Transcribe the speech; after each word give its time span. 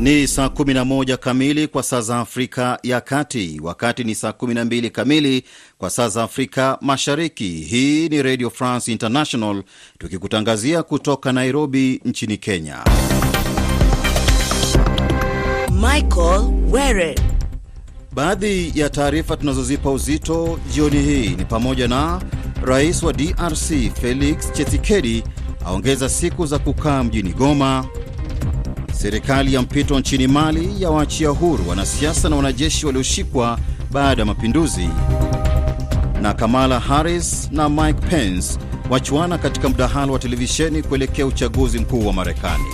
Ni 0.00 0.26
saa 0.28 0.46
11 0.46 1.16
kamili 1.16 1.68
kwa 1.68 1.82
saa 1.82 2.00
za 2.00 2.18
Afrika 2.18 2.78
ya 2.82 3.00
Kati, 3.00 3.60
wakati 3.62 4.04
ni 4.04 4.14
saa 4.14 4.30
12 4.30 4.90
kamili 4.90 5.44
kwa 5.78 5.90
saa 5.90 6.08
za 6.08 6.22
Afrika 6.22 6.78
Mashariki. 6.80 7.48
Hii 7.48 8.08
ni 8.08 8.22
Radio 8.22 8.50
France 8.50 8.92
International 8.92 9.62
tukikutangazia 9.98 10.82
kutoka 10.82 11.32
Nairobi 11.32 12.00
nchini 12.04 12.36
Kenya. 12.36 12.84
Michael 15.72 16.42
Were. 16.70 17.14
Baadhi 18.12 18.72
ya 18.74 18.90
taarifa 18.90 19.36
tunazozipa 19.36 19.90
uzito 19.90 20.58
jioni 20.72 21.02
hii 21.02 21.28
ni 21.28 21.44
pamoja 21.44 21.88
na 21.88 22.22
rais 22.62 23.02
wa 23.02 23.12
DRC 23.12 23.92
Felix 24.00 24.52
Tshisekedi 24.52 25.24
aongeza 25.66 26.08
siku 26.08 26.46
za 26.46 26.58
kukaa 26.58 27.04
mjini 27.04 27.32
Goma. 27.32 27.86
Serikali 29.00 29.54
ya 29.54 29.62
mpito 29.62 30.00
nchini 30.00 30.26
Mali 30.26 30.82
yawaachia 30.82 31.28
huru 31.28 31.68
wanasiasa 31.68 32.28
na 32.28 32.36
wanajeshi 32.36 32.86
walioshikwa 32.86 33.58
baada 33.90 34.22
ya 34.22 34.26
mapinduzi, 34.26 34.88
na 36.22 36.34
Kamala 36.34 36.80
Harris 36.80 37.48
na 37.52 37.68
Mike 37.68 38.06
Pence 38.06 38.58
wachuana 38.90 39.38
katika 39.38 39.68
mdahalo 39.68 40.12
wa 40.12 40.18
televisheni 40.18 40.82
kuelekea 40.82 41.26
uchaguzi 41.26 41.78
mkuu 41.78 42.06
wa 42.06 42.12
Marekani. 42.12 42.64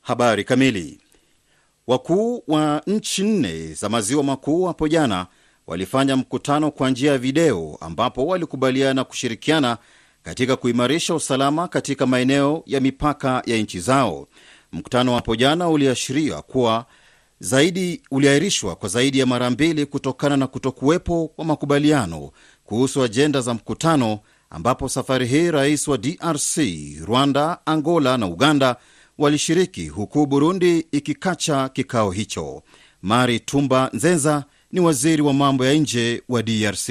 Habari 0.00 0.44
kamili. 0.44 1.00
Wakuu 1.86 2.42
wa 2.48 2.82
nchi 2.86 3.22
nne 3.22 3.72
za 3.74 3.88
maziwa 3.88 4.22
makuu 4.22 4.64
hapo 4.66 4.88
jana 4.88 5.26
walifanya 5.66 6.16
mkutano 6.16 6.70
kwa 6.70 6.90
njia 6.90 7.12
ya 7.12 7.18
video 7.18 7.78
ambapo 7.80 8.26
walikubaliana 8.26 9.04
kushirikiana 9.04 9.78
katika 10.22 10.56
kuimarisha 10.56 11.14
usalama 11.14 11.68
katika 11.68 12.06
maeneo 12.06 12.62
ya 12.66 12.80
mipaka 12.80 13.42
ya 13.46 13.56
nchi 13.56 13.80
zao. 13.80 14.28
Mkutano 14.72 15.14
hapo 15.14 15.36
jana 15.36 15.68
uliashiria 15.68 16.42
kuwa 16.42 16.86
zaidi 17.40 18.02
uliahirishwa 18.10 18.76
kwa 18.76 18.88
zaidi 18.88 19.18
ya 19.18 19.26
mara 19.26 19.50
mbili 19.50 19.86
kutokana 19.86 20.36
na 20.36 20.46
kutokuwepo 20.46 21.28
kwa 21.36 21.44
makubaliano 21.44 22.30
kuhusu 22.64 23.02
ajenda 23.02 23.40
za 23.40 23.54
mkutano, 23.54 24.18
ambapo 24.50 24.88
safari 24.88 25.26
hii 25.26 25.50
rais 25.50 25.88
wa 25.88 25.98
DRC, 25.98 26.56
Rwanda, 27.04 27.58
Angola 27.66 28.18
na 28.18 28.26
Uganda 28.26 28.76
walishiriki 29.18 29.88
huku 29.88 30.26
Burundi 30.26 30.86
ikikacha 30.92 31.68
kikao 31.68 32.10
hicho. 32.10 32.62
Mari 33.02 33.40
Tumba 33.40 33.90
Nzenza 33.92 34.44
ni 34.72 34.80
waziri 34.80 35.22
wa 35.22 35.32
mambo 35.32 35.66
ya 35.66 35.74
nje 35.74 36.22
wa 36.28 36.42
DRC. 36.42 36.90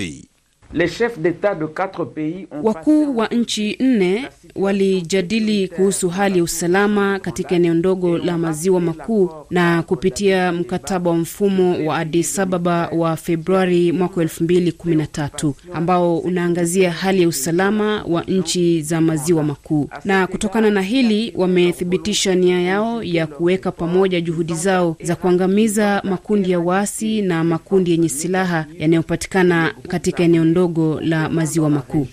Wakuu 2.63 3.17
wa 3.17 3.27
nchi 3.27 3.77
nne 3.79 4.27
walijadili 4.55 5.67
kuhusu 5.67 6.09
hali 6.09 6.37
ya 6.37 6.43
usalama 6.43 7.19
katika 7.19 7.55
eneo 7.55 7.73
ndogo 7.73 8.17
la 8.17 8.37
maziwa 8.37 8.81
makuu 8.81 9.29
na 9.49 9.83
kupitia 9.83 10.51
mkataba 10.51 11.09
wa 11.09 11.17
mfumo 11.17 11.85
wa 11.87 11.97
Addis 11.97 12.39
Ababa 12.39 12.87
wa 12.87 13.15
Februari 13.15 13.91
mwaka 13.91 14.21
elfu 14.21 14.43
mbili 14.43 14.71
kumi 14.71 14.95
na 14.95 15.07
tatu 15.07 15.55
ambao 15.73 16.17
unaangazia 16.19 16.91
hali 16.91 17.21
ya 17.21 17.27
usalama 17.27 18.03
wa 18.03 18.23
nchi 18.23 18.81
za 18.81 19.01
maziwa 19.01 19.43
makuu. 19.43 19.89
Na 20.05 20.27
kutokana 20.27 20.69
na 20.71 20.81
hili 20.81 21.33
wamethibitisha 21.35 22.35
nia 22.35 22.61
yao 22.61 23.03
ya 23.03 23.27
kuweka 23.27 23.71
pamoja 23.71 24.21
juhudi 24.21 24.53
zao 24.53 24.95
za 25.03 25.15
kuangamiza 25.15 26.01
makundi 26.05 26.51
ya 26.51 26.59
waasi 26.59 27.21
na 27.21 27.43
makundi 27.43 27.91
yenye 27.91 28.09
silaha 28.09 28.65
yanayopatikana 28.79 29.73
katika 29.87 30.23
eneo 30.23 30.45
ndogo 30.45 30.58
la 31.01 31.29
maziwa 31.29 31.69
makuu. 31.69 32.07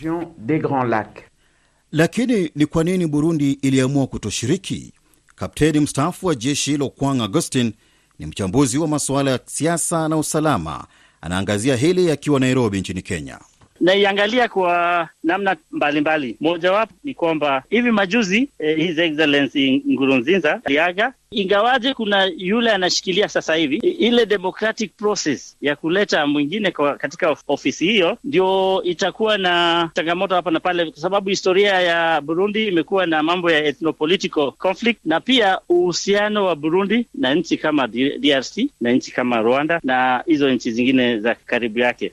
Lakini 1.93 2.51
ni 2.55 2.67
kwa 2.67 2.85
nini 2.85 3.07
Burundi 3.07 3.53
iliamua 3.53 4.07
kutoshiriki? 4.07 4.93
Kapteni 5.35 5.81
mstaafu 5.81 6.27
wa 6.27 6.35
jeshi 6.35 6.71
hilo 6.71 6.89
Kwang 6.89 7.21
Augustin 7.23 7.73
ni 8.19 8.27
mchambuzi 8.27 8.79
wa 8.79 8.89
masuala 8.89 9.31
ya 9.31 9.41
siasa 9.47 10.09
na 10.09 10.17
usalama, 10.17 10.87
anaangazia 11.21 11.77
hili 11.77 12.11
akiwa 12.11 12.41
Nairobi 12.41 12.81
nchini 12.81 13.03
Kenya. 13.03 13.39
Naiangalia 13.81 14.49
kwa 14.49 15.09
namna 15.25 15.57
mbalimbali. 15.71 16.37
Mojawapo 16.41 16.95
ni 17.05 17.15
kwamba 17.15 17.63
hivi 17.71 17.91
majuzi 17.91 18.49
eh, 18.59 18.77
His 18.79 18.99
Excellency 18.99 19.83
Ngurunzinza 19.91 20.61
aliaga, 20.65 21.13
ingawaje 21.31 21.95
kuna 21.95 22.25
yule 22.37 22.71
anashikilia 22.71 23.29
sasa 23.29 23.55
hivi 23.55 23.77
ile 23.77 24.27
democratic 24.27 24.97
process 24.97 25.57
ya 25.61 25.77
kuleta 25.77 26.27
mwingine 26.27 26.71
kwa 26.71 26.95
katika 26.97 27.37
ofisi 27.49 27.87
hiyo, 27.87 28.19
ndio 28.25 28.81
itakuwa 28.85 29.39
na 29.39 29.91
changamoto 29.95 30.35
hapa 30.35 30.51
na 30.51 30.61
pale, 30.61 30.85
kwa 30.91 31.01
sababu 31.01 31.29
historia 31.29 31.81
ya 31.81 32.21
Burundi 32.21 32.69
imekuwa 32.69 33.07
na 33.07 33.23
mambo 33.23 33.51
ya 33.51 33.65
ethnopolitical 33.65 34.53
conflict, 34.59 35.01
na 35.05 35.21
pia 35.21 35.59
uhusiano 35.69 36.45
wa 36.47 36.57
Burundi 36.57 37.07
na 37.15 37.35
nchi 37.35 37.57
kama 37.57 37.87
DRC 38.19 38.59
na 38.81 38.93
nchi 38.93 39.13
kama 39.13 39.41
Rwanda 39.41 39.81
na 39.85 40.23
hizo 40.27 40.51
nchi 40.51 40.71
zingine 40.73 41.19
za 41.21 41.35
karibu 41.35 41.79
yake. 41.79 42.13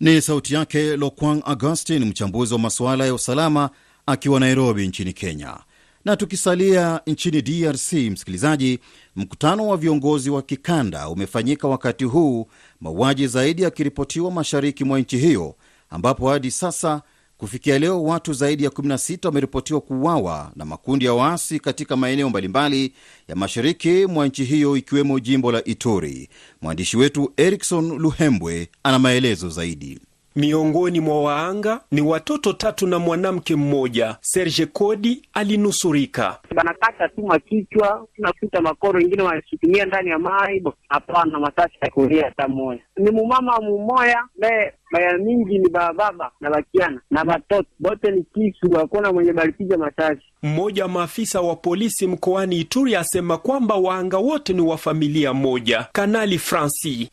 Ni 0.00 0.20
sauti 0.22 0.54
yake 0.54 0.96
Lokwang 0.96 1.42
Augustin, 1.44 2.04
mchambuzi 2.04 2.54
wa 2.54 2.60
masuala 2.60 3.06
ya 3.06 3.14
usalama 3.14 3.70
akiwa 4.06 4.40
Nairobi 4.40 4.88
nchini 4.88 5.12
Kenya. 5.12 5.56
Na 6.04 6.16
tukisalia 6.16 7.00
nchini 7.06 7.42
DRC, 7.42 7.92
msikilizaji, 7.92 8.78
mkutano 9.16 9.68
wa 9.68 9.76
viongozi 9.76 10.30
wa 10.30 10.42
kikanda 10.42 11.08
umefanyika 11.08 11.68
wakati 11.68 12.04
huu 12.04 12.46
mauaji 12.80 13.26
zaidi 13.26 13.62
yakiripotiwa 13.62 14.30
mashariki 14.30 14.84
mwa 14.84 15.00
nchi 15.00 15.18
hiyo, 15.18 15.54
ambapo 15.90 16.28
hadi 16.28 16.50
sasa 16.50 17.02
kufikia 17.40 17.78
leo 17.78 18.02
watu 18.04 18.32
zaidi 18.32 18.64
ya 18.64 18.70
16 18.70 19.26
wameripotiwa 19.26 19.80
kuuawa 19.80 20.52
na 20.56 20.64
makundi 20.64 21.04
ya 21.04 21.14
waasi 21.14 21.60
katika 21.60 21.96
maeneo 21.96 22.28
mbalimbali 22.28 22.92
ya 23.28 23.36
mashariki 23.36 24.06
mwa 24.06 24.26
nchi 24.26 24.44
hiyo 24.44 24.76
ikiwemo 24.76 25.20
jimbo 25.20 25.52
la 25.52 25.64
Ituri. 25.64 26.28
Mwandishi 26.62 26.96
wetu 26.96 27.32
Erikson 27.36 27.98
Luhembwe 27.98 28.68
ana 28.82 28.98
maelezo 28.98 29.48
zaidi. 29.48 30.00
Miongoni 30.36 31.00
mwa 31.00 31.22
waanga 31.22 31.80
ni 31.90 32.00
watoto 32.00 32.52
tatu 32.52 32.86
na 32.86 32.98
mwanamke 32.98 33.56
mmoja. 33.56 34.16
Serge 34.20 34.66
Kodi 34.66 35.22
alinusurika. 35.32 36.38
Banakata 36.54 37.08
tu 37.08 37.22
makichwa, 37.26 38.06
tunakuta 38.16 38.60
makoro 38.60 38.98
wengine 38.98 39.22
wanashikilia 39.22 39.84
ndani 39.86 40.10
ya 40.10 40.18
mai. 40.18 40.62
Hapana 40.88 41.38
masasi 41.40 41.74
ya 41.82 41.90
kulia 41.90 42.24
hata 42.24 42.48
moya. 42.48 42.78
Ni 42.96 43.10
mumama 43.10 43.60
mumoya 43.60 44.24
be 44.40 44.72
baya 44.90 45.18
mingi 45.18 45.58
ni 45.58 45.68
bababa 45.68 46.30
na 46.40 46.50
bakiana 46.50 47.00
na 47.10 47.24
batoto 47.24 47.68
bote 47.78 48.10
ni 48.10 48.22
kisu, 48.22 48.70
hakuna 48.76 49.12
mwenye 49.12 49.32
balipiga 49.32 49.76
masasi. 49.78 50.22
Mmoja 50.42 50.82
wa 50.82 50.88
maafisa 50.88 51.40
wa 51.40 51.56
polisi 51.56 52.06
mkoani 52.06 52.60
Ituri 52.60 52.96
asema 52.96 53.38
kwamba 53.38 53.74
waanga 53.74 54.18
wote 54.18 54.52
ni 54.52 54.60
wa 54.60 54.76
familia 54.78 55.34
moja. 55.34 55.86
Kanali 55.92 56.38
Francis: 56.38 57.08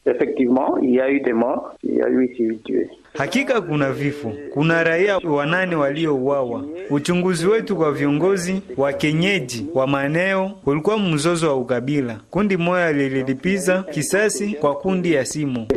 Hakika 3.13 3.61
kuna 3.61 3.91
vifo, 3.91 4.33
kuna 4.53 4.83
raia 4.83 5.17
wanane 5.17 5.75
waliouawa. 5.75 6.65
Uchunguzi 6.89 7.47
wetu 7.47 7.75
kwa 7.75 7.91
viongozi 7.91 8.61
wa 8.77 8.93
kenyeji 8.93 9.65
wa 9.73 9.87
maeneo 9.87 10.51
ulikuwa 10.65 10.97
mzozo 10.99 11.47
wa 11.47 11.55
ukabila. 11.55 12.19
Kundi 12.29 12.57
moja 12.57 12.91
lililipiza 12.91 13.83
kisasi 13.83 14.53
kwa 14.53 14.75
kundi 14.75 15.13
ya 15.13 15.25
simu 15.25 15.67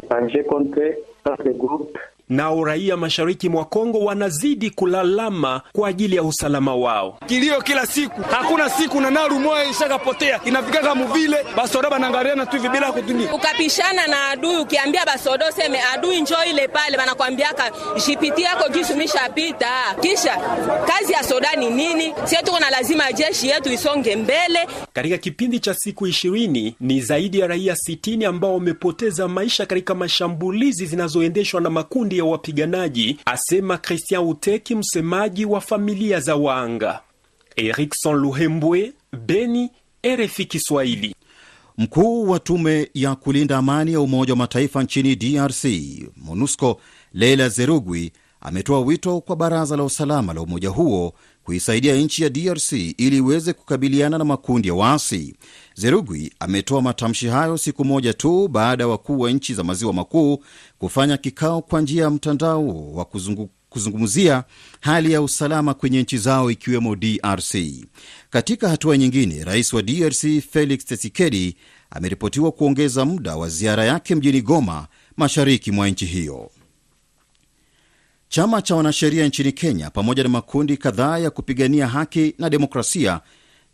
nao 2.30 2.64
raia 2.64 2.96
mashariki 2.96 3.48
mwa 3.48 3.64
Kongo 3.64 3.98
wanazidi 3.98 4.70
kulalama 4.70 5.60
kwa 5.72 5.88
ajili 5.88 6.16
ya 6.16 6.22
usalama 6.22 6.74
wao. 6.74 7.18
Kilio 7.26 7.60
kila 7.62 7.86
siku, 7.86 8.22
hakuna 8.22 8.70
siku 8.70 9.00
na 9.00 9.10
naru 9.10 9.41
moya 9.41 9.64
ishakapotea 9.70 10.40
inafikaka 10.44 10.94
muvile 10.94 11.36
basoda 11.56 11.90
banangariana 11.90 12.46
tu 12.46 12.56
hivi 12.56 12.69
bila 12.69 12.92
kutumia. 12.92 13.34
Ukapishana 13.34 14.06
na 14.06 14.28
adui, 14.28 14.56
ukiambia 14.56 15.04
basodo 15.06 15.44
seme 15.56 15.78
adui 15.94 16.20
njo 16.20 16.36
ile 16.50 16.69
pale, 16.69 16.96
banakwambiaka 16.96 17.70
jipiti 18.06 18.43
yako 18.43 18.69
jisumishapita. 18.69 19.69
Kisha 20.00 20.37
kazi 20.87 21.12
ya 21.12 21.22
soda 21.22 21.56
ni 21.56 21.70
nini? 21.70 22.14
Sie 22.25 22.38
tuko 22.44 22.58
na 22.60 22.70
lazima 22.70 23.12
jeshi 23.12 23.49
yetu 23.49 23.72
isonge 23.72 24.16
mbele. 24.16 24.58
Katika 24.93 25.19
kipindi 25.19 25.60
cha 25.60 25.75
siku 25.75 26.06
ishirini 26.06 26.75
ni 26.81 27.00
zaidi 27.00 27.38
ya 27.38 27.46
raia 27.46 27.76
sitini 27.76 28.25
ambao 28.25 28.55
wamepoteza 28.55 29.28
maisha 29.28 29.66
katika 29.66 29.94
mashambulizi 29.94 30.87
zinazoendeshwa 30.87 31.60
na 31.60 31.70
makundi 31.70 32.19
ya 32.20 32.25
wapiganaji, 32.31 33.19
asema 33.25 33.78
Christian 33.78 34.25
Uteki, 34.25 34.75
msemaji 34.75 35.44
wa 35.44 35.61
familia 35.61 36.20
za 36.20 36.37
waanga. 36.37 37.00
Erikson 37.56 38.17
Luhembwe, 38.17 38.93
Beni, 39.26 39.70
RFI 40.06 40.44
Kiswahili. 40.44 41.14
Mkuu 41.78 42.31
wa 42.31 42.38
tume 42.38 42.90
ya 42.94 43.14
kulinda 43.14 43.58
amani 43.58 43.93
ya 43.93 44.00
Umoja 44.00 44.32
wa 44.32 44.37
Mataifa 44.37 44.82
nchini 44.82 45.17
DRC, 45.17 45.64
MONUSCO, 46.17 46.81
Leila 47.12 47.49
Zerugwi 47.49 48.12
ametoa 48.40 48.81
wito 48.81 49.20
kwa 49.20 49.37
Baraza 49.37 49.76
la 49.76 49.84
Usalama 49.84 50.32
la 50.34 50.40
umoja 50.40 50.69
huo 50.69 51.14
kuisaidia 51.50 51.97
nchi 51.97 52.23
ya 52.23 52.29
DRC 52.31 52.73
ili 52.73 53.17
iweze 53.17 53.52
kukabiliana 53.52 54.19
na 54.19 54.25
makundi 54.25 54.69
ya 54.69 54.75
waasi. 54.75 55.35
Zerugwi 55.75 56.32
ametoa 56.41 56.82
matamshi 56.82 57.26
hayo 57.26 57.58
siku 57.58 57.85
moja 57.85 58.14
tu 58.14 58.49
baada 58.49 58.85
ya 58.85 58.88
wakuu 58.88 59.20
wa 59.20 59.31
nchi 59.31 59.55
za 59.55 59.64
maziwa 59.64 59.93
makuu 59.93 60.44
kufanya 60.79 61.17
kikao 61.17 61.62
kwa 61.62 61.81
njia 61.81 62.02
ya 62.05 62.11
mtandao 62.11 62.93
wa 62.93 63.05
kuzungu 63.05 63.50
kuzungumzia 63.69 64.44
hali 64.81 65.12
ya 65.12 65.23
usalama 65.23 65.75
kwenye 65.75 66.02
nchi 66.02 66.19
zao 66.19 66.50
ikiwemo 66.50 66.97
DRC. 66.97 67.55
Katika 68.31 68.69
hatua 68.69 68.99
nyingine, 68.99 69.44
rais 69.44 69.73
wa 69.73 69.82
DRC 69.82 70.25
Felix 70.53 70.85
Tshisekedi 70.85 71.56
ameripotiwa 71.91 72.53
kuongeza 72.53 73.05
muda 73.05 73.37
wa 73.37 73.49
ziara 73.49 73.85
yake 73.85 74.14
mjini 74.14 74.43
Goma, 74.43 74.87
mashariki 75.17 75.70
mwa 75.73 75.88
nchi 75.88 76.06
hiyo. 76.06 76.50
Chama 78.32 78.62
cha 78.62 78.75
wanasheria 78.77 79.27
nchini 79.27 79.53
Kenya 79.53 79.91
pamoja 79.91 80.23
na 80.23 80.29
makundi 80.29 80.77
kadhaa 80.77 81.19
ya 81.19 81.31
kupigania 81.31 81.87
haki 81.88 82.35
na 82.38 82.50
demokrasia 82.50 83.21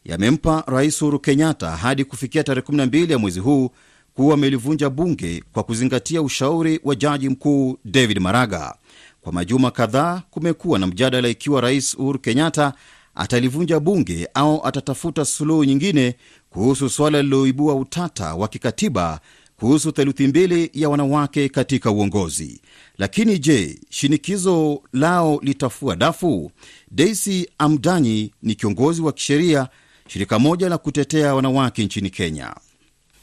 yamempa 0.04 0.64
Rais 0.66 1.02
Uhuru 1.02 1.18
Kenyatta 1.20 1.70
hadi 1.70 2.04
kufikia 2.04 2.44
tarehe 2.44 2.66
12 2.66 3.10
ya 3.12 3.18
mwezi 3.18 3.40
huu 3.40 3.70
kuwa 4.14 4.34
amelivunja 4.34 4.90
bunge 4.90 5.44
kwa 5.52 5.62
kuzingatia 5.62 6.22
ushauri 6.22 6.80
wa 6.84 6.94
jaji 6.94 7.28
mkuu 7.28 7.78
David 7.84 8.18
Maraga. 8.18 8.74
Kwa 9.20 9.32
majuma 9.32 9.70
kadhaa 9.70 10.22
kumekuwa 10.30 10.78
na 10.78 10.86
mjadala 10.86 11.28
ikiwa 11.28 11.60
Rais 11.60 11.94
Uhuru 11.94 12.18
Kenyatta 12.18 12.72
atalivunja 13.14 13.80
bunge 13.80 14.28
au 14.34 14.66
atatafuta 14.66 15.24
suluhu 15.24 15.64
nyingine 15.64 16.14
kuhusu 16.50 16.88
suala 16.90 17.18
lililoibua 17.22 17.74
utata 17.74 18.34
wa 18.34 18.48
kikatiba 18.48 19.20
kuhusu 19.60 19.92
theluthi 19.92 20.26
mbili 20.26 20.70
ya 20.74 20.88
wanawake 20.88 21.48
katika 21.48 21.90
uongozi. 21.90 22.60
Lakini 22.98 23.38
je, 23.38 23.78
shinikizo 23.90 24.82
lao 24.92 25.40
litafua 25.42 25.96
dafu? 25.96 26.50
Daisy 26.90 27.46
Amdanyi 27.58 28.32
ni 28.42 28.54
kiongozi 28.54 29.02
wa 29.02 29.12
kisheria 29.12 29.68
shirika 30.08 30.38
moja 30.38 30.68
la 30.68 30.78
kutetea 30.78 31.34
wanawake 31.34 31.84
nchini 31.84 32.10
Kenya. 32.10 32.54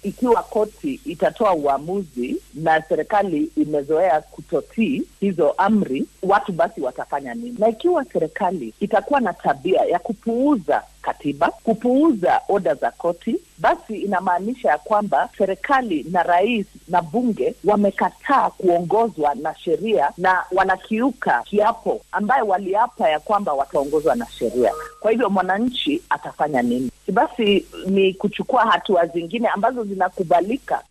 Ikiwa 0.04 0.44
koti 0.44 1.00
itatoa 1.06 1.54
uamuzi 1.54 2.36
na 2.54 2.82
serikali 2.82 3.52
imezoea 3.58 4.22
kutotii 4.22 5.04
hizo 5.20 5.52
amri, 5.52 6.06
watu 6.24 6.52
basi 6.52 6.82
watafanya 6.82 7.34
nini? 7.34 7.56
Na 7.60 7.70
ikiwa 7.70 8.06
serikali 8.06 8.74
itakuwa 8.80 9.20
na 9.20 9.34
tabia 9.34 9.82
ya 9.82 10.00
kupuuza 10.00 10.84
katiba, 11.04 11.48
kupuuza 11.64 12.42
oda 12.50 12.76
za 12.76 12.92
koti, 12.92 13.36
basi 13.58 13.96
inamaanisha 13.98 14.70
ya 14.70 14.78
kwamba 14.78 15.30
serikali 15.38 16.06
na 16.12 16.24
rais 16.24 16.66
na 16.88 17.02
bunge 17.02 17.56
wamekataa 17.64 18.50
kuongozwa 18.50 19.36
na 19.36 19.56
sheria 19.56 20.12
na 20.18 20.44
wanakiuka 20.52 21.42
kiapo 21.46 22.02
ambayo 22.12 22.46
waliapa 22.48 23.10
ya 23.10 23.20
kwamba 23.20 23.54
wataongozwa 23.54 24.16
na 24.16 24.28
sheria. 24.40 24.72
Kwa 25.00 25.12
hivyo 25.12 25.30
mwananchi 25.30 26.02
atafanya 26.10 26.62
nini? 26.62 26.92
Basi 27.12 27.66
ni 27.88 28.14
kuchukua 28.14 28.62
hatua 28.72 29.06
zingine 29.08 29.48
ambazo 29.48 29.84
zinakubalika. 29.84 30.82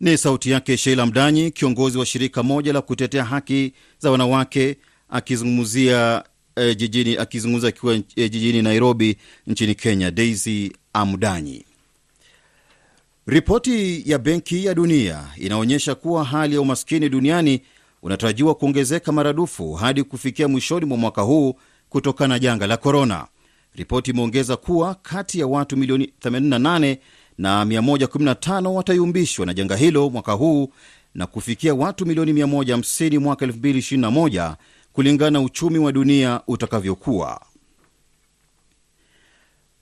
Ni 0.00 0.18
sauti 0.18 0.50
yake 0.50 0.76
Sheila 0.76 1.06
Mdanyi, 1.06 1.50
kiongozi 1.50 1.98
wa 1.98 2.06
shirika 2.06 2.42
moja 2.42 2.72
la 2.72 2.80
kutetea 2.82 3.24
haki 3.24 3.72
za 3.98 4.10
wanawake 4.10 4.76
akizungumzia 5.10 6.22
eh, 6.60 6.76
jijini 6.76 7.16
akizungumza 7.16 7.68
akiwa 7.68 7.94
eh, 7.94 8.02
jijini 8.30 8.62
Nairobi 8.62 9.16
nchini 9.46 9.74
Kenya. 9.74 10.10
Daisy 10.10 10.72
Amdanyi. 10.92 11.64
Ripoti 13.26 14.02
ya 14.10 14.18
Benki 14.18 14.64
ya 14.64 14.74
Dunia 14.74 15.24
inaonyesha 15.36 15.94
kuwa 15.94 16.24
hali 16.24 16.54
ya 16.54 16.60
umaskini 16.60 17.08
duniani 17.08 17.60
unatarajiwa 18.02 18.54
kuongezeka 18.54 19.12
maradufu 19.12 19.72
hadi 19.72 20.02
kufikia 20.02 20.48
mwishoni 20.48 20.86
mwa 20.86 20.98
mwaka 20.98 21.22
huu 21.22 21.54
kutokana 21.88 22.34
na 22.34 22.38
janga 22.38 22.66
la 22.66 22.76
korona. 22.76 23.26
Ripoti 23.74 24.10
imeongeza 24.10 24.56
kuwa 24.56 24.94
kati 24.94 25.40
ya 25.40 25.46
watu 25.46 25.76
milioni 25.76 26.12
88 26.22 26.96
na 27.38 27.64
115 27.64 28.66
watayumbishwa 28.66 29.46
na 29.46 29.54
janga 29.54 29.76
hilo 29.76 30.10
mwaka 30.10 30.32
huu 30.32 30.72
na 31.14 31.26
kufikia 31.26 31.74
watu 31.74 32.06
milioni 32.06 32.32
150 32.32 33.18
mwaka 33.18 33.46
2021 33.46 34.54
kulingana 34.98 35.30
na 35.30 35.40
uchumi 35.40 35.78
wa 35.78 35.92
dunia 35.92 36.40
utakavyokuwa. 36.46 37.40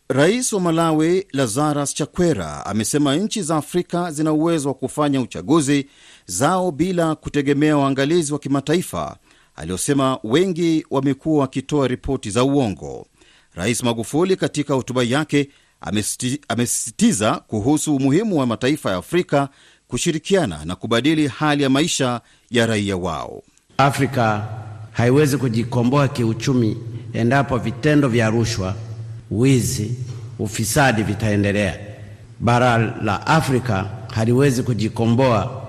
Rais 0.08 0.52
wa 0.52 0.60
Malawi 0.60 1.26
Lazarus 1.32 1.94
Chakwera 1.94 2.66
amesema 2.66 3.16
nchi 3.16 3.42
za 3.42 3.56
Afrika 3.56 4.10
zina 4.12 4.32
uwezo 4.32 4.68
wa 4.68 4.74
kufanya 4.74 5.20
uchaguzi 5.20 5.86
zao 6.26 6.70
bila 6.70 7.14
kutegemea 7.14 7.76
waangalizi 7.76 8.32
wa 8.32 8.38
kimataifa, 8.38 9.16
aliyosema 9.54 10.18
wengi 10.24 10.86
wamekuwa 10.90 11.40
wakitoa 11.40 11.88
ripoti 11.88 12.30
za 12.30 12.44
uongo. 12.44 13.06
Rais 13.54 13.82
Magufuli 13.82 14.36
katika 14.36 14.74
hotuba 14.74 15.02
yake 15.02 15.48
amesisitiza 16.48 17.34
kuhusu 17.34 17.96
umuhimu 17.96 18.38
wa 18.38 18.46
mataifa 18.46 18.90
ya 18.90 18.96
Afrika 18.96 19.48
kushirikiana 19.88 20.64
na 20.64 20.76
kubadili 20.76 21.26
hali 21.28 21.62
ya 21.62 21.70
maisha 21.70 22.20
ya 22.50 22.66
raia 22.66 22.96
wao. 22.96 23.42
Afrika 23.78 24.48
haiwezi 24.96 25.36
kujikomboa 25.36 26.08
kiuchumi 26.08 26.76
endapo 27.12 27.58
vitendo 27.58 28.08
vya 28.08 28.30
rushwa, 28.30 28.74
wizi, 29.30 29.90
ufisadi 30.38 31.02
vitaendelea. 31.02 31.76
Bara 32.40 32.78
la 33.02 33.26
Afrika 33.26 33.86
haliwezi 34.14 34.62
kujikomboa 34.62 35.62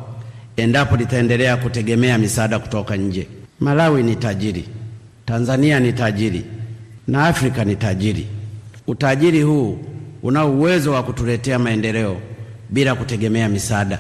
endapo 0.58 0.96
litaendelea 0.98 1.58
kutegemea 1.58 2.18
misaada 2.18 2.60
kutoka 2.60 2.96
nje. 2.98 3.28
Malawi 3.60 4.04
ni 4.04 4.16
tajiri, 4.16 4.66
Tanzania 5.26 5.80
ni 5.80 5.94
tajiri 5.94 6.44
na 7.08 7.28
Afrika 7.28 7.66
ni 7.66 7.76
tajiri. 7.76 8.28
Utajiri 8.88 9.42
huu 9.42 9.80
una 10.24 10.46
uwezo 10.46 10.92
wa 10.92 11.04
kutuletea 11.04 11.60
maendeleo 11.60 12.18
bila 12.70 12.96
kutegemea 12.96 13.50
misaada. 13.50 14.00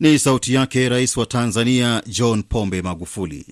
Ni 0.00 0.18
sauti 0.18 0.54
yake 0.54 0.88
Rais 0.88 1.16
wa 1.16 1.26
Tanzania 1.26 2.02
John 2.06 2.42
Pombe 2.42 2.82
Magufuli. 2.82 3.46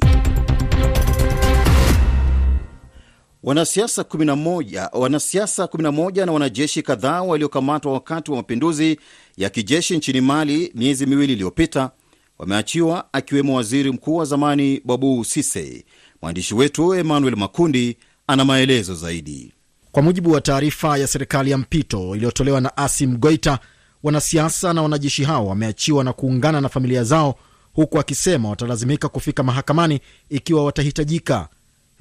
Wanasiasa 3.44 4.02
11 4.02 4.88
wanasiasa 4.92 5.64
11 5.64 6.26
na 6.26 6.32
wanajeshi 6.32 6.82
kadhaa 6.82 7.22
waliokamatwa 7.22 7.92
wakati 7.92 8.30
wa 8.30 8.36
mapinduzi 8.36 8.98
ya 9.36 9.50
kijeshi 9.50 9.96
nchini 9.96 10.20
Mali 10.20 10.72
miezi 10.74 11.06
miwili 11.06 11.32
iliyopita 11.32 11.90
wameachiwa, 12.38 13.08
akiwemo 13.12 13.54
waziri 13.56 13.92
mkuu 13.92 14.16
wa 14.16 14.24
zamani 14.24 14.80
Babu 14.84 15.24
Sise. 15.24 15.84
Mwandishi 16.22 16.54
wetu 16.54 16.94
Emmanuel 16.94 17.36
Makundi 17.36 17.96
ana 18.26 18.44
maelezo 18.44 18.94
zaidi. 18.94 19.52
Kwa 19.92 20.02
mujibu 20.02 20.32
wa 20.32 20.40
taarifa 20.40 20.98
ya 20.98 21.06
serikali 21.06 21.50
ya 21.50 21.58
mpito 21.58 22.16
iliyotolewa 22.16 22.60
na 22.60 22.76
Asim 22.76 23.16
Goita, 23.16 23.58
wanasiasa 24.02 24.72
na 24.72 24.82
wanajeshi 24.82 25.24
hao 25.24 25.46
wameachiwa 25.46 26.04
na 26.04 26.12
kuungana 26.12 26.60
na 26.60 26.68
familia 26.68 27.04
zao, 27.04 27.34
huku 27.72 27.98
akisema 27.98 28.48
watalazimika 28.50 29.08
kufika 29.08 29.42
mahakamani 29.42 30.00
ikiwa 30.30 30.64
watahitajika. 30.64 31.48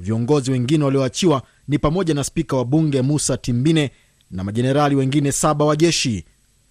Viongozi 0.08 0.52
wengine 0.52 0.84
walioachiwa 0.84 1.42
ni 1.68 1.80
pamoja 1.80 2.14
na 2.14 2.24
spika 2.24 2.58
wa 2.58 2.66
bunge 2.66 3.02
Musa 3.02 3.38
Timbine 3.38 3.92
na 4.32 4.44
majenerali 4.44 4.96
wengine 4.96 5.32
saba 5.32 5.66
wa 5.66 5.76
jeshi. 5.76 6.26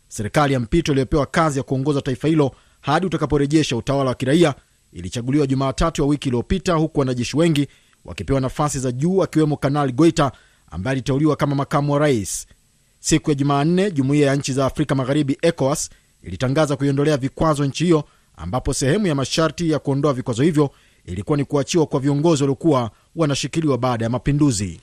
Serikali 0.09 0.55
ya 0.55 0.61
mpito 0.61 0.93
iliyopewa 0.93 1.27
kazi 1.27 1.59
ya 1.59 1.63
kuongoza 1.63 2.01
taifa 2.03 2.29
hilo 2.29 2.53
hadi 2.81 3.07
utakaporejesha 3.07 3.77
utawala 3.77 4.09
wa 4.11 4.15
kiraia 4.15 4.55
ilichaguliwa 4.93 5.47
Jumatatu 5.47 6.03
ya 6.03 6.09
wiki 6.09 6.29
iliyopita, 6.29 6.73
huku 6.75 7.01
wanajeshi 7.01 7.37
wengi 7.37 7.67
wakipewa 8.05 8.41
nafasi 8.41 8.79
za 8.79 8.93
juu, 8.93 9.23
akiwemo 9.23 9.57
Kanali 9.57 9.93
Goita 9.93 10.33
ambaye 10.71 10.93
aliteuliwa 10.93 11.37
kama 11.37 11.55
makamu 11.55 11.93
wa 11.93 11.99
rais. 11.99 12.47
Siku 13.01 13.31
ya 13.31 13.35
Jumanne, 13.35 13.91
jumuiya 13.91 14.27
ya 14.27 14.37
nchi 14.37 14.53
za 14.53 14.67
Afrika 14.67 14.95
Magharibi, 14.95 15.39
ECOWAS, 15.43 15.91
ilitangaza 16.23 16.77
kuiondolea 16.77 17.17
vikwazo 17.17 17.65
nchi 17.65 17.85
hiyo, 17.85 18.05
ambapo 18.37 18.75
sehemu 18.75 19.07
ya 19.07 19.15
masharti 19.15 19.71
ya 19.71 19.79
kuondoa 19.79 20.13
vikwazo 20.13 20.43
hivyo 20.43 20.71
ilikuwa 21.05 21.39
ni 21.39 21.45
kuachiwa 21.45 21.87
kwa 21.87 22.01
viongozi 22.01 22.43
waliokuwa 22.43 22.91
wanashikiliwa 23.17 23.79
baada 23.79 24.05
ya 24.05 24.11
mapinduzi. 24.11 24.81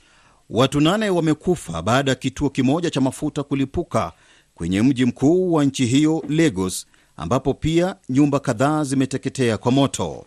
Watu 0.50 0.80
nane 0.80 1.10
wamekufa 1.10 1.82
baada 1.82 2.10
ya 2.10 2.14
kituo 2.14 2.50
kimoja 2.50 2.90
cha 2.90 3.00
mafuta 3.00 3.42
kulipuka 3.42 4.12
kwenye 4.54 4.82
mji 4.82 5.04
mkuu 5.04 5.52
wa 5.52 5.64
nchi 5.64 5.86
hiyo 5.86 6.24
Lagos, 6.28 6.86
ambapo 7.16 7.54
pia 7.54 7.96
nyumba 8.08 8.40
kadhaa 8.40 8.84
zimeteketea 8.84 9.58
kwa 9.58 9.72
moto. 9.72 10.24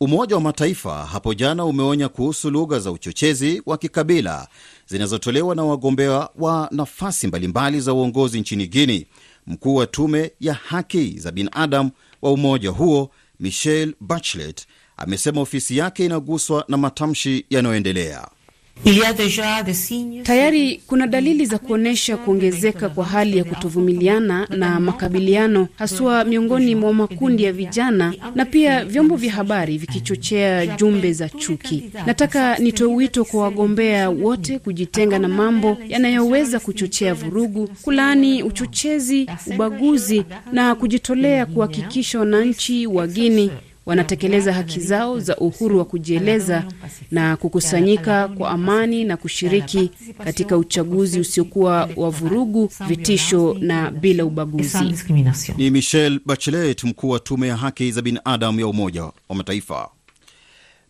Umoja 0.00 0.34
wa 0.34 0.40
Mataifa 0.40 1.06
hapo 1.06 1.34
jana 1.34 1.64
umeonya 1.64 2.08
kuhusu 2.08 2.50
lugha 2.50 2.78
za 2.78 2.90
uchochezi 2.92 3.62
wa 3.66 3.78
kikabila 3.78 4.48
zinazotolewa 4.86 5.54
na 5.54 5.64
wagombea 5.64 6.28
wa 6.38 6.68
nafasi 6.72 7.26
mbalimbali 7.26 7.80
za 7.80 7.92
uongozi 7.94 8.40
nchini 8.40 8.66
Guini. 8.66 9.06
Mkuu 9.46 9.74
wa 9.74 9.86
tume 9.86 10.32
ya 10.40 10.54
haki 10.54 11.18
za 11.18 11.32
binadamu 11.32 11.90
wa 12.22 12.32
umoja 12.32 12.70
huo 12.70 13.10
Michelle 13.40 13.94
Bachelet 14.00 14.66
amesema 14.96 15.40
ofisi 15.40 15.76
yake 15.76 16.04
inaguswa 16.04 16.64
na 16.68 16.76
matamshi 16.76 17.46
yanayoendelea. 17.50 18.28
Tayari 20.22 20.82
kuna 20.86 21.06
dalili 21.06 21.46
za 21.46 21.58
kuonyesha 21.58 22.16
kuongezeka 22.16 22.88
kwa 22.88 23.04
hali 23.04 23.38
ya 23.38 23.44
kutovumiliana 23.44 24.46
na 24.50 24.80
makabiliano, 24.80 25.68
haswa 25.76 26.24
miongoni 26.24 26.74
mwa 26.74 26.92
makundi 26.94 27.44
ya 27.44 27.52
vijana 27.52 28.14
na 28.34 28.44
pia 28.44 28.84
vyombo 28.84 29.16
vya 29.16 29.32
habari 29.32 29.78
vikichochea 29.78 30.66
jumbe 30.66 31.12
za 31.12 31.28
chuki. 31.28 31.90
Nataka 32.06 32.58
nitoe 32.58 32.94
wito 32.94 33.24
kwa 33.24 33.42
wagombea 33.42 34.10
wote 34.10 34.58
kujitenga 34.58 35.18
na 35.18 35.28
mambo 35.28 35.76
yanayoweza 35.88 36.60
kuchochea 36.60 37.14
vurugu, 37.14 37.68
kulaani 37.82 38.42
uchochezi, 38.42 39.26
ubaguzi 39.46 40.24
na 40.52 40.74
kujitolea 40.74 41.46
kuhakikisha 41.46 42.18
wananchi 42.18 42.86
wa 42.86 43.06
Guinea 43.06 43.50
wanatekeleza 43.88 44.52
haki 44.52 44.80
zao 44.80 45.20
za 45.20 45.36
uhuru 45.36 45.78
wa 45.78 45.84
kujieleza 45.84 46.64
na 47.10 47.36
kukusanyika 47.36 48.28
kwa 48.28 48.50
amani 48.50 49.04
na 49.04 49.16
kushiriki 49.16 49.90
katika 50.24 50.56
uchaguzi 50.58 51.20
usiokuwa 51.20 51.88
wa 51.96 52.10
vurugu, 52.10 52.70
vitisho 52.88 53.56
na 53.60 53.90
bila 53.90 54.24
ubaguzi. 54.24 54.78
Ni 55.56 55.70
Michelle 55.70 56.20
Bachelet, 56.26 56.84
mkuu 56.84 57.08
wa 57.08 57.20
tume 57.20 57.48
ya 57.48 57.56
haki 57.56 57.92
za 57.92 58.02
binadamu 58.02 58.60
ya 58.60 58.66
Umoja 58.66 59.02
wa 59.28 59.36
Mataifa. 59.36 59.88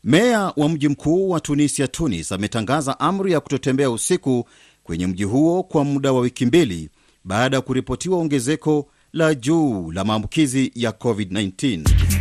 Meya 0.05 0.53
wa 0.57 0.69
mji 0.69 0.89
mkuu 0.89 1.31
wa 1.31 1.41
Tunisia, 1.41 1.89
Tunis, 1.89 2.33
ametangaza 2.33 3.01
amri 3.01 3.33
ya 3.33 3.41
kutotembea 3.41 3.91
usiku 3.91 4.49
kwenye 4.85 5.07
mji 5.07 5.25
huo 5.25 5.63
kwa 5.63 5.85
muda 5.85 6.13
wa 6.13 6.21
wiki 6.21 6.47
mbili 6.47 6.89
baada 7.25 7.57
ya 7.57 7.61
kuripotiwa 7.61 8.19
ongezeko 8.19 8.89
la 9.13 9.35
juu 9.35 9.93
la 9.93 10.05
maambukizi 10.05 10.73
ya 10.75 10.91
COVID-19. 10.91 12.18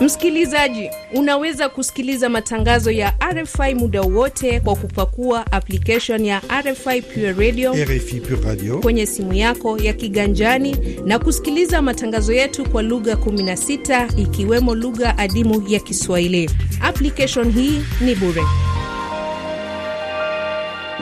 Msikilizaji, 0.00 0.90
unaweza 1.14 1.68
kusikiliza 1.68 2.28
matangazo 2.28 2.90
ya 2.90 3.14
RFI 3.32 3.74
muda 3.74 4.02
wote 4.02 4.60
kwa 4.60 4.76
kupakua 4.76 5.52
application 5.52 6.24
ya 6.24 6.42
RFI 6.62 7.02
Pure 7.02 7.32
Radio, 7.32 7.74
RFI 7.74 8.20
Pure 8.20 8.42
Radio 8.48 8.78
kwenye 8.78 9.06
simu 9.06 9.32
yako 9.34 9.78
ya 9.78 9.92
kiganjani 9.92 10.76
na 11.04 11.18
kusikiliza 11.18 11.82
matangazo 11.82 12.32
yetu 12.32 12.70
kwa 12.70 12.82
lugha 12.82 13.14
16 13.14 14.20
ikiwemo 14.22 14.74
lugha 14.74 15.18
adimu 15.18 15.64
ya 15.68 15.80
Kiswahili. 15.80 16.50
Application 16.82 17.52
hii 17.52 17.80
ni 18.00 18.14
bure. 18.14 18.42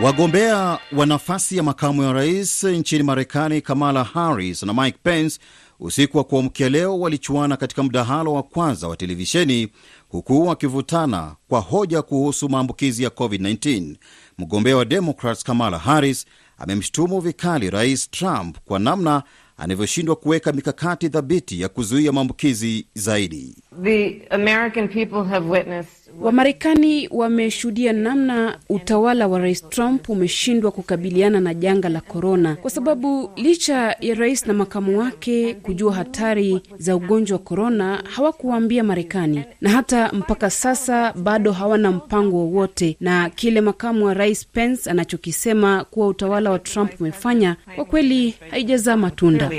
Wagombea 0.03 0.79
wa 0.93 1.07
nafasi 1.07 1.57
ya 1.57 1.63
makamu 1.63 2.03
ya 2.03 2.13
rais 2.13 2.65
nchini 2.65 3.03
Marekani, 3.03 3.61
Kamala 3.61 4.05
Harris 4.05 4.63
na 4.63 4.75
Mike 4.75 4.99
Pence, 5.03 5.39
usiku 5.81 6.19
wa 6.19 6.25
kuamkia 6.25 6.69
leo 6.69 7.01
walichuana 7.01 7.57
katika 7.57 7.83
mdahalo 7.83 8.33
wa 8.33 8.43
kwanza 8.43 8.89
wa 8.89 8.97
televisheni, 8.97 9.69
huku 10.09 10.47
wakivutana 10.47 11.37
kwa 11.49 11.61
hoja 11.61 12.03
kuhusu 12.03 12.49
maambukizi 12.49 13.03
ya 13.03 13.11
COVID-19. 13.11 13.95
Mgombea 14.39 14.77
wa 14.77 14.85
Democrats 14.85 15.45
Kamala 15.45 15.79
Harris 15.79 16.27
amemshutumu 16.59 17.21
vikali 17.21 17.71
Rais 17.71 18.11
Trump 18.11 18.57
kwa 18.65 18.79
namna 18.79 19.23
anavyoshindwa 19.57 20.17
kuweka 20.17 20.53
mikakati 20.53 21.09
thabiti 21.09 21.61
ya 21.61 21.69
kuzuia 21.69 22.13
maambukizi 22.13 22.87
zaidi. 22.95 23.57
The 23.83 24.27
American 24.31 24.89
people 24.89 25.25
have 25.25 25.49
witnessed 25.51 25.98
Wamarekani 26.21 27.09
wameshuhudia 27.11 27.93
namna 27.93 28.59
utawala 28.69 29.29
wa 29.29 29.39
rais 29.39 29.69
Trump 29.69 30.09
umeshindwa 30.09 30.71
kukabiliana 30.71 31.41
na 31.41 31.55
janga 31.55 31.89
la 31.89 32.01
korona, 32.01 32.57
kwa 32.57 32.71
sababu 32.71 33.31
licha 33.37 33.97
ya 34.01 34.15
rais 34.15 34.47
na 34.47 34.55
makamu 34.55 34.99
wake 34.99 35.55
kujua 35.55 35.95
hatari 35.95 36.63
za 36.79 36.97
ugonjwa 36.97 37.39
wa 37.39 37.45
korona, 37.45 38.03
hawakuwaambia 38.15 38.85
Marekani, 38.85 39.45
na 39.61 39.71
hata 39.71 40.13
mpaka 40.13 40.51
sasa 40.51 41.13
bado 41.13 41.53
hawana 41.53 41.91
mpango 41.93 42.37
wowote. 42.37 42.97
Na 43.01 43.31
kile 43.31 43.61
makamu 43.61 44.05
wa 44.05 44.15
rais 44.15 44.47
Pence 44.47 44.91
anachokisema 44.91 45.85
kuwa 45.85 46.07
utawala 46.07 46.51
wa 46.51 46.59
Trump 46.59 47.01
umefanya, 47.01 47.57
kwa 47.77 47.85
kweli 47.85 48.35
haijazaa 48.51 48.97
matunda. 48.97 49.51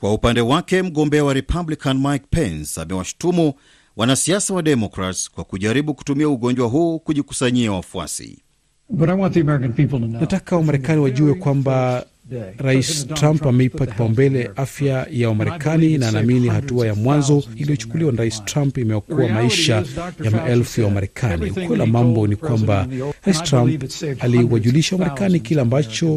Kwa 0.00 0.14
upande 0.14 0.40
wake, 0.40 0.82
mgombea 0.82 1.24
wa 1.24 1.34
Republican 1.34 1.98
Mike 1.98 2.24
Pence 2.30 2.80
amewashutumu 2.80 3.52
wanasiasa 4.00 4.54
wa 4.54 4.62
Democrats 4.62 5.30
kwa 5.30 5.44
kujaribu 5.44 5.94
kutumia 5.94 6.28
ugonjwa 6.28 6.68
huu 6.68 6.98
kujikusanyia 6.98 7.72
wafuasi. 7.72 8.38
Nataka 10.20 10.56
Wamarekani 10.56 11.00
wajue 11.00 11.34
kwamba 11.34 12.06
Rais 12.58 13.06
Trump 13.06 13.46
ameipa 13.46 13.86
kipaumbele 13.86 14.50
afya 14.56 15.06
ya 15.10 15.28
Wamarekani 15.28 15.98
na 15.98 16.08
anaamini 16.08 16.48
hatua 16.48 16.86
ya 16.86 16.94
mwanzo 16.94 17.44
iliyochukuliwa 17.56 18.12
na 18.12 18.18
Rais 18.18 18.44
Trump 18.44 18.78
imeokoa 18.78 19.28
maisha 19.28 19.84
ya 20.24 20.30
maelfu 20.30 20.80
ya 20.80 20.86
Wamarekani. 20.86 21.50
Ukweli 21.50 21.80
wa 21.80 21.86
mambo 21.86 22.26
ni 22.26 22.36
kwamba 22.36 22.86
Rais 23.24 23.42
Trump 23.42 23.84
aliwajulisha 24.20 24.96
Wamarekani 24.96 25.40
kile 25.40 25.60
ambacho 25.60 26.14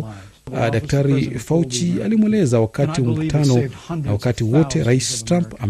uh, 0.51 0.69
Daktari 0.71 1.39
Fauci 1.39 1.93
alimweleza 2.05 2.59
wakati 2.59 3.01
wa 3.01 3.07
mkutano, 3.07 3.69
na 4.03 4.11
wakati 4.11 4.43
wote 4.43 4.83
Rais 4.83 5.25
Trump 5.25 5.63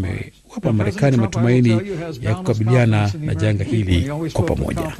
amewapa 0.53 0.73
Marekani 0.73 1.17
matumaini 1.17 1.81
ya 2.21 2.35
kukabiliana 2.35 3.11
na 3.19 3.35
janga 3.35 3.63
hili 3.63 4.09
kwa 4.33 4.43
pamoja. 4.43 4.93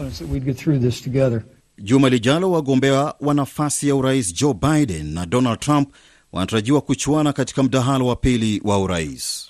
Juma 1.77 2.09
lijalo 2.09 2.51
wagombea 2.51 3.13
wa 3.19 3.33
nafasi 3.33 3.87
ya 3.87 3.95
urais 3.95 4.33
Joe 4.33 4.53
Biden 4.53 5.13
na 5.13 5.25
Donald 5.25 5.59
Trump 5.59 5.89
wanatarajiwa 6.31 6.81
kuchuana 6.81 7.33
katika 7.33 7.63
mdahalo 7.63 8.05
wa 8.07 8.15
pili 8.15 8.61
wa 8.63 8.79
urais. 8.79 9.49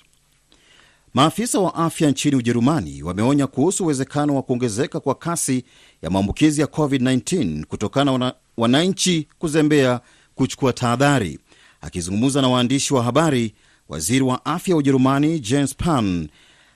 Maafisa 1.14 1.58
wa 1.60 1.74
afya 1.74 2.10
nchini 2.10 2.36
Ujerumani 2.36 3.02
wameonya 3.02 3.46
kuhusu 3.46 3.84
uwezekano 3.84 4.34
wa 4.36 4.42
kuongezeka 4.42 5.00
kwa 5.00 5.14
kasi 5.14 5.64
ya 6.02 6.10
maambukizi 6.10 6.60
ya 6.60 6.66
COVID-19 6.66 7.64
kutokana 7.64 8.18
na 8.18 8.34
wananchi 8.56 9.28
kuzembea 9.38 10.00
kuchukua 10.34 10.72
tahadhari. 10.72 11.38
Akizungumza 11.80 12.42
na 12.42 12.48
waandishi 12.48 12.94
wa 12.94 13.02
habari, 13.02 13.54
waziri 13.88 14.20
wa 14.24 14.44
afya 14.44 14.74
wa 14.74 14.78
Ujerumani 14.78 15.40
Jens 15.40 15.70
Spahn 15.70 16.28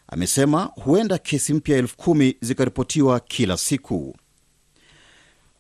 amesema 0.09 0.65
huenda 0.65 1.19
kesi 1.19 1.55
mpya 1.55 1.77
elfu 1.77 1.97
kumi 1.97 2.37
zikaripotiwa 2.41 3.21
kila 3.21 3.57
siku. 3.57 4.17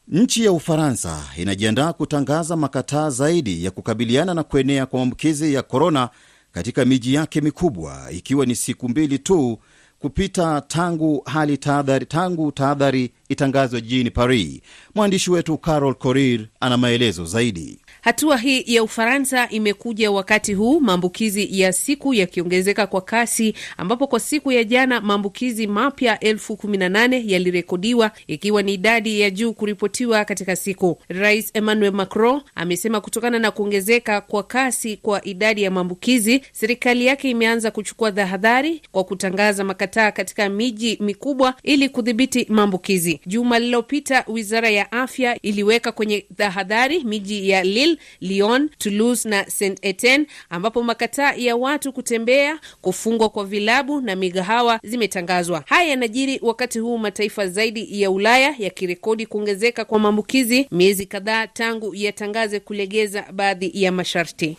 Nchi 0.08 0.44
ya 0.44 0.52
Ufaransa 0.52 1.24
inajiandaa 1.36 1.92
kutangaza 1.92 2.56
makataa 2.56 3.10
zaidi 3.10 3.64
ya 3.64 3.70
kukabiliana 3.70 4.34
na 4.34 4.42
kuenea 4.42 4.86
kwa 4.86 4.98
maambukizi 4.98 5.54
ya 5.54 5.62
korona 5.62 6.08
katika 6.52 6.84
miji 6.84 7.14
yake 7.14 7.40
mikubwa, 7.40 8.10
ikiwa 8.10 8.46
ni 8.46 8.56
siku 8.56 8.88
mbili 8.88 9.18
tu 9.18 9.58
kupita 9.98 10.60
tangu 10.60 11.22
hali 11.26 11.56
tahadhari 11.58 12.06
tangu 12.06 12.52
tahadhari 12.52 13.10
itangazwe 13.28 13.80
jijini 13.80 14.10
Paris. 14.10 14.60
Mwandishi 14.94 15.30
wetu 15.30 15.58
Carol 15.58 15.94
Korir 15.94 16.46
ana 16.60 16.76
maelezo 16.76 17.24
zaidi. 17.24 17.78
Hatua 18.00 18.36
hii 18.36 18.64
ya 18.66 18.82
Ufaransa 18.82 19.48
imekuja 19.48 20.10
wakati 20.10 20.54
huu 20.54 20.80
maambukizi 20.80 21.60
ya 21.60 21.72
siku 21.72 22.14
yakiongezeka 22.14 22.86
kwa 22.86 23.00
kasi, 23.00 23.54
ambapo 23.76 24.06
kwa 24.06 24.20
siku 24.20 24.52
ya 24.52 24.64
jana 24.64 25.00
maambukizi 25.00 25.66
mapya 25.66 26.20
elfu 26.20 26.56
kumi 26.56 26.76
na 26.76 26.88
nane 26.88 27.22
yalirekodiwa 27.26 28.10
ikiwa 28.26 28.62
ni 28.62 28.74
idadi 28.74 29.20
ya 29.20 29.30
juu 29.30 29.52
kuripotiwa 29.52 30.24
katika 30.24 30.56
siku. 30.56 30.98
Rais 31.08 31.50
Emmanuel 31.54 31.92
Macron 31.92 32.40
amesema 32.54 33.00
kutokana 33.00 33.38
na 33.38 33.50
kuongezeka 33.50 34.20
kwa 34.20 34.42
kasi 34.42 34.96
kwa 34.96 35.24
idadi 35.24 35.62
ya 35.62 35.70
maambukizi, 35.70 36.40
serikali 36.52 37.06
yake 37.06 37.30
imeanza 37.30 37.70
kuchukua 37.70 38.12
tahadhari 38.12 38.82
kwa 38.92 39.04
kutangaza 39.04 39.64
makataa 39.64 40.12
katika 40.12 40.48
miji 40.48 40.98
mikubwa 41.00 41.54
ili 41.62 41.88
kudhibiti 41.88 42.46
maambukizi. 42.48 43.20
Juma 43.26 43.58
lililopita 43.58 44.24
wizara 44.28 44.70
ya 44.70 44.92
afya 44.92 45.38
iliweka 45.42 45.92
kwenye 45.92 46.20
tahadhari 46.36 47.04
miji 47.04 47.48
ya 47.50 47.62
Lille, 47.64 47.87
Lyon, 48.20 48.70
Toulouse 48.78 49.28
na 49.28 49.44
Saint 49.50 49.78
Etienne 49.82 50.26
ambapo 50.50 50.82
makataa 50.82 51.32
ya 51.34 51.56
watu 51.56 51.92
kutembea, 51.92 52.58
kufungwa 52.80 53.28
kwa 53.28 53.44
vilabu 53.44 54.00
na 54.00 54.16
migahawa 54.16 54.80
zimetangazwa. 54.82 55.64
Haya 55.66 55.88
yanajiri 55.90 56.38
wakati 56.42 56.78
huu 56.78 56.98
mataifa 56.98 57.46
zaidi 57.46 58.02
ya 58.02 58.10
Ulaya 58.10 58.54
yakirekodi 58.58 59.26
kuongezeka 59.26 59.84
kwa 59.84 59.98
maambukizi 59.98 60.66
miezi 60.70 61.06
kadhaa 61.06 61.46
tangu 61.46 61.94
yatangaze 61.94 62.60
kulegeza 62.60 63.24
baadhi 63.32 63.70
ya 63.74 63.92
masharti. 63.92 64.56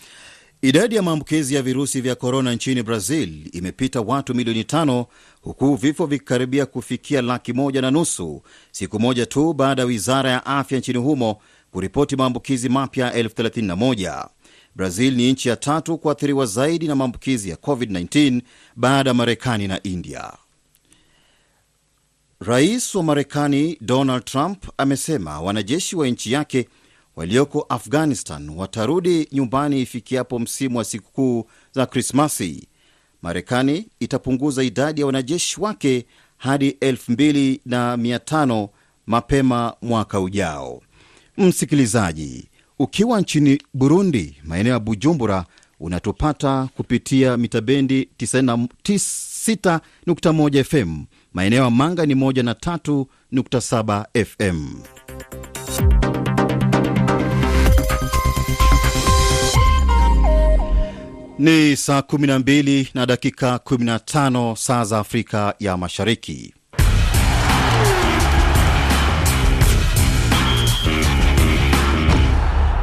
Idadi 0.62 0.96
ya 0.96 1.02
maambukizi 1.02 1.54
ya 1.54 1.62
virusi 1.62 2.00
vya 2.00 2.14
korona 2.14 2.52
nchini 2.54 2.82
Brazil 2.82 3.28
imepita 3.52 4.00
watu 4.00 4.34
milioni 4.34 4.64
tano 4.64 5.06
huku 5.42 5.74
vifo 5.74 6.06
vikikaribia 6.06 6.66
kufikia 6.66 7.22
laki 7.22 7.52
moja 7.52 7.80
na 7.82 7.90
nusu 7.90 8.42
siku 8.72 9.00
moja 9.00 9.26
tu 9.26 9.52
baada 9.52 9.82
ya 9.82 9.86
wizara 9.88 10.30
ya 10.30 10.46
afya 10.46 10.78
nchini 10.78 10.98
humo 10.98 11.40
kuripoti 11.70 12.16
maambukizi 12.16 12.68
mapya 12.68 13.12
elfu 13.12 13.34
thelathini 13.36 13.66
na 13.68 13.76
moja. 13.76 14.28
Brazil 14.76 15.14
ni 15.16 15.32
nchi 15.32 15.48
ya 15.48 15.56
tatu 15.56 15.98
kuathiriwa 15.98 16.46
zaidi 16.46 16.88
na 16.88 16.94
maambukizi 16.96 17.50
ya 17.50 17.56
COVID-19 17.56 18.40
baada 18.76 19.10
ya 19.10 19.14
Marekani 19.14 19.68
na 19.68 19.82
India. 19.82 20.32
Rais 22.40 22.94
wa 22.94 23.02
Marekani 23.02 23.78
Donald 23.80 24.24
Trump 24.24 24.64
amesema 24.76 25.40
wanajeshi 25.40 25.96
wa 25.96 26.08
nchi 26.08 26.32
yake 26.32 26.68
walioko 27.16 27.66
Afghanistan 27.68 28.48
watarudi 28.50 29.28
nyumbani 29.32 29.80
ifikiapo 29.82 30.38
msimu 30.38 30.78
wa 30.78 30.84
sikukuu 30.84 31.44
za 31.72 31.86
Krismasi. 31.86 32.68
Marekani 33.22 33.86
itapunguza 34.00 34.62
idadi 34.62 35.00
ya 35.00 35.06
wanajeshi 35.06 35.60
wake 35.60 36.06
hadi 36.36 36.70
2500 36.70 38.68
mapema 39.06 39.74
mwaka 39.82 40.20
ujao. 40.20 40.82
Msikilizaji, 41.38 42.48
ukiwa 42.78 43.20
nchini 43.20 43.62
Burundi, 43.74 44.36
maeneo 44.44 44.72
ya 44.72 44.78
Bujumbura, 44.80 45.44
unatupata 45.80 46.68
kupitia 46.76 47.36
mitabendi 47.36 48.08
96.1 48.18 50.64
FM, 50.64 51.04
maeneo 51.34 51.64
ya 51.64 51.70
Manga 51.70 52.06
ni 52.06 52.14
103.7 52.14 54.24
FM. 54.24 54.66
Ni 61.38 61.76
saa 61.76 62.00
12 62.00 62.86
na 62.94 63.06
dakika 63.06 63.56
15 63.56 64.54
saa 64.56 64.84
za 64.84 64.98
Afrika 64.98 65.54
ya 65.58 65.76
Mashariki. 65.76 66.54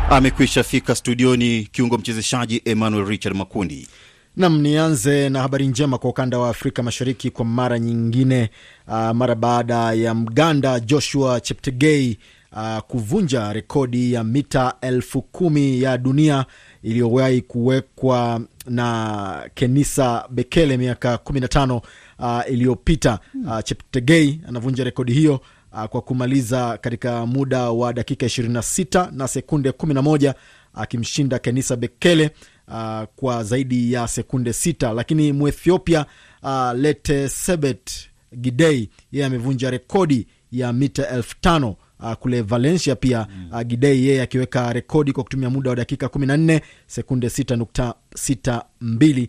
Amekwisha 0.10 0.64
fika 0.64 0.96
studioni 0.96 1.64
kiungo 1.72 1.98
mchezeshaji 1.98 2.62
Emmanuel 2.66 3.06
Richard 3.08 3.36
Makundi. 3.38 3.88
Nam, 4.36 4.62
nianze 4.62 5.30
na 5.30 5.42
habari 5.42 5.68
njema 5.68 5.98
kwa 5.98 6.10
ukanda 6.10 6.40
wa 6.40 6.50
Afrika 6.50 6.84
Mashariki 6.84 7.30
kwa 7.32 7.46
mara 7.46 7.80
nyingine, 7.80 8.50
uh, 8.88 8.94
mara 9.10 9.36
baada 9.36 9.94
ya 9.94 10.14
Mganda 10.14 10.80
Joshua 10.80 11.40
Cheptegei 11.42 12.18
uh, 12.52 12.78
kuvunja 12.80 13.54
rekodi 13.54 14.14
ya 14.14 14.24
mita 14.24 14.74
elfu 14.82 15.22
kumi 15.22 15.82
ya 15.82 15.98
dunia 15.98 16.46
iliyowahi 16.84 17.42
kuwekwa 17.42 18.42
na 18.68 19.50
Kenisa 19.54 20.28
Bekele 20.30 20.78
miaka 20.78 21.16
15 21.16 21.82
uh, 22.20 22.52
iliyopita. 22.54 23.20
Uh, 23.46 23.60
Cheptegei 23.64 24.42
anavunja 24.48 24.84
rekodi 24.84 25.14
hiyo 25.14 25.42
kwa 25.86 26.01
kumaliza 26.01 26.77
katika 26.77 27.25
muda 27.25 27.69
wa 27.69 27.93
dakika 27.93 28.25
26 28.25 29.12
na 29.12 29.27
sekunde 29.27 29.69
11 29.69 30.34
akimshinda 30.74 31.39
Kenisa 31.39 31.75
Bekele 31.75 32.31
uh, 32.67 33.03
kwa 33.15 33.43
zaidi 33.43 33.93
ya 33.93 34.07
sekunde 34.07 34.53
sita, 34.53 34.93
lakini 34.93 35.34
Mwethiopia 35.34 36.05
uh, 36.43 36.72
Lete 36.75 37.29
Sebet 37.29 37.91
Gidei 38.36 38.89
yeye 39.12 39.25
amevunja 39.25 39.72
rekodi 39.72 40.27
ya 40.51 40.74
mita 40.74 41.10
elfu 41.10 41.36
tano. 41.41 41.75
Uh, 42.00 42.13
kule 42.13 42.41
Valencia 42.41 42.96
pia 42.96 43.27
uh, 43.51 43.62
Gidei 43.62 44.07
yeye 44.07 44.22
akiweka 44.22 44.74
rekodi 44.74 45.13
kwa 45.13 45.24
kutumia 45.24 45.50
muda 45.50 45.69
wa 45.69 45.75
dakika 45.75 46.05
14 46.07 46.62
sekunde 46.88 47.27
6.62 47.27 49.27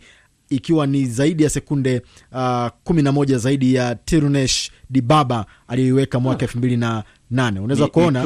ikiwa 0.51 0.87
ni 0.87 1.07
zaidi 1.07 1.43
ya 1.43 1.51
sekunde 1.51 2.03
uh, 2.33 2.67
kumi 2.85 3.03
na 3.03 3.13
moja 3.13 3.39
zaidi 3.39 3.75
ya 3.75 3.95
Tirunesh 3.95 4.71
Dibaba 4.91 5.47
aliyoiweka 5.69 6.21
mwaka 6.21 6.43
elfu 6.45 6.59
mbili 6.59 6.77
na 6.77 7.05
nane. 7.31 7.61
Unaweza 7.61 7.87
kuona 7.87 8.25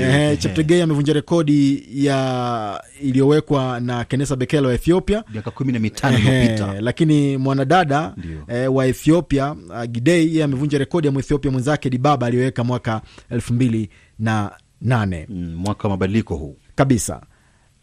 eh, 0.00 0.38
Cheptegei 0.38 0.80
amevunja 0.82 1.12
rekodi 1.12 1.84
ya 2.06 2.84
iliyowekwa 3.02 3.80
na 3.80 4.04
Kenesa 4.04 4.36
Bekele 4.36 4.66
wa 4.66 4.74
Ethiopia. 4.74 5.24
Miaka 5.32 5.50
kumi 5.50 5.72
na 5.72 5.78
mitano 5.78 6.18
iliyopita, 6.18 6.80
lakini 6.80 7.36
mwanadada 7.36 8.14
eh, 8.48 8.74
wa 8.74 8.86
Ethiopia 8.86 9.52
uh, 9.52 9.84
Gidei 9.84 10.26
yeye 10.28 10.44
amevunja 10.44 10.78
rekodi 10.78 11.06
ya 11.06 11.12
Mwethiopia 11.12 11.50
mwenzake 11.50 11.90
Dibaba 11.90 12.26
aliyoweka 12.26 12.64
mwaka 12.64 13.00
elfu 13.30 13.54
mbili 13.54 13.90
na 14.18 14.50
nane. 14.80 15.26
Mm, 15.28 15.54
mwaka 15.56 15.82
wa 15.88 15.90
mabadiliko 15.90 16.36
huu. 16.36 16.56
Kabisa 16.74 17.20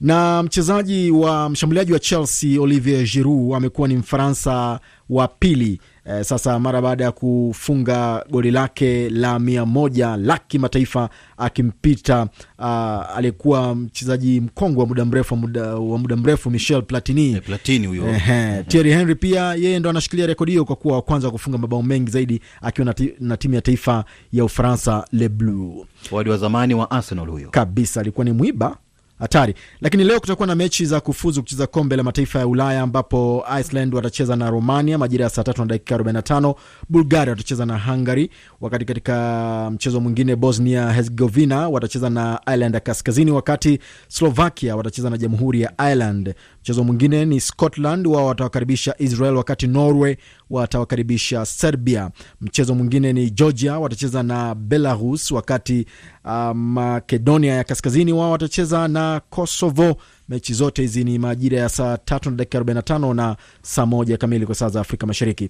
na 0.02 0.44
mchezaji 0.44 1.12
wa 1.12 1.50
mshambuliaji 1.50 1.94
wa 1.94 2.00
Chelsea 2.00 2.62
Olivier 2.62 3.04
Giroud 3.04 3.54
amekuwa 3.56 3.88
ni 3.88 3.96
Mfaransa 3.96 4.80
wa 5.10 5.28
pili. 5.28 5.82
Eh, 6.06 6.24
sasa 6.24 6.60
mara 6.60 6.82
baada 6.82 7.04
ya 7.04 7.12
kufunga 7.12 8.26
goli 8.30 8.52
lake 8.52 9.10
la 9.10 9.40
mia 9.40 9.66
moja 9.66 10.18
la 10.18 10.38
kimataifa 10.38 11.10
akimpita 11.38 12.28
uh, 12.60 12.66
aliyekuwa 13.18 13.76
mchezaji 13.76 14.42
mkongwe 14.42 14.82
wa 14.82 14.88
muda 14.88 15.06
mrefu 15.06 15.36
muda, 15.36 15.76
wa 15.76 15.98
muda 15.98 16.16
mrefu 16.16 16.52
Michel 16.52 16.82
Platini. 16.82 17.32
Eh, 17.34 17.42
Platini 17.46 17.88
huyo. 17.88 18.08
Eh, 18.10 18.66
Thierry 18.68 18.92
Henry 18.94 19.16
pia 19.16 19.54
yeye 19.56 19.80
ndo 19.80 19.90
anashikilia 19.90 20.26
rekodi 20.28 20.52
hiyo 20.52 20.66
kwa 20.66 20.76
kuwa 20.76 20.96
wa 20.96 21.02
kwanza 21.02 21.32
kufunga 21.32 21.58
mabao 21.58 21.84
mengi 21.84 22.12
zaidi 22.12 22.42
akiwa 22.62 22.86
na, 22.86 22.96
na 23.20 23.38
timu 23.38 23.54
ya 23.56 23.62
taifa 23.62 24.06
ya 24.34 24.46
Ufaransa 24.46 25.06
Le 25.12 25.30
Bleu. 25.30 25.86
Wadi 26.12 26.30
wa 26.30 26.38
zamani 26.38 26.74
wa 26.74 26.92
Arsenal 26.92 27.28
huyo. 27.28 27.50
Kabisa, 27.50 28.00
alikuwa 28.02 28.26
ni 28.26 28.32
mwiba 28.32 28.78
hatari. 29.22 29.54
Lakini 29.82 30.04
leo 30.04 30.20
kutakuwa 30.20 30.48
na 30.48 30.56
mechi 30.56 30.86
za 30.86 31.00
kufuzu 31.00 31.42
kucheza 31.42 31.68
kombe 31.68 31.96
la 31.96 32.04
mataifa 32.04 32.40
ya 32.40 32.48
Ulaya 32.48 32.82
ambapo 32.82 33.46
Iceland 33.60 33.96
watacheza 33.96 34.36
na 34.36 34.50
Romania 34.50 34.98
majira 34.98 35.24
ya 35.24 35.30
saa 35.30 35.44
tatu 35.44 35.62
na 35.62 35.68
dakika 35.68 35.98
45. 35.98 36.56
Bulgaria 36.90 37.30
watacheza 37.32 37.66
na 37.66 37.80
Hungary, 37.80 38.30
wakati 38.62 38.86
katika 38.86 39.70
mchezo 39.74 40.00
mwingine 40.00 40.36
Bosnia 40.36 40.92
Herzegovina 40.92 41.70
watacheza 41.70 42.10
na 42.10 42.40
Ireland 42.48 42.76
ya 42.76 42.80
Kaskazini, 42.82 43.32
wakati 43.32 43.80
Slovakia 44.08 44.76
watacheza 44.76 45.10
na 45.10 45.18
Jamhuri 45.18 45.62
ya 45.62 45.74
Ireland. 45.78 46.34
Mchezo 46.62 46.84
mwingine 46.84 47.26
ni 47.26 47.40
Scotland, 47.42 48.08
wao 48.08 48.26
watawakaribisha 48.26 48.96
Israel, 48.98 49.36
wakati 49.36 49.68
Norway 49.68 50.16
watawakaribisha 50.50 51.46
Serbia. 51.46 52.10
Mchezo 52.42 52.76
mwingine 52.76 53.14
ni 53.14 53.30
Georgia 53.30 53.80
watacheza 53.80 54.24
na 54.24 54.56
Belarus, 54.56 55.32
wakati 55.32 55.86
uh, 56.26 56.52
Makedonia 56.56 57.54
ya 57.54 57.64
Kaskazini 57.64 58.14
wao 58.14 58.32
watacheza 58.32 58.88
na 58.88 59.22
Kosovo. 59.30 59.96
Mechi 60.30 60.54
zote 60.54 60.82
hizi 60.82 61.04
ni 61.04 61.20
majira 61.20 61.60
ya 61.60 61.70
saa 61.70 61.98
tatu 61.98 62.30
na 62.30 62.36
dakika 62.36 62.60
45 62.60 63.14
na 63.14 63.36
saa 63.62 63.86
moja 63.86 64.18
kamili 64.18 64.46
kwa 64.46 64.56
saa 64.56 64.70
za 64.70 64.82
Afrika 64.82 65.08
Mashariki. 65.08 65.50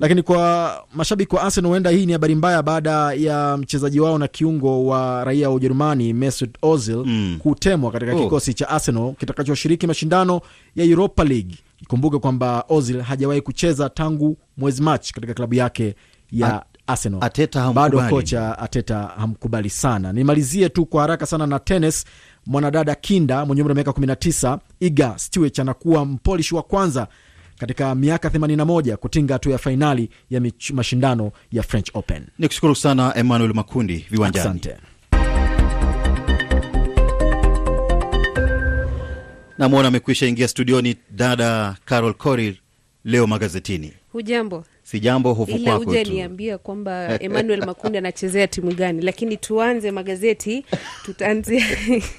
Lakini 0.00 0.22
kwa 0.22 0.84
mashabiki 0.94 1.34
wa 1.36 1.42
Arsenal, 1.42 1.68
huenda 1.70 1.90
hii 1.90 2.06
ni 2.06 2.12
habari 2.12 2.34
mbaya 2.34 2.62
baada 2.62 3.12
ya 3.12 3.56
mchezaji 3.56 4.00
wao 4.00 4.18
na 4.18 4.28
kiungo 4.28 4.86
wa 4.86 5.24
raia 5.24 5.48
wa 5.48 5.54
Ujerumani 5.54 6.12
Mesut 6.12 6.50
Ozil 6.62 6.96
mm. 7.06 7.38
kutemwa 7.42 7.92
katika 7.92 8.14
Oh. 8.14 8.18
kikosi 8.24 8.54
cha 8.54 8.68
Arsenal 8.68 9.14
kitakachoshiriki 9.14 9.86
mashindano 9.86 10.40
ya 10.76 10.84
Europa 10.84 11.24
League. 11.24 11.54
Ikumbuke 11.82 12.18
kwamba 12.18 12.64
Ozil 12.68 13.00
hajawahi 13.00 13.40
kucheza 13.40 13.88
tangu 13.88 14.36
mwezi 14.56 14.82
Machi 14.82 15.12
katika 15.14 15.34
klabu 15.34 15.54
yake 15.54 15.94
ya 16.32 16.54
At 16.56 16.64
Arsenal. 16.86 17.18
Ateta. 17.24 17.72
Bado 17.72 18.02
kocha 18.10 18.58
Ateta 18.58 18.98
hamkubali 18.98 19.70
sana. 19.70 20.12
Nimalizie 20.12 20.68
tu 20.68 20.86
kwa 20.86 21.00
haraka 21.02 21.26
sana 21.26 21.46
na 21.46 21.58
tenis. 21.58 22.04
Mwanadada 22.46 22.94
Kinda 22.94 23.44
mwenye 23.46 23.62
umri 23.62 23.70
wa 23.70 23.74
miaka 23.74 23.90
19 23.90 24.58
Iga 24.80 25.14
Stiwech 25.16 25.58
anakuwa 25.58 26.04
mpolish 26.04 26.52
wa 26.52 26.62
kwanza 26.62 27.06
katika 27.60 27.94
miaka 27.94 28.28
81 28.28 28.96
kutinga 28.96 29.34
hatua 29.34 29.52
ya 29.52 29.58
fainali 29.58 30.10
ya 30.30 30.40
mich- 30.40 30.74
mashindano 30.74 31.32
ya 31.52 31.62
French 31.62 31.90
Open. 31.94 32.26
ni 32.38 32.46
kushukuru 32.48 32.74
sana 32.74 33.12
Emmanuel 33.16 33.54
Makundi 33.54 34.06
viwanjani. 34.10 34.48
Asante. 34.48 34.76
Namwona 39.58 39.88
amekwisha 39.88 40.26
ingia 40.26 40.48
studioni 40.48 40.96
dada 41.10 41.76
Carol 41.84 42.14
Korir. 42.14 42.54
Leo 43.04 43.26
magazetini, 43.26 43.92
Hujambo? 44.12 44.64
Si 44.90 45.00
jambo, 45.00 45.34
hofu 45.34 45.58
kwako 45.58 45.84
tu. 45.84 45.90
uje 45.90 46.04
tu. 46.04 46.12
niambia 46.12 46.58
kwamba 46.58 47.08
Emmanuel 47.22 47.66
Makundi 47.66 47.98
anachezea 47.98 48.46
timu 48.46 48.74
gani, 48.74 49.02
lakini 49.02 49.36
tuanze 49.36 49.90
magazeti. 49.90 50.64
Tutaanzia 51.04 51.64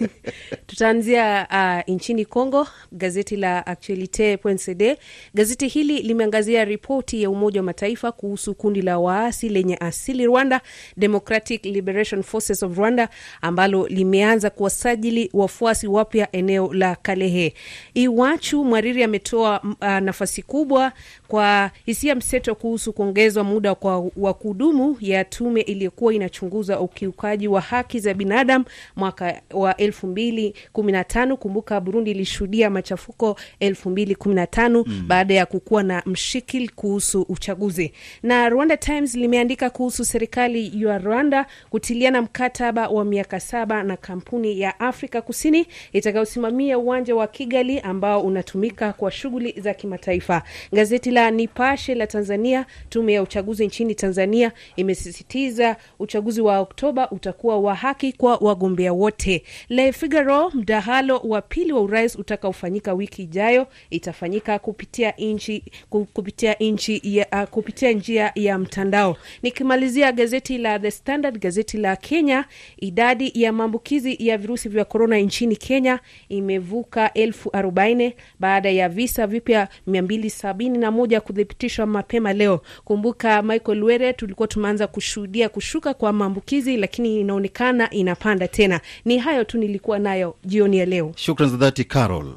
tutaanzia 0.68 1.48
uh, 1.88 1.94
nchini 1.94 2.26
Congo, 2.26 2.68
gazeti 2.92 3.36
la 3.36 3.68
Actualite.cd. 3.68 4.98
Gazeti 5.34 5.68
hili 5.68 6.02
limeangazia 6.02 6.66
ripoti 6.66 7.24
ya 7.24 7.30
Umoja 7.30 7.60
wa 7.60 7.64
Mataifa 7.66 8.12
kuhusu 8.12 8.56
kundi 8.56 8.82
la 8.82 9.00
waasi 9.00 9.50
lenye 9.50 9.78
asili 9.78 10.26
Rwanda, 10.26 10.62
Democratic 10.98 11.66
Liberation 11.66 12.24
Forces 12.24 12.64
of 12.64 12.78
Rwanda, 12.78 13.10
ambalo 13.42 13.88
limeanza 13.88 14.50
kuwasajili 14.50 15.30
wafuasi 15.34 15.88
wapya 15.88 16.28
eneo 16.32 16.74
la 16.74 16.96
Kalehe. 16.96 17.54
Iwachu 17.94 18.64
Mwariri 18.66 19.04
ametoa 19.04 19.62
uh, 19.64 19.88
nafasi 19.88 20.42
kubwa 20.42 20.92
kwa 21.28 21.72
hisia 21.86 22.16
mseto 22.16 22.56
kuhusu 22.62 22.94
kuongezwa 22.94 23.44
muda 23.44 23.76
kwa 23.76 24.10
wa 24.18 24.34
kudumu 24.34 24.98
ya 25.00 25.24
tume 25.26 25.62
iliyokuwa 25.62 26.14
inachunguza 26.14 26.80
ukiukaji 26.80 27.48
wa 27.48 27.62
haki 27.62 28.00
za 28.00 28.14
binadamu 28.14 28.66
mwaka 28.96 29.42
wa 29.54 29.78
elfu 29.78 30.08
mbili 30.08 30.56
kumi 30.74 30.92
na 30.92 31.04
tano. 31.04 31.38
Kumbuka 31.38 31.80
Burundi 31.82 32.12
ilishuhudia 32.12 32.70
machafuko 32.70 33.36
elfu 33.60 33.90
mbili 33.90 34.16
kumi 34.16 34.36
na 34.36 34.48
tano 34.48 34.84
Mm. 34.88 35.04
baada 35.08 35.34
ya 35.34 35.46
kukuwa 35.46 35.84
na 35.84 36.04
mshikil 36.06 36.70
kuhusu 36.70 37.22
uchaguzi. 37.22 37.94
Na 38.24 38.50
Rwanda 38.50 38.78
Times 38.78 39.16
limeandika 39.16 39.70
kuhusu 39.70 40.06
serikali 40.06 40.84
ya 40.84 40.98
Rwanda 40.98 41.46
kutiliana 41.70 42.22
mkataba 42.22 42.88
wa 42.90 43.06
miaka 43.06 43.40
saba 43.40 43.84
na 43.84 43.98
kampuni 43.98 44.60
ya 44.60 44.80
Afrika 44.80 45.22
Kusini 45.22 45.66
itakayosimamia 45.94 46.78
uwanja 46.80 47.16
wa 47.16 47.28
Kigali 47.28 47.80
ambao 47.80 48.22
unatumika 48.22 48.94
kwa 48.94 49.12
shughuli 49.12 49.56
za 49.62 49.74
kimataifa. 49.74 50.44
Gazeti 50.74 51.12
la 51.12 51.32
Nipashe 51.32 51.96
la 51.96 52.08
Tanzania, 52.08 52.51
tume 52.90 53.14
ya 53.14 53.22
uchaguzi 53.24 53.66
nchini 53.68 53.96
Tanzania 53.96 54.52
imesisitiza 54.76 55.76
uchaguzi 56.00 56.42
wa 56.42 56.60
Oktoba 56.60 57.10
utakuwa 57.12 57.60
wa 57.60 57.76
haki 57.76 58.14
kwa 58.14 58.38
wagombea 58.38 58.94
wote. 58.94 59.44
Le 59.70 59.92
Figaro, 59.92 60.50
mdahalo 60.50 61.18
wa 61.18 61.42
pili 61.42 61.74
wa 61.74 61.82
urais 61.82 62.16
utakaofanyika 62.16 62.94
wiki 62.94 63.24
ijayo 63.24 63.68
itafanyika 63.90 64.60
kupitia 64.60 65.12
nchi 65.18 65.64
kupitia 65.90 66.54
nchi 66.54 67.02
ya, 67.04 67.28
uh, 67.34 67.50
kupitia 67.50 67.92
njia 67.92 68.32
ya 68.36 68.58
mtandao. 68.58 69.18
Nikimalizia 69.44 70.12
gazeti 70.12 70.58
la 70.58 70.80
The 70.80 70.92
Standard, 70.92 71.40
gazeti 71.40 71.78
la 71.78 71.96
Kenya, 71.96 72.46
idadi 72.78 73.32
ya 73.36 73.54
maambukizi 73.54 74.18
ya 74.28 74.38
virusi 74.38 74.70
vya 74.70 74.86
korona 74.86 75.18
nchini 75.18 75.56
Kenya 75.56 76.00
imevuka 76.30 77.14
elfu 77.14 77.50
arobaini 77.54 78.14
baada 78.40 78.70
ya 78.70 78.90
visa 78.90 79.28
vipya 79.28 79.68
mia 79.88 80.02
mbili 80.02 80.30
sabini 80.30 80.78
na 80.78 80.92
moja 80.92 81.22
kuthibitishwa 81.22 81.86
mapema 81.86 82.34
leo. 82.42 82.62
Kumbuka 82.86 83.42
Michael 83.42 83.84
Were, 83.84 84.14
tulikuwa 84.14 84.48
tumeanza 84.48 84.88
kushuhudia 84.88 85.50
kushuka 85.50 85.94
kwa 85.94 86.14
maambukizi, 86.14 86.78
lakini 86.78 87.20
inaonekana 87.20 87.90
inapanda 87.90 88.48
tena. 88.48 88.82
Ni 89.06 89.18
hayo 89.18 89.44
tu 89.44 89.58
nilikuwa 89.58 90.00
nayo 90.00 90.36
jioni 90.46 90.78
ya 90.78 90.86
leo. 90.86 91.12
Shukran 91.16 91.50
za 91.50 91.58
dhati 91.58 91.84
Carol. 91.84 92.34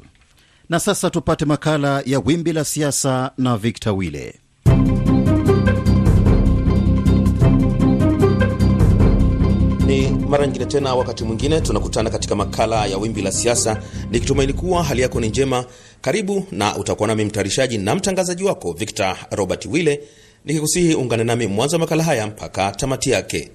Na 0.69 0.79
sasa 0.79 1.09
tupate 1.09 1.45
makala 1.45 2.03
ya 2.05 2.19
Wimbi 2.25 2.53
la 2.53 2.63
Siasa 2.65 3.31
na 3.37 3.57
Victor 3.57 3.93
Wile. 3.93 4.35
Ni 9.87 10.09
mara 10.09 10.45
nyingine 10.45 10.65
tena, 10.65 10.95
wakati 10.95 11.23
mwingine 11.23 11.61
tunakutana 11.61 12.09
katika 12.09 12.35
makala 12.35 12.85
ya 12.85 12.97
Wimbi 12.97 13.21
la 13.21 13.31
Siasa, 13.31 13.81
nikitumaini 14.11 14.53
kuwa 14.53 14.83
hali 14.83 15.01
yako 15.01 15.19
ni 15.19 15.27
njema. 15.29 15.65
Karibu 16.05 16.43
na 16.51 16.77
utakuwa 16.77 17.07
nami 17.07 17.25
mtayarishaji 17.25 17.77
na 17.77 17.95
mtangazaji 17.95 18.43
wako 18.43 18.73
Victor 18.73 19.17
Robert 19.31 19.65
Wille 19.65 20.01
nikikusihi 20.45 20.95
ungane 20.95 21.23
nami 21.23 21.47
mwanzo 21.47 21.75
wa 21.75 21.79
makala 21.79 22.03
haya 22.03 22.27
mpaka 22.27 22.71
tamati 22.71 23.09
yake. 23.11 23.51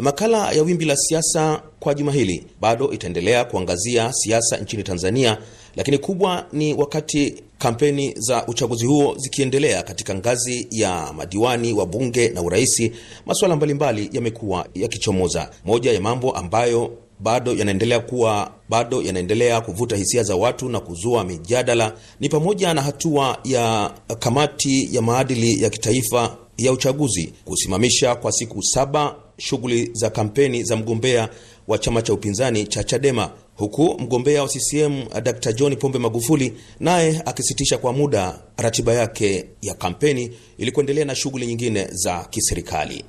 Makala 0.00 0.52
ya 0.52 0.62
Wimbi 0.62 0.84
la 0.84 0.96
Siasa 0.96 1.62
kwa 1.80 1.94
juma 1.94 2.12
hili 2.12 2.44
bado 2.60 2.92
itaendelea 2.92 3.44
kuangazia 3.44 4.12
siasa 4.12 4.56
nchini 4.56 4.82
Tanzania, 4.82 5.38
lakini 5.76 5.98
kubwa 5.98 6.46
ni 6.52 6.74
wakati 6.74 7.42
kampeni 7.58 8.14
za 8.18 8.46
uchaguzi 8.46 8.86
huo 8.86 9.14
zikiendelea 9.18 9.82
katika 9.82 10.14
ngazi 10.14 10.68
ya 10.70 11.12
madiwani 11.12 11.72
wa 11.72 11.86
bunge 11.86 12.28
na 12.28 12.42
uraisi, 12.42 12.92
masuala 13.26 13.56
mbalimbali 13.56 14.10
yamekuwa 14.12 14.66
yakichomoza. 14.74 15.50
Moja 15.64 15.92
ya 15.92 16.00
mambo 16.00 16.30
ambayo 16.32 16.90
bado 17.20 17.52
yanaendelea 17.54 18.00
kuwa 18.00 18.50
bado 18.68 19.02
yanaendelea 19.02 19.60
kuvuta 19.60 19.96
hisia 19.96 20.22
za 20.22 20.36
watu 20.36 20.68
na 20.68 20.80
kuzua 20.80 21.24
mijadala 21.24 21.92
ni 22.20 22.28
pamoja 22.28 22.74
na 22.74 22.82
hatua 22.82 23.38
ya 23.44 23.90
kamati 24.18 24.88
ya 24.96 25.02
maadili 25.02 25.62
ya 25.62 25.70
kitaifa 25.70 26.36
ya 26.58 26.72
uchaguzi 26.72 27.32
kusimamisha 27.44 28.14
kwa 28.14 28.32
siku 28.32 28.62
saba 28.62 29.16
shughuli 29.38 29.90
za 29.92 30.10
kampeni 30.10 30.62
za 30.64 30.76
mgombea 30.76 31.28
wa 31.68 31.78
chama 31.78 32.02
cha 32.02 32.12
upinzani 32.12 32.66
cha 32.66 32.84
Chadema, 32.84 33.30
huku 33.56 33.96
mgombea 34.00 34.42
wa 34.42 34.48
CCM 34.48 35.04
Dr. 35.22 35.52
John 35.52 35.76
Pombe 35.76 35.98
Magufuli 35.98 36.52
naye 36.80 37.22
akisitisha 37.26 37.78
kwa 37.78 37.92
muda 37.92 38.38
ratiba 38.56 38.94
yake 38.94 39.44
ya 39.62 39.74
kampeni 39.74 40.30
ili 40.58 40.72
kuendelea 40.72 41.04
na 41.04 41.14
shughuli 41.14 41.46
nyingine 41.46 41.88
za 41.90 42.24
kiserikali. 42.30 43.04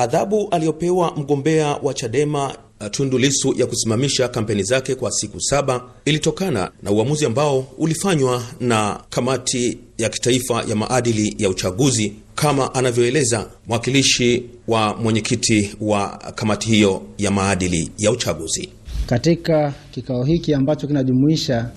Adhabu 0.00 0.48
aliyopewa 0.50 1.16
mgombea 1.16 1.66
wa 1.82 1.94
Chadema 1.94 2.54
Tundu 2.90 3.18
Lissu 3.18 3.54
ya 3.56 3.66
kusimamisha 3.66 4.28
kampeni 4.28 4.62
zake 4.62 4.94
kwa 4.94 5.10
siku 5.10 5.40
saba 5.40 5.82
ilitokana 6.04 6.70
na 6.82 6.90
uamuzi 6.90 7.26
ambao 7.26 7.66
ulifanywa 7.78 8.42
na 8.60 9.00
kamati 9.10 9.78
ya 9.98 10.08
kitaifa 10.08 10.62
ya 10.68 10.76
maadili 10.76 11.34
ya 11.38 11.48
uchaguzi, 11.48 12.12
kama 12.34 12.74
anavyoeleza 12.74 13.46
mwakilishi 13.66 14.44
wa 14.68 14.96
mwenyekiti 14.96 15.76
wa 15.80 16.08
kamati 16.34 16.68
hiyo 16.68 17.02
ya 17.18 17.30
maadili 17.30 17.90
ya 17.98 18.10
uchaguzi. 18.10 18.68
Katika 19.06 19.74
kikao 19.90 20.24
hiki 20.24 20.54
ambacho 20.54 20.86
kinajumuisha 20.86 21.70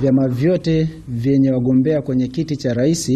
vyama 0.00 0.28
vyote 0.28 0.88
vyenye 1.08 1.50
wagombea 1.50 2.02
kwenye 2.02 2.28
kiti 2.28 2.56
cha 2.56 2.74
rais, 2.74 3.12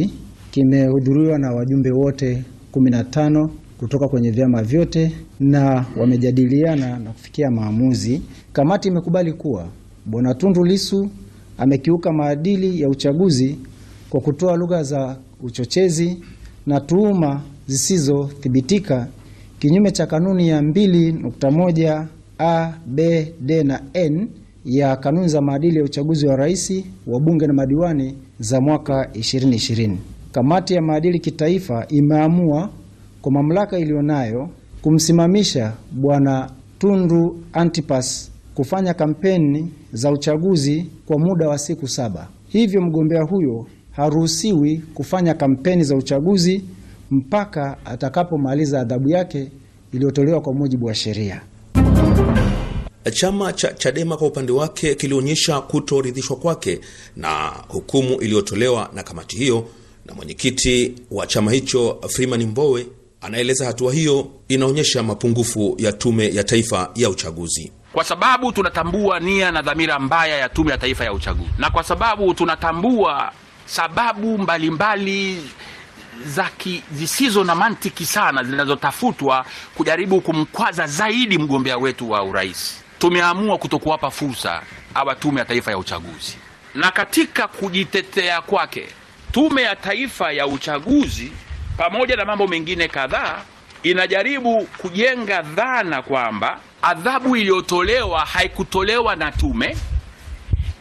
kimehudhuriwa 0.51 1.39
na 1.39 1.53
wajumbe 1.53 1.91
wote 1.91 2.43
15 2.73 3.49
kutoka 3.81 4.09
kwenye 4.09 4.31
vyama 4.31 4.63
vyote 4.63 5.13
na 5.41 5.87
wamejadiliana 5.97 6.99
na 6.99 7.11
kufikia 7.11 7.51
maamuzi. 7.51 8.23
Kamati 8.53 8.89
imekubali 8.89 9.33
kuwa 9.33 9.69
Bwana 10.07 10.35
Tundu 10.35 10.65
Lissu 10.65 11.11
amekiuka 11.59 12.13
maadili 12.13 12.81
ya 12.81 12.89
uchaguzi 12.89 13.59
kwa 14.11 14.21
kutoa 14.21 14.57
lugha 14.57 14.83
za 14.83 15.17
uchochezi 15.43 16.19
na 16.67 16.81
tuhuma 16.81 17.43
zisizothibitika 17.67 19.07
kinyume 19.59 19.91
cha 19.91 20.07
kanuni 20.07 20.49
ya 20.49 20.61
2.1 20.61 22.05
a 22.39 22.73
b 22.87 23.27
d 23.41 23.63
na 23.63 23.81
n 23.95 24.29
ya 24.65 24.97
kanuni 24.97 25.29
za 25.29 25.41
maadili 25.41 25.77
ya 25.79 25.85
uchaguzi 25.85 26.27
wa 26.27 26.37
rais, 26.37 26.73
wa 27.07 27.21
bunge 27.21 27.47
na 27.47 27.53
madiwani 27.53 28.17
za 28.41 28.61
mwaka 28.61 29.05
2020. 29.13 29.97
Kamati 30.33 30.75
ya 30.75 30.83
maadili 30.83 31.19
kitaifa 31.19 31.87
imeamua 31.89 32.71
kwa 33.23 33.33
mamlaka 33.33 33.79
iliyonayo 33.79 34.51
kumsimamisha 34.83 35.73
Bwana 35.93 36.51
Tundu 36.79 37.41
Antipas 37.53 38.31
kufanya 38.55 38.95
kampeni 38.95 39.73
za 39.93 40.11
uchaguzi 40.13 40.87
kwa 41.07 41.19
muda 41.19 41.49
wa 41.49 41.59
siku 41.59 41.89
saba. 41.89 42.29
Hivyo 42.49 42.81
mgombea 42.83 43.23
huyo 43.23 43.67
haruhusiwi 43.91 44.83
kufanya 44.95 45.35
kampeni 45.35 45.85
za 45.85 45.97
uchaguzi 45.97 46.65
mpaka 47.11 47.77
atakapomaliza 47.85 48.81
adhabu 48.81 49.09
yake 49.11 49.51
iliyotolewa 49.93 50.41
kwa 50.41 50.55
mujibu 50.55 50.87
wa 50.87 50.95
sheria. 50.95 51.41
Chama 53.13 53.53
cha 53.53 53.73
Chadema 53.73 54.17
kwa 54.17 54.27
upande 54.29 54.53
wake 54.53 54.95
kilionyesha 54.95 55.61
kutoridhishwa 55.61 56.37
kwake 56.37 56.81
na 57.17 57.53
hukumu 57.69 58.21
iliyotolewa 58.21 58.91
na 58.95 59.03
kamati 59.03 59.37
hiyo, 59.37 59.65
na 60.07 60.15
mwenyekiti 60.15 60.95
wa 61.11 61.27
chama 61.27 61.53
hicho 61.53 61.99
Freeman 62.09 62.47
Mbowe 62.47 62.87
anaeleza 63.21 63.67
hatua 63.67 63.93
hiyo 63.93 64.31
inaonyesha 64.49 65.03
mapungufu 65.03 65.75
ya 65.79 65.93
Tume 65.93 66.29
ya 66.35 66.45
Taifa 66.45 66.91
ya 66.95 67.11
Uchaguzi. 67.11 67.73
Kwa 67.93 68.05
sababu 68.05 68.53
tunatambua 68.53 69.21
nia 69.21 69.51
na 69.51 69.63
dhamira 69.63 69.99
mbaya 69.99 70.37
ya 70.37 70.49
Tume 70.49 70.71
ya 70.71 70.79
Taifa 70.79 71.05
ya 71.05 71.13
Uchaguzi, 71.13 71.51
na 71.59 71.71
kwa 71.71 71.83
sababu 71.83 72.35
tunatambua 72.35 73.33
sababu 73.67 74.39
mbalimbali 74.39 75.43
za 76.27 76.51
zisizo 76.93 77.45
na 77.45 77.55
mantiki 77.55 78.07
sana 78.07 78.45
zinazotafutwa 78.45 79.45
kujaribu 79.77 80.21
kumkwaza 80.21 80.87
zaidi 80.87 81.39
mgombea 81.39 81.79
wetu 81.79 82.11
wa 82.11 82.23
urais, 82.23 82.75
tumeamua 82.99 83.59
kutokuwapa 83.59 84.11
fursa 84.11 84.63
awa 84.95 85.15
Tume 85.15 85.39
ya 85.39 85.45
Taifa 85.45 85.71
ya 85.71 85.79
Uchaguzi. 85.79 86.37
Na 86.75 86.91
katika 86.91 87.49
kujitetea 87.49 88.41
kwake, 88.43 88.87
Tume 89.33 89.63
ya 89.63 89.77
Taifa 89.77 90.33
ya 90.33 90.47
Uchaguzi 90.47 91.33
pamoja 91.81 92.17
na 92.17 92.25
mambo 92.25 92.47
mengine 92.47 92.89
kadhaa 92.89 93.43
inajaribu 93.83 94.67
kujenga 94.79 95.43
dhana 95.43 96.03
kwamba 96.03 96.59
adhabu 96.83 97.37
iliyotolewa 97.37 98.21
haikutolewa 98.25 99.17
na 99.17 99.33
tume, 99.33 99.77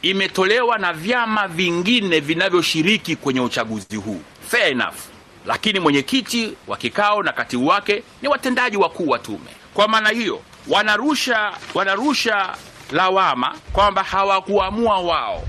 imetolewa 0.02 0.78
na 0.78 0.94
vyama 0.94 1.48
vingine 1.48 2.20
vinavyoshiriki 2.20 3.16
kwenye 3.16 3.40
uchaguzi 3.42 3.96
huu. 3.96 4.22
Fair 4.48 4.72
enough, 4.72 4.96
lakini 5.46 5.80
mwenyekiti 5.80 6.54
wa 6.68 6.78
kikao 6.78 7.24
na 7.24 7.32
katibu 7.32 7.68
wake 7.68 8.04
ni 8.22 8.28
watendaji 8.28 8.78
wakuu 8.78 9.08
wa 9.08 9.20
tume. 9.20 9.50
Kwa 9.74 9.88
maana 9.88 10.10
hiyo, 10.10 10.42
wanarusha 10.68 11.52
wanarusha 11.74 12.56
lawama 12.92 13.56
kwamba 13.74 14.04
hawakuamua 14.04 14.98
wao 15.00 15.44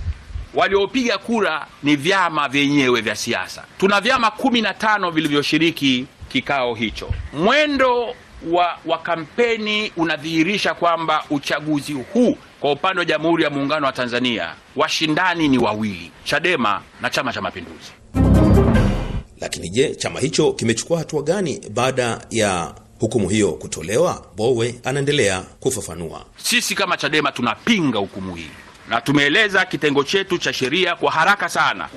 waliopiga 0.55 1.19
kura 1.19 1.67
ni 1.83 1.97
vyama 1.97 2.49
vyenyewe 2.49 3.01
vya 3.01 3.15
siasa. 3.17 3.65
Tuna 3.79 4.01
vyama 4.01 4.31
kumi 4.31 4.63
na 4.63 4.75
tano 4.75 5.11
vilivyoshiriki 5.11 6.07
kikao 6.29 6.75
hicho. 6.75 7.11
Mwendo 7.33 8.15
wa, 8.51 8.79
wa 8.87 8.99
kampeni 8.99 9.93
unadhihirisha 9.97 10.75
kwamba 10.75 11.25
uchaguzi 11.31 11.93
huu 11.93 12.37
kwa 12.61 12.73
upande 12.73 12.99
wa 12.99 13.05
Jamhuri 13.05 13.45
ya 13.45 13.51
Muungano 13.51 13.87
wa 13.87 13.93
Tanzania 13.93 14.55
washindani 14.77 15.49
ni 15.49 15.59
wawili, 15.59 16.11
Chadema 16.25 16.83
na 17.01 17.11
Chama 17.11 17.33
cha 17.33 17.41
Mapinduzi. 17.41 17.93
Lakini 19.41 19.69
je, 19.69 19.95
chama 19.95 20.21
hicho 20.21 20.53
kimechukua 20.53 20.99
hatua 20.99 21.23
gani 21.23 21.61
baada 21.71 22.21
ya 22.31 22.75
hukumu 23.01 23.29
hiyo 23.29 23.53
kutolewa? 23.53 24.27
Bowe 24.37 24.75
anaendelea 24.85 25.41
kufafanua. 25.41 26.25
Sisi 26.37 26.75
kama 26.75 26.97
Chadema 26.97 27.33
tunapinga 27.33 27.99
hukumu 27.99 28.35
hii 28.35 28.51
na 28.91 29.01
tumeeleza 29.01 29.65
kitengo 29.65 30.05
chetu 30.05 30.39
cha 30.39 30.53
sheria 30.53 30.97
kwa 30.97 31.13
haraka 31.13 31.49
sana, 31.49 31.89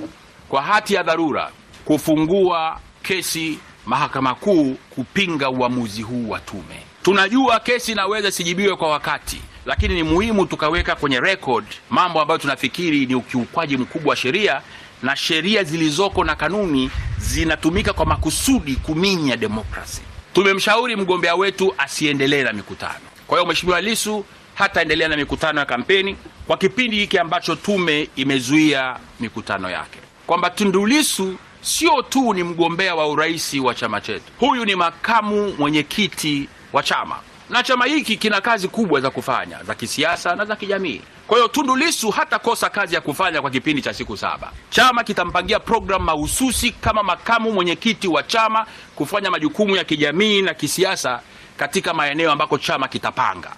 kwa 0.49 0.61
hati 0.61 0.93
ya 0.93 1.03
dharura, 1.03 1.51
kufungua 1.85 2.79
kesi 3.01 3.59
Mahakama 3.85 4.35
Kuu 4.35 4.75
kupinga 4.89 5.49
uamuzi 5.49 6.01
huu 6.01 6.29
wa 6.29 6.39
tume. 6.39 6.79
Tunajua 7.03 7.59
kesi 7.59 7.91
inaweza 7.91 8.31
sijibiwe 8.31 8.75
kwa 8.75 8.89
wakati, 8.91 9.41
lakini 9.65 9.93
ni 9.93 10.03
muhimu 10.03 10.45
tukaweka 10.45 10.95
kwenye 10.95 11.19
record 11.19 11.65
mambo 11.89 12.21
ambayo 12.21 12.37
tunafikiri 12.37 13.05
ni 13.05 13.15
ukiukwaji 13.15 13.77
mkubwa 13.77 14.09
wa 14.09 14.15
sheria, 14.15 14.61
na 15.03 15.15
sheria 15.15 15.63
zilizoko 15.63 16.23
na 16.23 16.35
kanuni 16.35 16.91
zinatumika 17.17 17.93
kwa 17.93 18.05
makusudi 18.05 18.75
kuminya 18.75 19.37
demokrasi. 19.37 20.01
Tumemshauri 20.33 20.95
mgombea 20.95 21.35
wetu 21.35 21.73
asiendelee 21.77 22.43
na 22.43 22.53
mikutano. 22.53 23.05
Kwa 23.27 23.37
hiyo 23.39 23.49
Mheshimiwa 23.51 23.81
Lisu 23.81 24.25
hataendelea 24.53 25.07
na 25.07 25.17
mikutano 25.17 25.59
ya 25.59 25.65
kampeni 25.65 26.17
kwa 26.47 26.57
kipindi 26.57 26.97
hiki 26.97 27.17
ambacho 27.17 27.55
tume 27.55 28.09
imezuia 28.15 28.95
mikutano 29.19 29.69
yake, 29.69 29.99
kwamba 30.27 30.49
Tundu 30.49 30.85
Lissu 30.85 31.35
sio 31.61 32.01
tu 32.01 32.33
ni 32.33 32.43
mgombea 32.43 32.95
wa 32.95 33.07
urais 33.07 33.53
wa 33.53 33.75
chama 33.75 34.01
chetu, 34.01 34.25
huyu 34.39 34.65
ni 34.65 34.75
makamu 34.75 35.53
mwenyekiti 35.59 36.49
wa 36.73 36.83
chama, 36.83 37.15
na 37.49 37.63
chama 37.63 37.85
hiki 37.85 38.17
kina 38.17 38.41
kazi 38.41 38.67
kubwa 38.67 39.01
za 39.01 39.09
kufanya 39.09 39.63
za 39.63 39.75
kisiasa 39.75 40.35
na 40.35 40.45
za 40.45 40.55
kijamii. 40.55 41.01
Kwa 41.27 41.37
hiyo 41.37 41.47
Tundu 41.47 41.75
hatakosa 42.11 42.69
kazi 42.69 42.95
ya 42.95 43.01
kufanya 43.01 43.41
kwa 43.41 43.51
kipindi 43.51 43.81
cha 43.81 43.93
siku 43.93 44.17
saba. 44.17 44.51
Chama 44.69 45.03
kitampangia 45.03 45.59
programu 45.59 46.05
mahususi 46.05 46.71
kama 46.71 47.03
makamu 47.03 47.51
mwenyekiti 47.51 48.07
wa 48.07 48.23
chama 48.23 48.65
kufanya 48.95 49.31
majukumu 49.31 49.75
ya 49.75 49.83
kijamii 49.83 50.41
na 50.41 50.53
kisiasa 50.53 51.21
katika 51.57 51.93
maeneo 51.93 52.31
ambako 52.31 52.57
chama 52.57 52.87
kitapanga. 52.87 53.51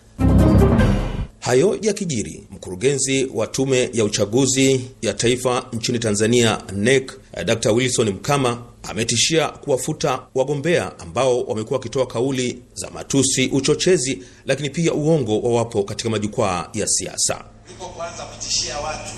Hayo 1.46 1.78
yakijiri, 1.82 2.44
mkurugenzi 2.52 3.30
wa 3.34 3.48
tume 3.48 3.90
ya 3.94 4.04
uchaguzi 4.04 4.82
ya 5.02 5.14
taifa 5.14 5.66
nchini 5.74 6.00
Tanzania 6.00 6.62
NEC 6.76 7.12
Dr. 7.46 7.72
Wilson 7.72 8.10
Mkama 8.10 8.64
ametishia 8.84 9.48
kuwafuta 9.50 10.20
wagombea 10.36 11.00
ambao 11.00 11.42
wamekuwa 11.44 11.78
wakitoa 11.80 12.08
kauli 12.08 12.62
za 12.74 12.90
matusi, 12.90 13.48
uchochezi, 13.48 14.24
lakini 14.46 14.70
pia 14.70 14.94
uongo 14.94 15.40
wawapo 15.40 15.84
katika 15.84 16.10
majukwaa 16.10 16.70
ya 16.74 16.88
siasa. 16.88 17.44
Kuliko 17.66 17.86
kuanza 17.86 18.24
kutishia 18.26 18.78
watu 18.80 19.12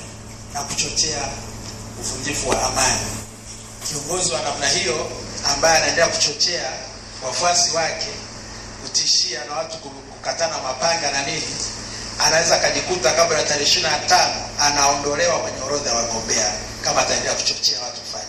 na 0.54 0.64
kuchochea 0.64 1.30
uvunjifu 2.00 2.50
wa 2.50 2.62
amani. 2.64 3.02
Kiongozi 3.90 4.32
wa 4.34 4.42
namna 4.42 4.68
hiyo 4.70 5.08
ambaye 5.56 5.78
anaendelea 5.78 6.08
kuchochea 6.08 6.72
wafuasi 7.26 7.76
wake 7.76 8.08
kutishia 8.84 9.46
na 9.46 9.54
watu 9.56 9.78
kukatana 10.28 10.58
mapanga 10.64 11.12
na 11.12 11.26
nini, 11.26 11.42
anaweza 12.28 12.56
akajikuta 12.56 13.12
kabla 13.12 13.38
ya 13.38 13.44
tarehe 13.44 13.64
ishirini 13.66 13.92
na 13.92 13.98
tano 14.00 14.36
anaondolewa 14.60 15.40
kwenye 15.40 15.58
orodha 15.66 15.90
ya 15.90 15.96
wagombea 15.96 16.54
kama 16.84 17.02
ataendelea 17.02 17.34
kuchochea 17.36 17.80
watu 17.82 18.02
kufanya 18.02 18.28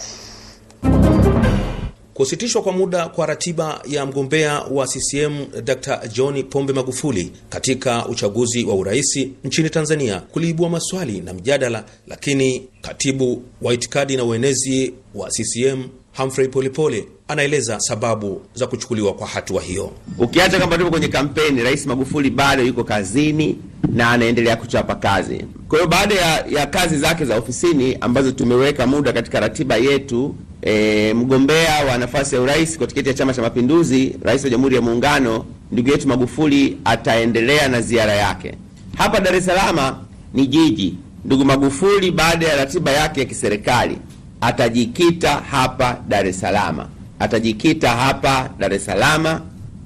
Kusitishwa 2.15 2.63
kwa 2.63 2.73
muda 2.73 3.09
kwa 3.09 3.27
ratiba 3.27 3.81
ya 3.87 4.07
mgombea 4.07 4.61
wa 4.61 4.87
CCM 4.87 5.47
Dr. 5.65 6.01
John 6.09 6.43
Pombe 6.43 6.73
Magufuli 6.73 7.33
katika 7.49 8.07
uchaguzi 8.07 8.65
wa 8.65 8.75
uraisi 8.75 9.33
nchini 9.45 9.71
Tanzania 9.71 10.21
kuliibua 10.21 10.69
maswali 10.69 11.21
na 11.21 11.35
mjadala, 11.35 11.85
lakini 12.07 12.69
katibu 12.83 13.43
wa 13.63 13.75
itikadi 13.75 14.17
na 14.17 14.25
uenezi 14.25 14.95
wa 15.15 15.29
CCM 15.31 15.89
Humphrey 16.17 16.49
Polepole 16.49 17.09
anaeleza 17.29 17.81
sababu 17.81 18.41
za 18.55 18.67
kuchukuliwa 18.67 19.15
kwa 19.15 19.27
hatua 19.27 19.63
hiyo. 19.63 19.91
Ukiacha 20.19 20.59
kwamba 20.59 20.79
tupo 20.79 20.91
kwenye 20.91 21.09
kampeni, 21.09 21.63
Rais 21.63 21.87
Magufuli 21.87 22.31
bado 22.31 22.63
yuko 22.63 22.85
kazini 22.85 23.59
na 23.93 24.11
anaendelea 24.11 24.57
kuchapa 24.57 24.95
kazi. 24.95 25.45
Kwa 25.69 25.79
hiyo 25.79 25.89
baada 25.91 26.15
ya, 26.15 26.45
ya 26.47 26.67
kazi 26.67 26.99
zake 26.99 27.25
za 27.25 27.37
ofisini 27.37 27.97
ambazo 28.01 28.33
tumeweka 28.33 28.87
muda 28.87 29.13
katika 29.13 29.41
ratiba 29.41 29.77
yetu, 29.77 30.35
e, 30.63 31.15
mgombea 31.15 31.85
wa 31.85 31.99
nafasi 31.99 32.35
ya 32.35 32.41
urais 32.41 32.79
kwa 32.79 32.87
tiketi 32.87 33.09
ya 33.09 33.15
Chama 33.15 33.35
cha 33.35 33.43
Mapinduzi, 33.43 34.17
Rais 34.23 34.45
wa 34.45 34.51
Jamhuri 34.51 34.77
ya 34.77 34.83
Muungano, 34.83 35.45
ndugu 35.73 35.91
yetu 35.91 36.09
Magufuli 36.09 36.77
ataendelea 36.85 37.69
na 37.69 37.81
ziara 37.81 38.13
yake 38.13 38.55
hapa 38.97 39.21
Dar 39.21 39.35
es 39.37 39.45
Salaam. 39.47 39.97
Ni 40.35 40.47
jiji 40.47 40.95
ndugu 41.25 41.45
Magufuli, 41.45 42.11
baada 42.11 42.47
ya 42.49 42.57
ratiba 42.57 42.91
yake 42.91 43.21
ya 43.21 43.27
kiserikali 43.27 43.99
atajikita 44.41 45.31
hapa 45.51 45.99
Dar 46.09 46.27
es 46.27 46.41
Salaam 46.41 46.79
atajikita 47.19 47.91
hapa 47.91 48.51
Dar 48.59 48.73
es 48.75 48.85
Salaam 48.85 49.41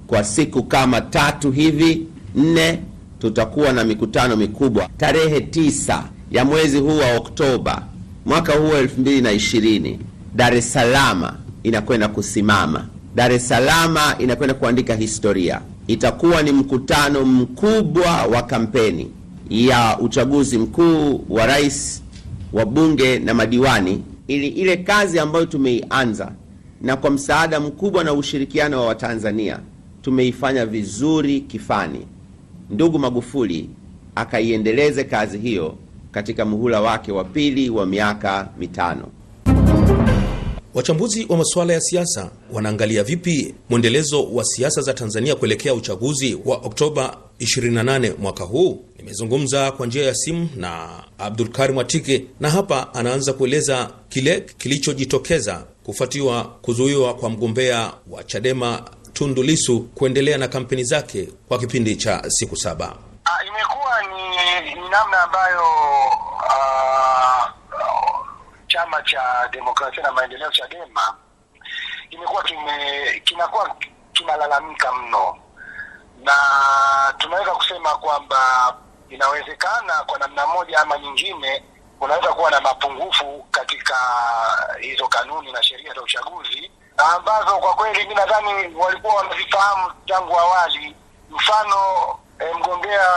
kwa 0.06 0.24
siku 0.24 0.62
kama 0.62 1.00
tatu 1.00 1.50
hivi 1.50 2.06
nne. 2.34 2.78
Tutakuwa 3.18 3.72
na 3.72 3.84
mikutano 3.84 4.36
mikubwa 4.36 4.88
tarehe 4.96 5.40
tisa 5.40 6.04
ya 6.30 6.44
mwezi 6.44 6.78
huu 6.78 6.98
wa 6.98 7.16
Oktoba 7.16 7.82
mwaka 8.26 8.52
huu 8.52 8.72
elfu 8.72 9.00
mbili 9.00 9.20
na 9.20 9.32
ishirini. 9.32 9.98
Dar 10.34 10.54
es 10.54 10.72
Salaam 10.72 11.22
inakwenda 11.62 12.08
kusimama, 12.08 12.86
Dar 13.14 13.32
es 13.32 13.48
Salaam 13.48 13.96
inakwenda 14.18 14.54
kuandika 14.54 14.94
historia. 14.94 15.60
Itakuwa 15.86 16.42
ni 16.42 16.52
mkutano 16.52 17.24
mkubwa 17.24 18.22
wa 18.22 18.42
kampeni 18.42 19.10
ya 19.50 19.98
uchaguzi 20.00 20.58
mkuu 20.58 21.24
wa 21.28 21.46
rais, 21.46 22.02
wa 22.52 22.64
bunge 22.66 23.18
na 23.18 23.34
madiwani, 23.34 24.02
ili 24.28 24.48
ile 24.48 24.76
kazi 24.76 25.18
ambayo 25.18 25.46
tumeianza 25.46 26.32
na 26.82 26.96
kwa 26.96 27.10
msaada 27.10 27.60
mkubwa 27.60 28.04
na 28.04 28.12
ushirikiano 28.12 28.80
wa 28.80 28.86
Watanzania 28.86 29.60
tumeifanya 30.02 30.66
vizuri 30.66 31.40
kifani. 31.40 32.06
Ndugu 32.70 32.98
Magufuli 32.98 33.70
akaiendeleze 34.14 35.04
kazi 35.04 35.38
hiyo 35.38 35.76
katika 36.12 36.44
muhula 36.44 36.80
wake 36.80 37.12
wa 37.12 37.24
pili 37.24 37.70
wa 37.70 37.86
miaka 37.86 38.48
mitano. 38.58 39.08
Wachambuzi 40.74 41.26
wa 41.28 41.36
masuala 41.36 41.72
ya 41.72 41.80
siasa 41.80 42.30
wanaangalia 42.52 43.02
vipi 43.04 43.54
mwendelezo 43.70 44.24
wa 44.32 44.44
siasa 44.44 44.80
za 44.80 44.94
Tanzania 44.94 45.34
kuelekea 45.34 45.74
uchaguzi 45.74 46.38
wa 46.44 46.56
Oktoba 46.56 47.16
28 47.40 48.12
mwaka 48.18 48.44
huu. 48.44 48.84
Nimezungumza 48.96 49.72
kwa 49.72 49.86
njia 49.86 50.04
ya 50.06 50.14
simu 50.14 50.48
na 50.56 50.88
Abdul 51.18 51.48
Karim 51.48 51.78
Atike, 51.78 52.24
na 52.40 52.50
hapa 52.50 52.94
anaanza 52.94 53.32
kueleza 53.32 53.90
kile 54.08 54.40
kilichojitokeza 54.40 55.64
kufuatiwa 55.84 56.44
kuzuiwa 56.44 57.14
kwa 57.14 57.30
mgombea 57.30 57.92
wa 58.10 58.24
Chadema 58.24 58.82
Tundu 59.12 59.42
Lisu 59.42 59.80
kuendelea 59.80 60.38
na 60.38 60.48
kampeni 60.48 60.84
zake 60.84 61.28
kwa 61.48 61.58
kipindi 61.58 61.96
cha 61.96 62.22
siku 62.28 62.56
saba. 62.56 62.96
Ah, 63.24 63.44
imekuwa 63.44 64.02
ni, 64.02 64.74
ni 64.74 64.80
namna 64.90 65.22
ambayo 65.22 65.62
uh, 65.62 66.91
chama 68.72 69.02
cha 69.02 69.48
demokrasia 69.52 70.02
na 70.02 70.12
maendeleo 70.12 70.50
Chadema 70.50 71.16
kimekuwa 72.10 72.42
kime 72.42 73.20
kinakuwa 73.24 73.76
kinalalamika 74.12 74.92
mno, 74.92 75.38
na 76.22 76.34
tunaweza 77.18 77.50
kusema 77.54 77.96
kwamba 77.96 78.74
inawezekana 79.08 79.92
kwa 80.06 80.18
namna 80.18 80.46
moja 80.46 80.78
ama 80.80 80.98
nyingine 80.98 81.64
unaweza 82.00 82.32
kuwa 82.32 82.50
na 82.50 82.60
mapungufu 82.60 83.46
katika 83.50 83.96
hizo 84.80 85.08
kanuni 85.08 85.52
na 85.52 85.62
sheria 85.62 85.94
za 85.94 86.02
uchaguzi 86.02 86.70
ambazo 86.96 87.58
kwa 87.58 87.74
kweli 87.74 88.06
mi 88.08 88.14
nadhani 88.14 88.74
walikuwa 88.74 89.14
wanazifahamu 89.14 89.92
tangu 90.06 90.38
awali. 90.40 90.96
Mfano 91.30 91.76
e, 92.38 92.54
mgombea 92.54 93.08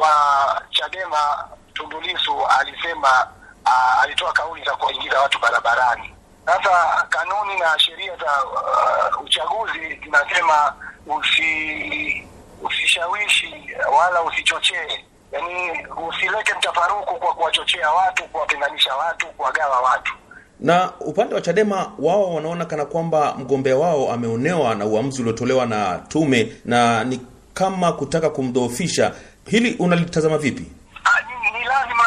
wa 0.00 0.62
Chadema 0.70 1.48
Tundu 1.74 2.00
Lissu 2.00 2.46
alisema 2.46 3.28
a, 3.68 4.02
alitoa 4.02 4.32
kauli 4.32 4.64
za 4.64 4.76
kuwaingiza 4.76 5.20
watu 5.20 5.38
barabarani. 5.38 6.14
Sasa 6.46 7.06
kanuni 7.08 7.58
na 7.60 7.78
sheria 7.78 8.16
za 8.16 8.44
uh, 8.44 9.24
uchaguzi 9.24 10.00
zinasema 10.04 10.74
usi 11.06 12.26
usishawishi 12.62 13.54
wala 13.98 14.22
usichochee 14.22 15.04
yaani 15.32 15.86
usilete 16.08 16.54
mtafaruku 16.58 17.14
kwa 17.18 17.34
kuwachochea 17.34 17.90
watu, 17.90 18.24
kuwatenganisha 18.24 18.94
watu, 18.96 19.26
kuwagawa 19.26 19.80
watu. 19.80 20.12
Na 20.60 20.92
upande 21.00 21.34
wa 21.34 21.40
Chadema 21.40 21.92
wao 21.98 22.34
wanaona 22.34 22.64
kana 22.64 22.84
kwamba 22.84 23.34
mgombea 23.34 23.76
wao 23.76 24.12
ameonewa 24.12 24.74
na 24.74 24.84
uamuzi 24.84 25.20
uliotolewa 25.22 25.66
na 25.66 25.98
tume 25.98 26.52
na 26.64 27.04
ni 27.04 27.20
kama 27.54 27.92
kutaka 27.92 28.30
kumdhoofisha. 28.30 29.14
Hili 29.46 29.76
unalitazama 29.78 30.38
vipi? 30.38 30.72
Ah, 31.04 31.20
ni, 31.20 31.58
ni 31.58 31.64
lazima 31.64 32.04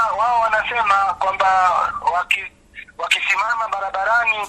wao 0.72 0.88
wanasema 0.88 1.14
kwamba 1.14 1.72
waki, 2.14 2.44
wakisimama 2.98 3.68
barabarani 3.68 4.48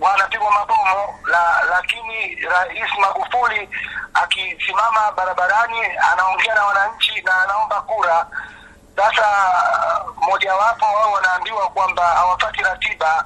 wanapigwa 0.00 0.50
mabomo 0.50 1.18
la, 1.26 1.62
lakini 1.70 2.34
Rais 2.34 2.90
Magufuli 3.00 3.68
akisimama 4.14 5.12
barabarani 5.16 5.80
anaongea 6.12 6.54
na 6.54 6.64
wananchi 6.64 7.20
na 7.22 7.42
anaomba 7.42 7.80
kura. 7.82 8.26
Sasa 8.96 9.26
mojawapo 10.16 10.84
wao 10.86 11.12
wanaambiwa 11.12 11.68
kwamba 11.70 12.02
hawapati 12.06 12.62
ratiba. 12.62 13.24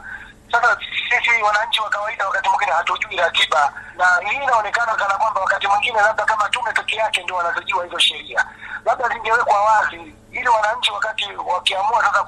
Sasa 0.52 0.78
sisi 1.09 1.42
wananchi 1.42 1.81
wa 1.81 1.88
kawaida 1.90 2.26
wakati 2.26 2.48
mwingine 2.48 2.72
hatujui 2.72 3.16
ratiba, 3.16 3.72
na 3.96 4.28
hii 4.31 4.37
inaonekana 4.37 4.94
kana 4.94 5.14
kwamba 5.18 5.40
wakati 5.40 5.66
mwingine 5.66 6.00
labda 6.00 6.24
kama 6.24 6.48
tume 6.48 6.72
peke 6.72 6.96
yake 6.96 7.22
ndio 7.22 7.37
wanazojua 7.37 7.85
hizo 7.85 7.98
sheria, 7.98 8.44
labda 8.85 9.09
zingewekwa 9.09 9.62
wazi 9.62 10.14
ili 10.33 10.49
wananchi 10.49 10.92
wakati 10.92 11.25
wakiamua 11.55 12.03
sasa 12.05 12.25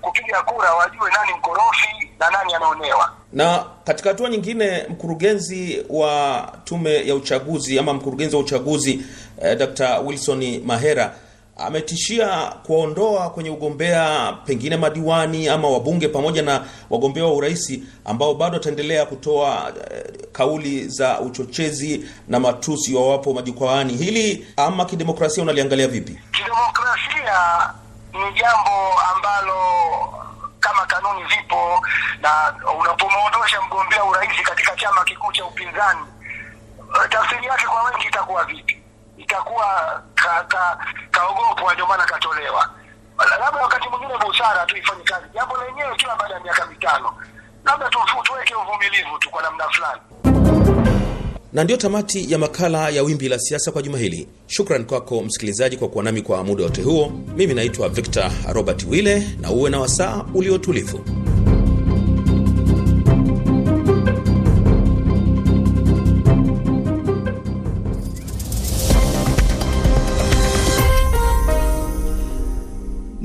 kupiga 0.00 0.42
kura 0.42 0.74
wajue 0.74 1.10
nani 1.10 1.32
mkorofi 1.38 2.10
na 2.18 2.30
nani 2.30 2.54
anaonewa. 2.54 3.12
Na 3.32 3.64
katika 3.84 4.08
hatua 4.10 4.28
nyingine, 4.28 4.86
mkurugenzi 4.88 5.84
wa 5.88 6.48
tume 6.64 7.06
ya 7.06 7.14
uchaguzi 7.14 7.78
ama 7.78 7.92
mkurugenzi 7.94 8.36
wa 8.36 8.42
uchaguzi 8.42 9.04
eh, 9.42 9.58
Dr. 9.58 9.98
Wilson 10.06 10.60
Mahera 10.64 11.14
ametishia 11.60 12.28
kuwaondoa 12.66 13.30
kwenye 13.30 13.50
ugombea 13.50 14.32
pengine 14.44 14.76
madiwani 14.76 15.48
ama 15.48 15.68
wabunge 15.68 16.08
pamoja 16.08 16.42
na 16.42 16.64
wagombea 16.90 17.24
wa 17.24 17.32
urais 17.32 17.80
ambao 18.04 18.34
bado 18.34 18.54
wataendelea 18.56 19.06
kutoa 19.06 19.72
eh, 19.90 20.04
kauli 20.32 20.88
za 20.88 21.20
uchochezi 21.20 22.04
na 22.28 22.40
matusi 22.40 22.94
wawapo 22.94 23.32
majukwaani. 23.32 23.92
Hili 23.96 24.46
ama 24.56 24.84
kidemokrasia 24.84 25.42
unaliangalia 25.42 25.88
vipi? 25.88 26.18
Kidemokrasia 26.32 27.70
ni 28.12 28.40
jambo 28.40 29.00
ambalo 29.14 29.54
kama 30.60 30.86
kanuni 30.86 31.28
zipo, 31.28 31.86
na 32.20 32.54
unapomwondosha 32.80 33.62
mgombea 33.62 34.04
urais 34.04 34.42
katika 34.42 34.76
chama 34.76 35.04
kikuu 35.04 35.32
cha 35.32 35.44
upinzani, 35.44 36.00
tafsiri 37.10 37.46
yake 37.46 37.66
kwa 37.66 37.82
wengi 37.82 38.06
itakuwa 38.08 38.44
vipi? 38.44 38.79
Itakuwa 39.30 40.02
ka, 40.14 40.44
ka, 40.48 40.78
ndio 41.74 41.86
maana 41.86 42.04
katolewa. 42.04 42.70
Labda 43.40 43.62
wakati 43.62 43.88
mwingine 43.88 44.12
busara 44.26 44.66
tu 44.66 44.76
ifanye 44.76 45.02
kazi, 45.04 45.26
jambo 45.34 45.54
lenyewe 45.64 45.96
kila 45.96 46.16
baada 46.16 46.34
ya 46.34 46.40
miaka 46.40 46.66
mitano, 46.66 47.12
labda 47.64 47.88
tuweke 47.88 48.54
uvumilivu 48.54 49.18
tu 49.18 49.30
kwa 49.30 49.42
namna 49.42 49.64
fulani. 49.68 50.00
na 51.52 51.64
ndiyo 51.64 51.78
tamati 51.78 52.32
ya 52.32 52.38
makala 52.38 52.88
ya 52.88 53.02
Wimbi 53.02 53.28
la 53.28 53.38
Siasa 53.38 53.72
kwa 53.72 53.82
juma 53.82 53.98
hili. 53.98 54.28
Shukran 54.46 54.84
kwako 54.84 55.22
msikilizaji 55.22 55.76
kwa 55.76 55.88
kuwa 55.88 56.04
nami 56.04 56.22
kwa 56.22 56.44
muda 56.44 56.64
wote 56.64 56.82
huo. 56.82 57.12
Mimi 57.36 57.54
naitwa 57.54 57.88
Victor 57.88 58.30
Robert 58.52 58.84
Wille, 58.88 59.28
na 59.40 59.50
uwe 59.50 59.70
na 59.70 59.80
wasaa 59.80 60.24
uliotulivu. 60.34 61.04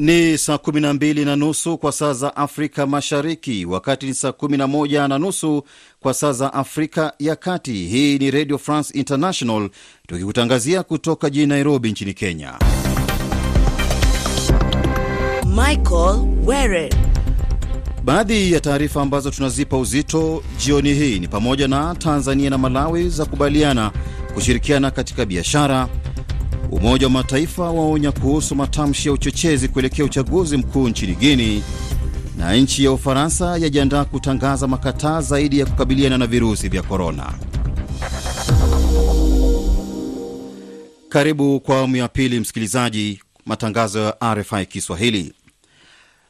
Ni 0.06 0.38
saa 0.38 0.56
12 0.58 1.26
na 1.26 1.36
nusu 1.36 1.78
kwa 1.78 1.92
saa 1.92 2.14
za 2.14 2.36
Afrika 2.36 2.88
Mashariki, 2.88 3.66
wakati 3.66 4.06
ni 4.06 4.14
saa 4.14 4.30
11 4.30 5.08
na 5.08 5.18
nusu 5.20 5.64
kwa 6.00 6.14
saa 6.14 6.32
za 6.32 6.54
Afrika 6.54 7.14
ya 7.20 7.36
Kati. 7.36 7.72
Hii 7.74 8.18
ni 8.18 8.32
Radio 8.32 8.58
France 8.58 9.00
International 9.00 9.70
tukikutangazia 10.08 10.84
kutoka 10.84 11.30
jijini 11.30 11.48
Nairobi 11.48 11.92
nchini 11.92 12.14
Kenya. 12.14 12.54
Michael 15.46 16.20
Were. 16.46 16.90
Baadhi 18.04 18.52
ya 18.52 18.60
taarifa 18.60 19.02
ambazo 19.02 19.32
tunazipa 19.32 19.78
uzito 19.78 20.44
jioni 20.66 20.94
hii 20.94 21.20
ni 21.20 21.28
pamoja 21.28 21.68
na 21.68 21.96
Tanzania 21.96 22.50
na 22.50 22.58
Malawi 22.58 23.10
za 23.10 23.26
kubaliana 23.26 23.92
kushirikiana 24.34 24.92
katika 24.92 25.26
biashara 25.26 25.88
Umoja 26.72 27.06
wa 27.08 27.12
Mataifa 27.12 27.64
waonya 27.72 28.12
kuhusu 28.12 28.56
matamshi 28.56 29.08
ya 29.08 29.14
uchochezi 29.14 29.68
kuelekea 29.68 30.06
uchaguzi 30.06 30.58
mkuu 30.58 30.90
nchini 30.90 31.16
Guini, 31.16 31.64
na 32.38 32.56
nchi 32.56 32.84
ya 32.84 32.92
Ufaransa 32.92 33.58
yajiandaa 33.58 34.06
kutangaza 34.06 34.68
makataa 34.68 35.22
zaidi 35.22 35.60
ya 35.60 35.66
kukabiliana 35.66 36.18
na 36.18 36.28
virusi 36.28 36.70
vya 36.70 36.82
korona. 36.82 37.34
Karibu 41.10 41.60
kwa 41.60 41.78
awamu 41.78 41.96
ya 41.96 42.08
pili, 42.08 42.40
msikilizaji, 42.40 43.22
matangazo 43.46 44.00
ya 44.00 44.34
RFI 44.34 44.66
Kiswahili. 44.66 45.34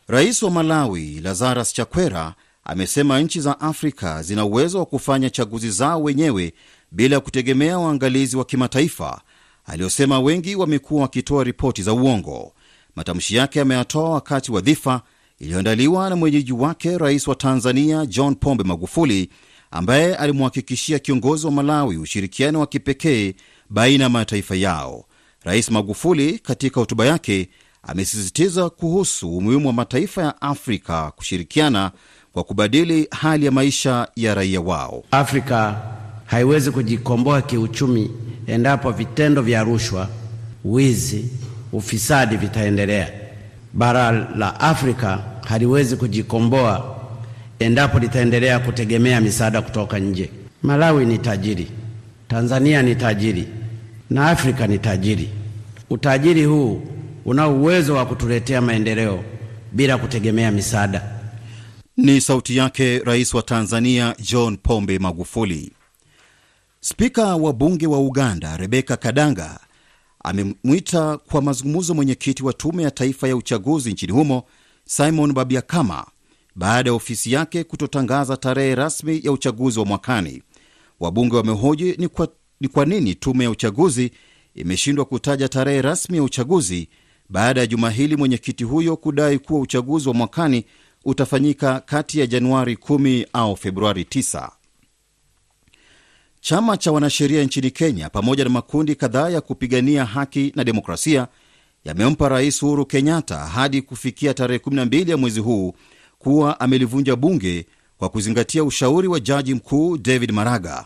Rais 0.08 0.44
wa 0.44 0.52
Malawi 0.52 1.20
Lazarus 1.24 1.74
Chakwera 1.74 2.34
amesema 2.64 3.22
nchi 3.22 3.42
za 3.42 3.60
Afrika 3.60 4.24
zina 4.24 4.46
uwezo 4.46 4.80
wa 4.80 4.86
kufanya 4.86 5.30
chaguzi 5.30 5.72
zao 5.72 6.04
wenyewe 6.04 6.54
bila 6.92 7.20
kutegemea 7.20 7.80
waangalizi 7.80 8.38
wa 8.38 8.46
kimataifa 8.46 9.22
aliyosema 9.66 10.20
wengi 10.20 10.56
wamekuwa 10.56 11.02
wakitoa 11.02 11.44
ripoti 11.44 11.84
za 11.84 11.94
uongo. 11.94 12.54
Matamshi 12.96 13.36
yake 13.36 13.62
ameyatoa 13.62 14.10
wakati 14.10 14.52
wa 14.52 14.62
dhifa 14.62 15.02
iliyoandaliwa 15.40 16.10
na 16.10 16.16
mwenyeji 16.16 16.52
wake 16.54 16.98
rais 16.98 17.28
wa 17.28 17.36
Tanzania 17.36 18.06
John 18.06 18.36
Pombe 18.36 18.64
Magufuli, 18.64 19.30
ambaye 19.72 20.16
alimhakikishia 20.16 21.00
kiongozi 21.00 21.46
wa 21.46 21.52
Malawi 21.52 21.98
ushirikiano 21.98 22.60
wa 22.60 22.68
kipekee 22.68 23.34
baina 23.70 24.04
ya 24.04 24.10
mataifa 24.10 24.56
yao. 24.56 25.06
Rais 25.44 25.70
Magufuli 25.72 26.40
katika 26.40 26.80
hotuba 26.80 27.06
yake 27.06 27.50
amesisitiza 27.84 28.70
kuhusu 28.70 29.38
umuhimu 29.38 29.68
wa 29.68 29.74
mataifa 29.74 30.24
ya 30.24 30.42
Afrika 30.42 31.12
kushirikiana 31.12 31.92
kwa 32.34 32.44
kubadili 32.44 33.08
hali 33.12 33.46
ya 33.46 33.52
maisha 33.52 34.08
ya 34.16 34.36
raia 34.36 34.62
wao. 34.62 35.04
Afrika 35.12 35.82
haiwezi 36.26 36.72
kujikomboa 36.72 37.42
kiuchumi 37.42 38.12
endapo 38.48 38.92
vitendo 38.92 39.42
vya 39.42 39.64
rushwa, 39.64 40.10
wizi, 40.66 41.26
ufisadi 41.72 42.38
vitaendelea. 42.38 43.10
Bara 43.74 44.12
la 44.12 44.60
Afrika 44.60 45.24
haliwezi 45.48 45.96
kujikomboa 45.96 46.96
endapo 47.60 48.00
litaendelea 48.00 48.60
kutegemea 48.60 49.22
misaada 49.22 49.62
kutoka 49.62 50.00
nje. 50.00 50.30
Malawi 50.64 51.06
ni 51.06 51.18
tajiri, 51.18 51.68
Tanzania 52.28 52.82
ni 52.82 52.96
tajiri, 52.96 53.48
na 54.10 54.30
Afrika 54.30 54.68
ni 54.68 54.80
tajiri. 54.80 55.30
Utajiri 55.90 56.46
huu 56.46 56.82
una 57.26 57.48
uwezo 57.48 57.96
wa 57.96 58.06
kutuletea 58.06 58.62
maendeleo 58.62 59.24
bila 59.72 59.98
kutegemea 59.98 60.52
misaada. 60.52 61.02
Ni 61.98 62.22
sauti 62.22 62.58
yake 62.58 63.00
Rais 63.00 63.34
wa 63.34 63.42
Tanzania 63.42 64.16
John 64.32 64.58
Pombe 64.58 65.00
Magufuli. 65.00 65.72
Spika 66.88 67.36
wa 67.36 67.54
bunge 67.54 67.88
wa 67.88 68.00
Uganda 68.00 68.58
Rebeka 68.58 68.98
Kadanga 68.98 69.60
amemwita 70.24 71.18
kwa 71.18 71.42
mazungumzo 71.42 71.94
mwenyekiti 71.94 72.44
wa 72.44 72.54
tume 72.54 72.84
ya 72.84 72.92
taifa 72.92 73.28
ya 73.28 73.36
uchaguzi 73.36 73.92
nchini 73.92 74.12
humo 74.14 74.44
Simon 74.86 75.34
Babiakama 75.34 76.06
baada 76.56 76.90
ya 76.90 76.94
ofisi 76.96 77.32
yake 77.32 77.64
kutotangaza 77.64 78.38
tarehe 78.38 78.76
rasmi 78.76 79.20
ya 79.24 79.32
uchaguzi 79.32 79.80
wa 79.80 79.86
mwakani. 79.86 80.44
Wabunge 81.00 81.36
wamehoji 81.36 81.96
ni 81.98 82.08
kwa, 82.08 82.28
ni 82.62 82.68
kwa 82.68 82.86
nini 82.86 83.16
tume 83.16 83.44
ya 83.44 83.50
uchaguzi 83.50 84.12
imeshindwa 84.56 85.06
kutaja 85.06 85.50
tarehe 85.50 85.82
rasmi 85.82 86.18
ya 86.18 86.24
uchaguzi 86.24 86.90
baada 87.30 87.62
ya 87.62 87.68
juma 87.68 87.90
hili 87.90 88.16
mwenyekiti 88.16 88.64
huyo 88.64 88.98
kudai 88.98 89.40
kuwa 89.40 89.60
uchaguzi 89.60 90.08
wa 90.08 90.14
mwakani 90.14 90.66
utafanyika 91.06 91.80
kati 91.80 92.20
ya 92.20 92.28
Januari 92.28 92.76
10 92.76 93.26
au 93.34 93.56
Februari 93.56 94.04
9. 94.04 94.50
Chama 96.48 96.78
cha 96.78 96.92
wanasheria 96.92 97.44
nchini 97.44 97.72
Kenya 97.72 98.10
pamoja 98.10 98.44
na 98.44 98.50
makundi 98.50 98.96
kadhaa 98.96 99.30
ya 99.30 99.42
kupigania 99.42 100.06
haki 100.06 100.54
na 100.56 100.64
demokrasia 100.64 101.28
yamempa 101.86 102.30
Rais 102.30 102.64
Uhuru 102.64 102.86
Kenyatta 102.86 103.38
hadi 103.38 103.82
kufikia 103.82 104.34
tarehe 104.34 104.60
12 104.60 105.10
ya 105.10 105.18
mwezi 105.18 105.40
huu 105.40 105.74
kuwa 106.20 106.60
amelivunja 106.60 107.16
bunge 107.16 107.66
kwa 107.98 108.10
kuzingatia 108.10 108.64
ushauri 108.64 109.08
wa 109.08 109.20
jaji 109.20 109.54
mkuu 109.54 109.98
David 109.98 110.32
Maraga. 110.32 110.86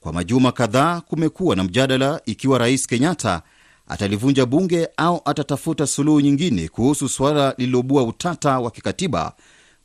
Kwa 0.00 0.12
majuma 0.12 0.52
kadhaa 0.52 1.00
kumekuwa 1.00 1.56
na 1.56 1.64
mjadala 1.64 2.20
ikiwa 2.26 2.58
Rais 2.58 2.86
Kenyatta 2.86 3.42
atalivunja 3.88 4.46
bunge 4.46 4.88
au 4.96 5.20
atatafuta 5.24 5.86
suluhu 5.86 6.20
nyingine 6.20 6.68
kuhusu 6.68 7.08
suala 7.08 7.54
lililobua 7.58 8.02
utata 8.02 8.58
wa 8.60 8.70
kikatiba 8.70 9.32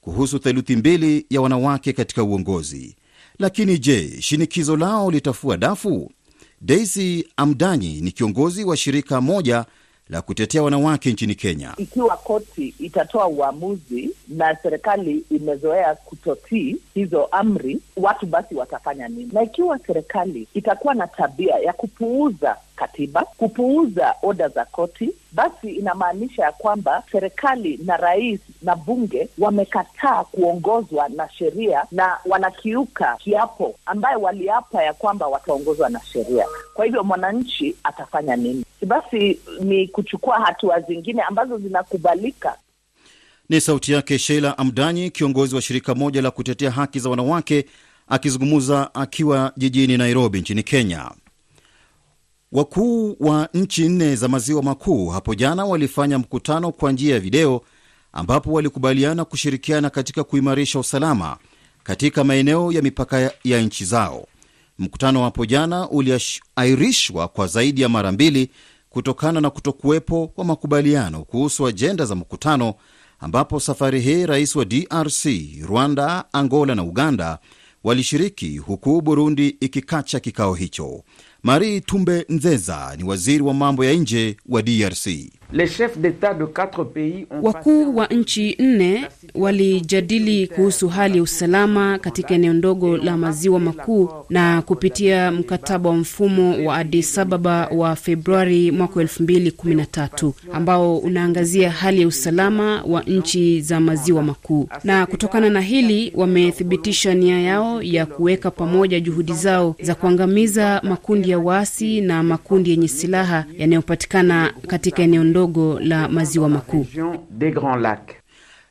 kuhusu 0.01 0.39
theluthi 0.39 0.75
mbili 0.75 1.25
ya 1.29 1.41
wanawake 1.41 1.93
katika 1.93 2.23
uongozi. 2.23 2.95
Lakini 3.39 3.77
je, 3.77 4.21
shinikizo 4.21 4.77
lao 4.77 5.11
litafua 5.11 5.57
dafu? 5.57 6.11
Daisy 6.61 7.23
Amdanyi 7.37 8.01
ni 8.01 8.11
kiongozi 8.11 8.63
wa 8.63 8.77
shirika 8.77 9.21
moja 9.21 9.65
la 10.09 10.21
kutetea 10.21 10.63
wanawake 10.63 11.11
nchini 11.11 11.35
Kenya. 11.35 11.73
Ikiwa 11.77 12.17
koti 12.17 12.73
itatoa 12.79 13.27
uamuzi 13.27 14.09
na 14.27 14.55
serikali 14.63 15.23
imezoea 15.31 15.95
kutotii 15.95 16.77
hizo 16.93 17.25
amri, 17.25 17.79
watu 17.97 18.25
basi 18.25 18.55
watafanya 18.55 19.07
nini? 19.07 19.29
Na 19.33 19.43
ikiwa 19.43 19.79
serikali 19.79 20.47
itakuwa 20.53 20.93
na 20.93 21.07
tabia 21.07 21.55
ya 21.55 21.73
kupuuza 21.73 22.55
katiba, 22.75 23.25
kupuuza 23.37 24.15
oda 24.23 24.47
za 24.49 24.65
koti, 24.65 25.09
basi 25.31 25.69
inamaanisha 25.71 26.43
ya 26.43 26.51
kwamba 26.51 27.03
serikali 27.11 27.79
na 27.85 27.97
rais 27.97 28.39
na 28.61 28.75
bunge 28.75 29.27
wamekataa 29.37 30.23
kuongozwa 30.23 31.09
na 31.09 31.29
sheria 31.29 31.83
na 31.91 32.17
wanakiuka 32.25 33.15
kiapo 33.19 33.75
ambaye 33.85 34.15
waliapa 34.15 34.83
ya 34.83 34.93
kwamba 34.93 35.27
wataongozwa 35.27 35.89
na 35.89 35.99
sheria. 36.13 36.45
Kwa 36.73 36.85
hivyo 36.85 37.03
mwananchi 37.03 37.75
atafanya 37.83 38.35
nini? 38.35 38.65
Basi 38.85 39.39
ni 39.59 39.87
kuchukua 39.87 40.39
hatua 40.39 40.79
zingine 40.81 41.21
ambazo 41.21 41.57
zinakubalika. 41.57 42.55
Ni 43.49 43.61
sauti 43.61 43.91
yake 43.93 44.17
Sheila 44.19 44.57
Amdanyi, 44.57 45.09
kiongozi 45.09 45.55
wa 45.55 45.61
shirika 45.61 45.95
moja 45.95 46.21
la 46.21 46.31
kutetea 46.31 46.71
haki 46.71 46.99
za 46.99 47.09
wanawake, 47.09 47.65
akizungumza 48.07 48.95
akiwa 48.95 49.51
jijini 49.57 49.97
Nairobi 49.97 50.39
nchini 50.41 50.63
Kenya. 50.63 51.11
Wakuu 52.55 53.15
wa 53.19 53.49
nchi 53.53 53.89
nne 53.89 54.15
za 54.15 54.27
maziwa 54.27 54.63
makuu 54.63 55.07
hapo 55.09 55.35
jana 55.35 55.65
walifanya 55.65 56.19
mkutano 56.19 56.71
kwa 56.71 56.91
njia 56.91 57.13
ya 57.13 57.19
video 57.19 57.61
ambapo 58.13 58.51
walikubaliana 58.51 59.25
kushirikiana 59.25 59.89
katika 59.89 60.23
kuimarisha 60.23 60.79
usalama 60.79 61.37
katika 61.83 62.23
maeneo 62.23 62.71
ya 62.71 62.81
mipaka 62.81 63.31
ya 63.43 63.61
nchi 63.61 63.85
zao. 63.85 64.27
Mkutano 64.79 65.19
wa 65.19 65.25
hapo 65.25 65.45
jana 65.45 65.89
uliahirishwa 65.89 67.27
kwa 67.27 67.47
zaidi 67.47 67.81
ya 67.81 67.89
mara 67.89 68.11
mbili 68.11 68.49
kutokana 68.89 69.41
na 69.41 69.49
kutokuwepo 69.49 70.27
kwa 70.27 70.45
makubaliano 70.45 71.23
kuhusu 71.23 71.67
ajenda 71.67 72.05
za 72.05 72.15
mkutano, 72.15 72.73
ambapo 73.19 73.59
safari 73.59 74.01
hii 74.01 74.25
rais 74.25 74.55
wa 74.55 74.65
DRC, 74.65 75.25
Rwanda, 75.67 76.25
Angola 76.33 76.75
na 76.75 76.83
Uganda 76.83 77.39
walishiriki 77.83 78.57
huku 78.57 79.01
Burundi 79.01 79.47
ikikacha 79.47 80.19
kikao 80.19 80.53
hicho. 80.53 81.03
Marie 81.45 81.81
Tumbe 81.81 82.25
Nzeza 82.29 82.95
ni 82.97 83.03
waziri 83.03 83.43
wa 83.43 83.53
mambo 83.53 83.85
ya 83.85 83.93
nje 83.93 84.37
wa 84.49 84.61
DRC. 84.61 85.07
Wakuu 87.41 87.95
wa 87.95 88.07
nchi 88.07 88.55
nne 88.59 89.07
walijadili 89.35 90.47
kuhusu 90.47 90.87
hali 90.89 91.17
ya 91.17 91.23
usalama 91.23 91.99
katika 91.99 92.33
eneo 92.33 92.53
ndogo 92.53 92.97
la 92.97 93.17
maziwa 93.17 93.59
makuu 93.59 94.09
na 94.29 94.61
kupitia 94.61 95.31
mkataba 95.31 95.89
wa 95.89 95.95
mfumo 95.95 96.65
wa 96.67 96.77
Addis 96.77 97.17
Ababa 97.17 97.67
wa 97.67 97.95
Februari 97.95 98.71
mwaka 98.71 98.99
2013 99.03 100.31
ambao 100.53 100.97
unaangazia 100.97 101.71
hali 101.71 102.01
ya 102.01 102.07
usalama 102.07 102.83
wa 102.83 103.01
nchi 103.03 103.61
za 103.61 103.79
maziwa 103.79 104.23
makuu. 104.23 104.69
Na 104.83 105.05
kutokana 105.05 105.49
na 105.49 105.61
hili, 105.61 106.11
wamethibitisha 106.15 107.13
nia 107.13 107.41
yao 107.41 107.81
ya 107.81 108.05
kuweka 108.05 108.51
pamoja 108.51 108.99
juhudi 108.99 109.33
zao 109.33 109.75
za 109.81 109.95
kuangamiza 109.95 110.81
makundi 110.83 111.29
ya 111.29 111.39
waasi 111.39 112.01
na 112.01 112.23
makundi 112.23 112.69
yenye 112.69 112.87
silaha 112.87 113.45
yanayopatikana 113.57 114.53
katika 114.67 115.03
eneo 115.03 115.23
ndogo 115.23 115.44
la 115.79 116.07
maziwa 116.09 116.49
makuu. 116.49 116.85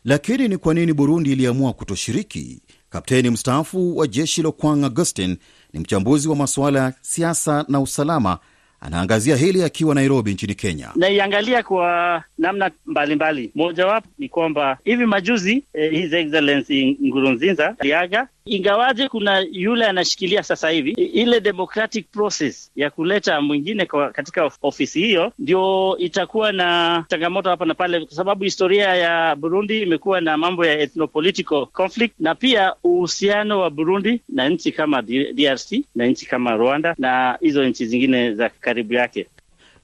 Lakini 0.04 0.48
ni 0.48 0.56
kwa 0.56 0.74
nini 0.74 0.92
Burundi 0.92 1.32
iliamua 1.32 1.72
kutoshiriki? 1.72 2.62
Kapteni 2.90 3.30
mstaafu 3.30 3.96
wa 3.96 4.06
jeshi 4.06 4.42
Lokwang 4.42 4.84
Augustin 4.84 5.36
ni 5.72 5.80
mchambuzi 5.80 6.28
wa 6.28 6.36
masuala 6.36 6.78
ya 6.80 6.92
siasa 7.00 7.64
na 7.68 7.80
usalama. 7.80 8.38
Anaangazia 8.80 9.36
hili 9.36 9.62
akiwa 9.62 9.94
Nairobi 9.94 10.32
nchini 10.34 10.54
Kenya. 10.54 10.90
Naiangalia 10.96 11.62
kwa 11.62 12.22
namna 12.38 12.70
mbalimbali. 12.86 13.50
Mojawapo 13.54 14.08
ni 14.18 14.28
kwamba 14.28 14.78
hivi 14.84 15.06
majuzi 15.06 15.64
eh, 15.72 15.90
His 15.92 16.12
Excellency 16.12 16.96
Nkurunziza 17.00 17.74
aliaga, 17.78 18.28
ingawaje 18.46 19.08
kuna 19.08 19.40
yule 19.52 19.86
anashikilia 19.86 20.42
sasa 20.42 20.70
hivi 20.70 20.90
ile 20.90 21.40
democratic 21.40 22.10
process 22.10 22.70
ya 22.76 22.90
kuleta 22.90 23.40
mwingine 23.40 23.86
kwa 23.86 24.10
katika 24.10 24.50
ofisi 24.62 25.00
hiyo, 25.00 25.32
ndio 25.38 25.96
itakuwa 25.98 26.52
na 26.52 27.04
changamoto 27.08 27.50
hapa 27.50 27.64
na 27.64 27.74
pale, 27.74 28.00
kwa 28.04 28.16
sababu 28.16 28.44
historia 28.44 28.94
ya 28.94 29.36
Burundi 29.36 29.82
imekuwa 29.82 30.20
na 30.20 30.36
mambo 30.36 30.66
ya 30.66 30.78
ethnopolitical 30.80 31.66
conflict, 31.66 32.14
na 32.20 32.34
pia 32.34 32.72
uhusiano 32.84 33.60
wa 33.60 33.70
Burundi 33.70 34.20
na 34.28 34.48
nchi 34.48 34.72
kama 34.72 35.02
DRC 35.34 35.72
na 35.94 36.06
nchi 36.06 36.26
kama 36.26 36.56
Rwanda 36.56 36.94
na 36.98 37.38
hizo 37.40 37.64
nchi 37.64 37.86
zingine 37.86 38.34
za 38.34 38.48
karibu 38.48 38.94
yake. 38.94 39.26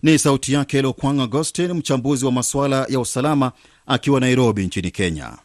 Ni 0.03 0.19
sauti 0.19 0.53
yake 0.53 0.83
Lokwang 0.83 1.21
augostin 1.21 1.73
mchambuzi 1.73 2.27
wa 2.27 2.33
masuala 2.33 2.87
ya 2.89 3.01
usalama 3.01 3.53
akiwa 3.87 4.21
Nairobi 4.21 4.67
nchini 4.67 4.91
Kenya. 4.91 5.39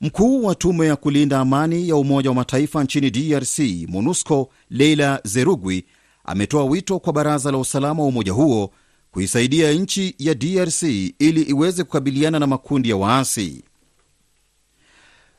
Mkuu 0.00 0.44
wa 0.44 0.54
tume 0.54 0.86
ya 0.86 0.96
kulinda 0.96 1.40
amani 1.40 1.88
ya 1.88 1.96
Umoja 1.96 2.28
wa 2.30 2.34
Mataifa 2.34 2.84
nchini 2.84 3.10
DRC, 3.10 3.58
MONUSCO, 3.88 4.50
Leila 4.70 5.20
Zerugwi 5.24 5.84
ametoa 6.24 6.64
wito 6.64 6.98
kwa 6.98 7.12
baraza 7.12 7.52
la 7.52 7.58
usalama 7.58 8.02
wa 8.02 8.08
umoja 8.08 8.32
huo 8.32 8.70
kuisaidia 9.10 9.72
nchi 9.72 10.14
ya 10.18 10.34
DRC 10.34 10.82
ili 11.18 11.42
iweze 11.42 11.84
kukabiliana 11.84 12.38
na 12.38 12.46
makundi 12.46 12.88
ya 12.90 12.96
waasi. 12.96 13.64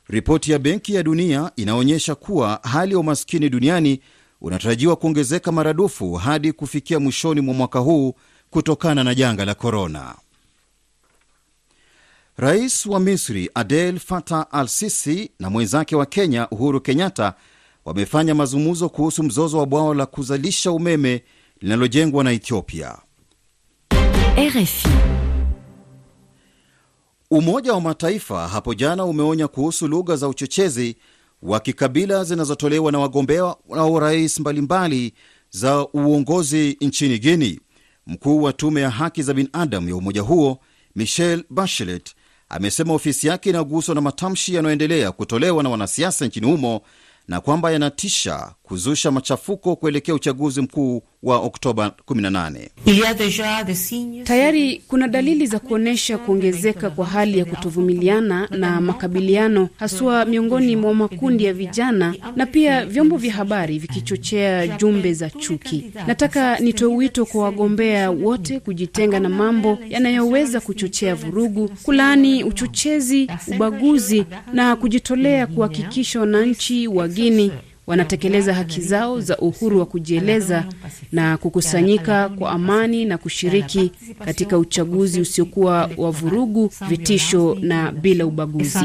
Ripoti 0.08 0.52
ya 0.52 0.58
Benki 0.58 0.94
ya 0.94 1.02
Dunia 1.02 1.50
inaonyesha 1.56 2.14
kuwa 2.14 2.60
hali 2.62 2.92
ya 2.92 2.98
umaskini 2.98 3.48
duniani 3.48 4.00
unatarajiwa 4.40 4.96
kuongezeka 4.96 5.52
maradufu 5.52 6.12
hadi 6.14 6.52
kufikia 6.52 7.00
mwishoni 7.00 7.40
mwa 7.40 7.54
mwaka 7.54 7.78
huu 7.78 8.14
kutokana 8.50 9.04
na 9.04 9.14
janga 9.14 9.44
la 9.44 9.54
korona. 9.54 10.14
Rais 12.40 12.86
wa 12.86 13.00
Misri 13.00 13.50
Adel 13.54 13.98
Fattah 13.98 14.46
al 14.50 14.68
Sisi 14.68 15.30
na 15.38 15.50
mwenzake 15.50 15.96
wa 15.96 16.06
Kenya 16.06 16.48
Uhuru 16.50 16.80
Kenyatta 16.80 17.34
wamefanya 17.84 18.34
mazungumzo 18.34 18.88
kuhusu 18.88 19.22
mzozo 19.22 19.58
wa 19.58 19.66
bwawa 19.66 19.94
la 19.94 20.06
kuzalisha 20.06 20.72
umeme 20.72 21.22
linalojengwa 21.60 22.24
na 22.24 22.32
Ethiopia. 22.32 22.98
RFI. 24.38 24.88
Umoja 27.30 27.72
wa 27.72 27.80
Mataifa 27.80 28.48
hapo 28.48 28.74
jana 28.74 29.04
umeonya 29.04 29.48
kuhusu 29.48 29.88
lugha 29.88 30.16
za 30.16 30.28
uchochezi 30.28 30.96
wa 31.42 31.60
kikabila 31.60 32.24
zinazotolewa 32.24 32.92
na 32.92 32.98
wagombea 32.98 33.44
wa 33.68 33.86
urais 33.90 34.40
mbalimbali 34.40 35.14
za 35.50 35.86
uongozi 35.88 36.76
nchini 36.80 37.18
Guini. 37.18 37.60
Mkuu 38.06 38.42
wa 38.42 38.52
tume 38.52 38.80
ya 38.80 38.90
haki 38.90 39.22
za 39.22 39.34
binadamu 39.34 39.88
ya 39.88 39.96
umoja 39.96 40.22
huo 40.22 40.58
Michelle 40.96 41.44
Bachelet 41.50 42.14
amesema 42.50 42.94
ofisi 42.94 43.26
yake 43.26 43.50
inaguswa 43.50 43.94
na 43.94 44.00
matamshi 44.00 44.54
yanayoendelea 44.54 45.12
kutolewa 45.12 45.62
na 45.62 45.68
wanasiasa 45.68 46.26
nchini 46.26 46.46
humo 46.46 46.80
na 47.28 47.40
kwamba 47.40 47.70
yanatisha 47.70 48.52
kuzusha 48.62 49.10
machafuko 49.10 49.76
kuelekea 49.76 50.14
uchaguzi 50.14 50.60
mkuu 50.60 51.02
wa 51.22 51.36
Oktoba 51.38 51.92
18. 52.06 54.24
Tayari 54.24 54.82
kuna 54.88 55.08
dalili 55.08 55.46
za 55.46 55.58
kuonyesha 55.58 56.18
kuongezeka 56.18 56.90
kwa 56.90 57.06
hali 57.06 57.38
ya 57.38 57.44
kutovumiliana 57.44 58.48
na 58.50 58.80
makabiliano, 58.80 59.68
haswa 59.76 60.24
miongoni 60.24 60.76
mwa 60.76 60.94
makundi 60.94 61.44
ya 61.44 61.52
vijana 61.52 62.14
na 62.36 62.46
pia 62.46 62.86
vyombo 62.86 63.16
vya 63.16 63.32
habari 63.32 63.78
vikichochea 63.78 64.66
jumbe 64.68 65.12
za 65.14 65.30
chuki. 65.30 65.90
Nataka 66.06 66.58
nitoe 66.58 66.94
wito 66.96 67.26
kwa 67.26 67.44
wagombea 67.44 68.10
wote 68.10 68.60
kujitenga 68.60 69.20
na 69.20 69.28
mambo 69.28 69.78
yanayoweza 69.88 70.60
kuchochea 70.60 71.14
vurugu, 71.14 71.70
kulaani 71.82 72.44
uchochezi, 72.44 73.28
ubaguzi 73.54 74.24
na 74.52 74.76
kujitolea 74.76 75.46
kuhakikisha 75.46 76.20
wananchi 76.20 76.88
wa 76.88 77.08
Guinea 77.08 77.50
wanatekeleza 77.86 78.54
haki 78.54 78.80
zao 78.80 79.20
za 79.20 79.38
uhuru 79.38 79.78
wa 79.78 79.86
kujieleza 79.86 80.64
na 81.12 81.36
kukusanyika 81.36 82.28
kwa 82.28 82.50
amani 82.50 83.04
na 83.04 83.18
kushiriki 83.18 83.92
katika 84.24 84.58
uchaguzi 84.58 85.20
usiokuwa 85.20 85.90
wa 85.96 86.10
vurugu, 86.10 86.72
vitisho 86.88 87.56
na 87.60 87.92
bila 87.92 88.26
ubaguzi. 88.26 88.78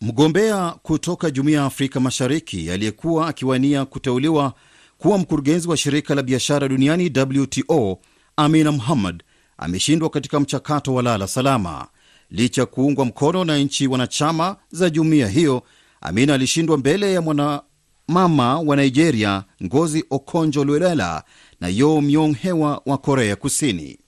Mgombea 0.00 0.70
kutoka 0.82 1.30
Jumuiya 1.30 1.60
ya 1.60 1.66
Afrika 1.66 2.00
Mashariki 2.00 2.70
aliyekuwa 2.70 3.28
akiwania 3.28 3.84
kuteuliwa 3.84 4.52
kuwa 4.98 5.18
mkurugenzi 5.18 5.68
wa 5.68 5.76
shirika 5.76 6.14
la 6.14 6.22
biashara 6.22 6.68
duniani 6.68 7.12
WTO, 7.40 7.98
Amina 8.36 8.72
Muhammad 8.72 9.22
ameshindwa 9.58 10.10
katika 10.10 10.40
mchakato 10.40 10.94
wa 10.94 11.02
lala 11.02 11.26
salama 11.26 11.86
licha 12.30 12.62
ya 12.62 12.66
kuungwa 12.66 13.04
mkono 13.04 13.44
na 13.44 13.58
nchi 13.58 13.86
wanachama 13.86 14.56
za 14.70 14.90
jumuiya 14.90 15.28
hiyo. 15.28 15.62
Amina 16.06 16.34
alishindwa 16.34 16.78
mbele 16.78 17.12
ya 17.12 17.22
mwanamama 17.22 18.60
wa 18.60 18.76
Nigeria 18.76 19.44
Ngozi 19.64 20.04
Okonjo-Iweala 20.10 21.22
na 21.60 21.68
Yo 21.68 22.00
Myong 22.00 22.34
Hewa 22.36 22.82
wa 22.86 22.98
Korea 22.98 23.36
Kusini. 23.36 23.98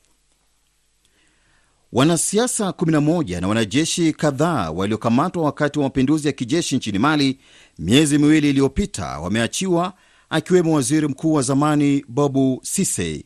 Wanasiasa 1.92 2.68
11 2.70 3.40
na 3.40 3.48
wanajeshi 3.48 4.12
kadhaa 4.12 4.70
waliokamatwa 4.70 5.42
wakati 5.44 5.78
wa 5.78 5.84
mapinduzi 5.84 6.26
ya 6.26 6.32
kijeshi 6.32 6.76
nchini 6.76 6.98
Mali 6.98 7.38
miezi 7.78 8.18
miwili 8.18 8.50
iliyopita 8.50 9.18
wameachiwa, 9.18 9.92
akiwemo 10.30 10.72
waziri 10.74 11.08
mkuu 11.08 11.32
wa 11.32 11.42
zamani 11.42 12.04
Bobu 12.08 12.60
Sise. 12.62 13.24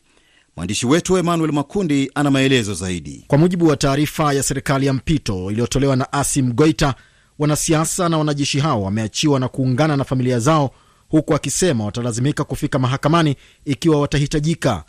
Mwandishi 0.57 0.87
wetu 0.87 1.17
Emmanuel 1.19 1.53
Makundi 1.53 2.11
ana 2.15 2.31
maelezo 2.31 2.75
zaidi. 2.75 3.25
Kwa 3.27 3.39
mujibu 3.39 3.67
wa 3.67 3.77
taarifa 3.77 4.33
ya 4.33 4.43
serikali 4.43 4.87
ya 4.87 4.93
mpito 4.93 5.51
iliyotolewa 5.51 5.97
na 5.97 6.13
Asim 6.13 6.53
Goita, 6.53 6.95
wanasiasa 7.41 8.09
na 8.09 8.19
wanajeshi 8.19 8.59
hao 8.61 8.83
wameachiwa 8.83 9.41
na 9.41 9.49
kuungana 9.49 9.97
na 9.97 10.05
familia 10.05 10.39
zao, 10.39 10.71
huku 11.09 11.35
akisema 11.35 11.85
watalazimika 11.85 12.45
kufika 12.45 12.79
mahakamani 12.79 13.37
ikiwa 13.65 14.01
watahitajika. 14.01 14.85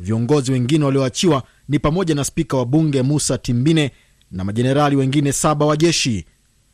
Viongozi 0.00 0.52
wengine 0.52 0.84
walioachiwa 0.84 1.42
ni 1.68 1.78
pamoja 1.78 2.14
na 2.14 2.24
spika 2.24 2.56
wa 2.56 2.66
bunge 2.66 3.02
Musa 3.02 3.38
Timbine 3.38 3.90
na 4.30 4.44
majenerali 4.44 4.96
wengine 4.96 5.32
saba 5.32 5.66
wa 5.66 5.76
jeshi. 5.76 6.24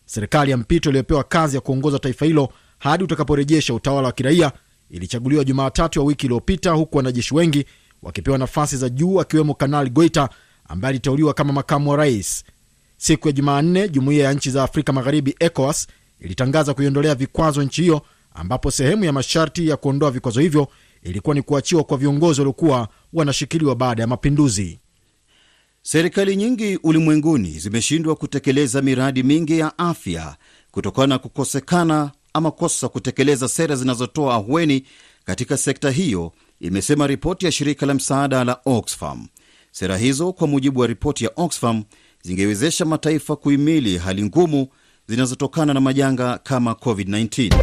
Serikali 0.06 0.50
ya 0.50 0.56
mpito 0.56 0.88
iliyopewa 0.90 1.24
kazi 1.24 1.56
ya 1.56 1.60
kuongoza 1.60 1.98
taifa 1.98 2.26
hilo 2.26 2.48
hadi 2.78 3.04
utakaporejesha 3.04 3.74
utawala 3.74 4.06
wa 4.06 4.12
kiraia 4.12 4.52
ilichaguliwa 4.90 5.44
Jumatatu 5.44 5.98
ya 5.98 6.04
wiki 6.04 6.26
iliyopita, 6.26 6.70
huku 6.70 6.96
wanajeshi 6.96 7.34
wengi 7.34 7.64
wakipewa 8.02 8.38
nafasi 8.38 8.76
za 8.76 8.88
juu, 8.88 9.20
akiwemo 9.20 9.54
Kanali 9.54 9.90
Goita 9.90 10.28
ambaye 10.68 10.90
aliteuliwa 10.90 11.34
kama 11.34 11.52
makamu 11.52 11.90
wa 11.90 11.96
rais. 11.96 12.44
Siku 13.02 13.28
ya 13.28 13.32
Jumanne, 13.32 13.88
jumuiya 13.88 14.24
ya 14.24 14.32
nchi 14.32 14.50
za 14.50 14.62
Afrika 14.64 14.92
Magharibi, 14.92 15.34
ECOWAS, 15.40 15.86
ilitangaza 16.20 16.74
kuiondolea 16.74 17.14
vikwazo 17.14 17.62
nchi 17.62 17.82
hiyo, 17.82 18.02
ambapo 18.34 18.70
sehemu 18.70 19.04
ya 19.04 19.12
masharti 19.12 19.68
ya 19.68 19.76
kuondoa 19.76 20.10
vikwazo 20.10 20.40
hivyo 20.40 20.68
ilikuwa 21.02 21.34
ni 21.34 21.42
kuachiwa 21.42 21.84
kwa 21.84 21.96
viongozi 21.98 22.40
waliokuwa 22.40 22.88
wanashikiliwa 23.12 23.76
baada 23.76 24.02
ya 24.02 24.06
mapinduzi. 24.06 24.80
Serikali 25.82 26.36
nyingi 26.36 26.76
ulimwenguni 26.82 27.50
zimeshindwa 27.58 28.16
kutekeleza 28.16 28.82
miradi 28.82 29.22
mingi 29.22 29.58
ya 29.58 29.78
afya 29.78 30.36
kutokana 30.70 31.06
na 31.06 31.18
kukosekana 31.18 32.10
ama 32.34 32.50
kosa 32.50 32.88
kutekeleza 32.88 33.48
sera 33.48 33.76
zinazotoa 33.76 34.34
ahueni 34.34 34.84
katika 35.24 35.56
sekta 35.56 35.90
hiyo, 35.90 36.32
imesema 36.60 37.06
ripoti 37.06 37.46
ya 37.46 37.52
shirika 37.52 37.86
la 37.86 37.94
msaada 37.94 38.44
la 38.44 38.60
Oxfam. 38.64 39.26
Sera 39.72 39.96
hizo 39.98 40.32
kwa 40.32 40.46
mujibu 40.46 40.80
wa 40.80 40.86
ripoti 40.86 41.24
ya 41.24 41.30
Oxfam 41.36 41.84
zingewezesha 42.22 42.84
mataifa 42.84 43.36
kuhimili 43.36 43.98
hali 43.98 44.22
ngumu 44.22 44.68
zinazotokana 45.06 45.74
na 45.74 45.80
majanga 45.80 46.38
kama 46.38 46.72
COVID-19. 46.72 47.54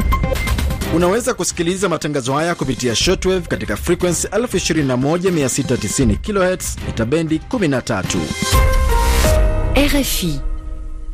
Unaweza 0.95 1.33
kusikiliza 1.33 1.89
matangazo 1.89 2.33
haya 2.33 2.55
kupitia 2.55 2.95
shortwave 2.95 3.47
katika 3.47 3.77
frequency 3.77 4.27
21690 4.27 6.17
kHz 6.57 6.75
mita 6.87 7.05
bendi 7.05 7.37
13. 7.49 8.17
RFI. 9.75 10.39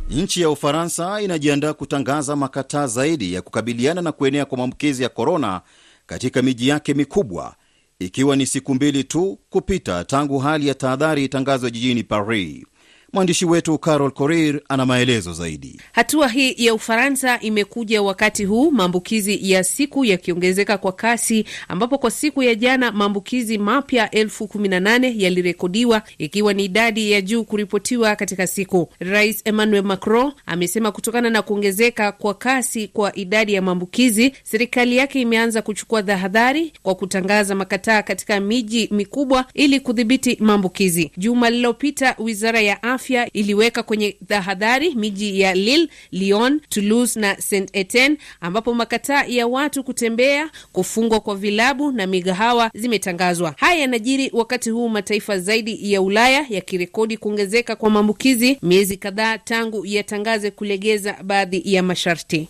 Nchi 0.09 0.41
ya 0.41 0.49
Ufaransa 0.49 1.21
inajiandaa 1.21 1.73
kutangaza 1.73 2.35
makataa 2.35 2.87
zaidi 2.87 3.33
ya 3.33 3.41
kukabiliana 3.41 4.01
na 4.01 4.11
kuenea 4.11 4.45
kwa 4.45 4.57
maambukizi 4.57 5.03
ya 5.03 5.09
korona 5.09 5.61
katika 6.05 6.41
miji 6.41 6.67
yake 6.67 6.93
mikubwa, 6.93 7.55
ikiwa 7.99 8.35
ni 8.35 8.45
siku 8.45 8.75
mbili 8.75 9.03
tu 9.03 9.39
kupita 9.49 10.03
tangu 10.03 10.39
hali 10.39 10.67
ya 10.67 10.73
tahadhari 10.73 11.23
itangazwe 11.25 11.71
jijini 11.71 12.03
Paris. 12.03 12.65
Mwandishi 13.14 13.45
wetu 13.45 13.78
Carol 13.78 14.11
Korir 14.11 14.61
ana 14.70 14.86
maelezo 14.86 15.34
zaidi. 15.34 15.80
Hatua 15.91 16.28
hii 16.28 16.55
ya 16.57 16.74
Ufaransa 16.74 17.39
imekuja 17.39 18.01
wakati 18.01 18.45
huu 18.45 18.72
maambukizi 18.72 19.51
ya 19.51 19.64
siku 19.64 20.05
yakiongezeka 20.05 20.78
kwa 20.78 20.91
kasi, 20.91 21.45
ambapo 21.68 21.97
kwa 21.97 22.11
siku 22.11 22.43
ya 22.43 22.55
jana 22.55 22.91
maambukizi 22.91 23.57
mapya 23.57 24.11
elfu 24.11 24.47
kumi 24.47 24.68
na 24.68 24.80
nane 24.80 25.14
yalirekodiwa 25.18 26.01
ikiwa 26.18 26.53
ni 26.53 26.66
idadi 26.66 27.11
ya 27.11 27.22
juu 27.22 27.43
kuripotiwa 27.43 28.16
katika 28.16 28.47
siku. 28.47 28.89
Rais 28.99 29.41
Emmanuel 29.45 29.84
Macron 29.84 30.32
amesema 30.45 30.91
kutokana 30.91 31.30
na 31.30 31.41
kuongezeka 31.41 32.11
kwa 32.11 32.34
kasi 32.34 32.88
kwa 32.88 33.16
idadi 33.16 33.53
ya 33.53 33.61
maambukizi, 33.61 34.34
serikali 34.43 34.97
yake 34.97 35.22
imeanza 35.22 35.61
kuchukua 35.61 36.03
tahadhari 36.03 36.74
kwa 36.84 36.95
kutangaza 36.95 37.55
makataa 37.55 38.01
katika 38.01 38.39
miji 38.39 38.89
mikubwa 38.91 39.45
ili 39.53 39.80
kudhibiti 39.80 40.38
maambukizi. 40.39 41.11
Juma 41.18 41.49
lililopita 41.49 42.16
wizara 42.20 42.61
ya 42.61 42.84
afya 42.84 43.03
iliweka 43.34 43.84
kwenye 43.84 44.12
tahadhari 44.28 44.95
miji 44.95 45.39
ya 45.41 45.54
Lille, 45.54 45.89
Lyon, 46.12 46.62
Toulouse 46.70 47.20
na 47.20 47.41
Saint 47.41 47.70
Etienne 47.74 48.18
ambapo 48.41 48.74
makataa 48.74 49.24
ya 49.26 49.47
watu 49.47 49.84
kutembea, 49.84 50.49
kufungwa 50.72 51.20
kwa 51.20 51.36
vilabu 51.36 51.91
na 51.91 52.08
migahawa 52.08 52.72
zimetangazwa. 52.74 53.54
Haya 53.58 53.80
yanajiri 53.82 54.30
wakati 54.34 54.70
huu 54.70 54.89
mataifa 54.89 55.39
zaidi 55.39 55.93
ya 55.93 56.01
Ulaya 56.01 56.45
yakirekodi 56.49 57.18
kuongezeka 57.18 57.76
kwa 57.76 57.89
maambukizi 57.89 58.58
miezi 58.62 58.97
kadhaa 58.97 59.38
tangu 59.38 59.86
yatangaze 59.86 60.51
kulegeza 60.51 61.16
baadhi 61.24 61.62
ya 61.66 61.84
masharti. 61.84 62.47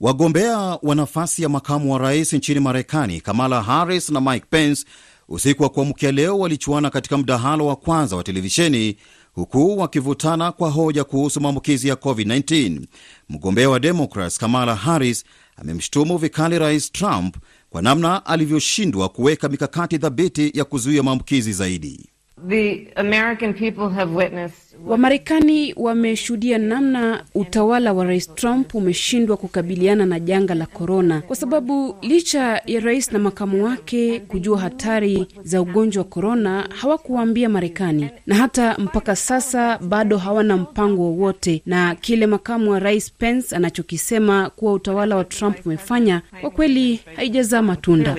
Wagombea 0.00 0.58
wa 0.82 0.94
nafasi 0.94 1.42
ya 1.42 1.48
makamu 1.48 1.92
wa 1.92 1.98
rais 1.98 2.32
nchini 2.32 2.60
Marekani, 2.60 3.20
Kamala 3.20 3.62
Harris 3.62 4.10
na 4.10 4.20
Mike 4.20 4.46
Pence, 4.50 4.84
usiku 5.28 5.62
wa 5.62 5.68
kuamkia 5.68 6.12
leo 6.12 6.38
walichuana 6.38 6.90
katika 6.90 7.18
mdahalo 7.18 7.66
wa 7.66 7.76
kwanza 7.76 8.16
wa 8.16 8.24
televisheni 8.24 8.96
huku 9.32 9.78
wakivutana 9.78 10.52
kwa 10.52 10.70
hoja 10.70 11.04
kuhusu 11.04 11.40
maambukizi 11.40 11.88
ya 11.88 11.94
COVID-19. 11.94 12.80
Mgombea 13.28 13.70
wa 13.70 13.80
Democrats 13.80 14.38
Kamala 14.38 14.74
Harris 14.76 15.24
amemshutumu 15.56 16.18
vikali 16.18 16.58
Rais 16.58 16.92
Trump 16.92 17.36
kwa 17.70 17.82
namna 17.82 18.26
alivyoshindwa 18.26 19.08
kuweka 19.08 19.48
mikakati 19.48 19.98
thabiti 19.98 20.52
ya 20.54 20.64
kuzuia 20.64 21.02
maambukizi 21.02 21.52
zaidi. 21.52 22.09
The 22.48 22.92
American 22.96 23.54
people 23.54 23.88
have 23.90 24.14
witnessed 24.14 24.70
Wamarekani 24.86 25.74
wameshuhudia 25.76 26.58
namna 26.58 27.24
utawala 27.34 27.92
wa 27.92 28.04
rais 28.04 28.34
Trump 28.34 28.74
umeshindwa 28.74 29.36
kukabiliana 29.36 30.06
na 30.06 30.20
janga 30.20 30.54
la 30.54 30.66
korona, 30.66 31.20
kwa 31.20 31.36
sababu 31.36 31.96
licha 32.02 32.62
ya 32.66 32.80
rais 32.80 33.12
na 33.12 33.18
makamu 33.18 33.64
wake 33.64 34.20
kujua 34.20 34.60
hatari 34.60 35.26
za 35.42 35.62
ugonjwa 35.62 36.02
wa 36.02 36.08
korona, 36.08 36.68
hawakuwaambia 36.80 37.48
Marekani, 37.48 38.10
na 38.26 38.34
hata 38.34 38.74
mpaka 38.78 39.16
sasa 39.16 39.78
bado 39.78 40.18
hawana 40.18 40.56
mpango 40.56 41.02
wowote. 41.02 41.62
Na 41.66 41.94
kile 41.94 42.26
makamu 42.26 42.70
wa 42.70 42.78
rais 42.78 43.12
Pence 43.12 43.56
anachokisema 43.56 44.50
kuwa 44.50 44.72
utawala 44.72 45.16
wa 45.16 45.24
Trump 45.24 45.66
umefanya, 45.66 46.22
kwa 46.40 46.50
kweli 46.50 47.00
haijazaa 47.16 47.62
matunda. 47.62 48.16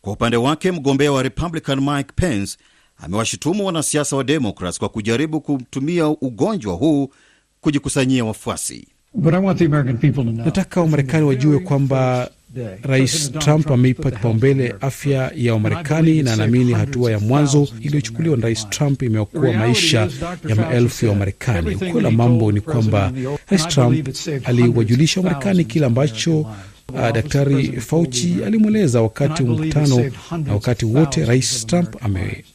Kwa 0.00 0.12
upande 0.12 0.36
wake 0.36 0.72
mgombea 0.72 1.12
wa 1.12 1.22
Republican 1.22 1.80
Mike 1.80 2.12
Pence 2.16 2.58
amewashutumu 3.02 3.66
wanasiasa 3.66 4.16
wa 4.16 4.24
Democrats 4.24 4.78
kwa 4.78 4.88
kujaribu 4.88 5.40
kutumia 5.40 6.08
ugonjwa 6.08 6.74
huu 6.74 7.10
kujikusanyia 7.60 8.24
wafuasi. 8.24 8.88
Nataka 10.44 10.80
Wamarekani 10.80 11.26
wajue 11.26 11.58
kwamba 11.58 12.30
Rais 12.82 13.32
Trump 13.32 13.70
ameipa 13.70 14.10
kipaumbele 14.10 14.74
afya 14.80 15.32
ya 15.36 15.52
Wamarekani 15.54 16.22
na 16.22 16.32
anaamini 16.32 16.72
hatua 16.72 17.10
ya 17.10 17.18
mwanzo 17.18 17.68
iliyochukuliwa 17.80 18.36
na 18.36 18.42
Rais 18.42 18.68
Trump 18.70 19.02
imeokoa 19.02 19.52
maisha 19.52 20.08
ya 20.48 20.54
maelfu 20.56 21.04
ya 21.06 21.10
Wamarekani. 21.12 21.74
Ukweli 21.74 22.04
wa 22.04 22.10
mambo 22.10 22.52
ni 22.52 22.60
kwamba 22.60 23.12
Rais 23.50 23.68
Trump 23.68 24.08
aliwajulisha 24.44 25.20
Wamarekani 25.20 25.64
kile 25.64 25.86
ambacho 25.86 26.46
Uh, 26.94 27.10
Daktari 27.10 27.80
Fauci 27.80 28.36
alimweleza 28.46 29.02
wakati 29.02 29.42
wa 29.42 29.48
mkutano, 29.48 30.10
na 30.46 30.52
wakati 30.54 30.84
wote 30.84 31.24
Rais 31.24 31.66
Trump 31.66 31.96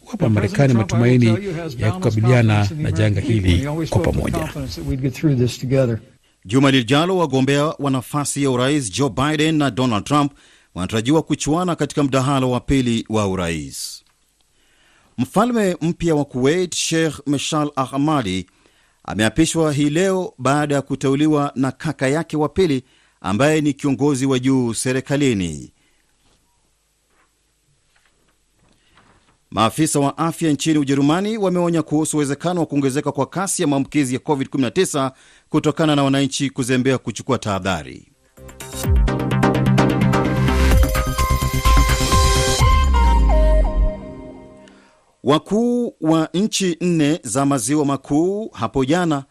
amewapa 0.06 0.30
Marekani 0.30 0.74
matumaini 0.74 1.38
ya 1.78 1.92
kukabiliana 1.92 2.70
na 2.78 2.92
janga 2.92 3.20
hili 3.22 3.68
kwa 3.90 4.00
pamoja. 4.02 4.54
Juma 6.46 6.72
lijalo 6.72 7.18
wagombea 7.18 7.64
wa 7.66 7.92
nafasi 7.92 8.44
ya 8.44 8.52
urais 8.52 8.92
Joe 8.92 9.10
Biden 9.10 9.56
na 9.56 9.72
Donald 9.72 10.04
Trump 10.04 10.32
wanatarajiwa 10.76 11.22
kuchuana 11.22 11.76
katika 11.76 12.04
mdahalo 12.04 12.52
wa 12.52 12.60
pili 12.60 13.06
wa 13.10 13.28
urais. 13.28 14.04
Mfalme 15.18 15.78
mpya 15.82 16.16
wa 16.16 16.26
Kuwait 16.26 16.76
Sheikh 16.76 17.20
Meshal 17.28 17.72
Ahmadi 17.76 18.46
ameapishwa 19.04 19.74
hii 19.74 19.90
leo 19.90 20.34
baada 20.38 20.76
ya 20.76 20.82
kuteuliwa 20.82 21.52
na 21.56 21.72
kaka 21.72 22.08
yake 22.08 22.38
wa 22.38 22.50
pili 22.50 22.84
ambaye 23.22 23.62
ni 23.62 23.74
kiongozi 23.74 24.26
wa 24.26 24.40
juu 24.40 24.74
serikalini. 24.74 25.74
Maafisa 29.56 30.00
wa 30.00 30.18
afya 30.18 30.52
nchini 30.52 30.80
Ujerumani 30.80 31.38
wameonya 31.38 31.82
kuhusu 31.84 32.18
uwezekano 32.18 32.60
wa 32.60 32.66
kuongezeka 32.66 33.12
kwa 33.12 33.26
kasi 33.26 33.62
ya 33.62 33.68
maambukizi 33.68 34.14
ya 34.14 34.20
COVID-19 34.20 35.12
kutokana 35.50 35.96
na 35.96 36.04
wananchi 36.04 36.50
kuzembea 36.50 36.98
kuchukua 36.98 37.38
tahadhari. 37.38 38.12
Wakuu 45.24 45.96
wa 46.02 46.30
nchi 46.34 46.78
nne 46.82 47.20
za 47.24 47.46
maziwa 47.46 47.86
makuu 47.86 48.50
hapo 48.50 48.86
jana 48.86 49.24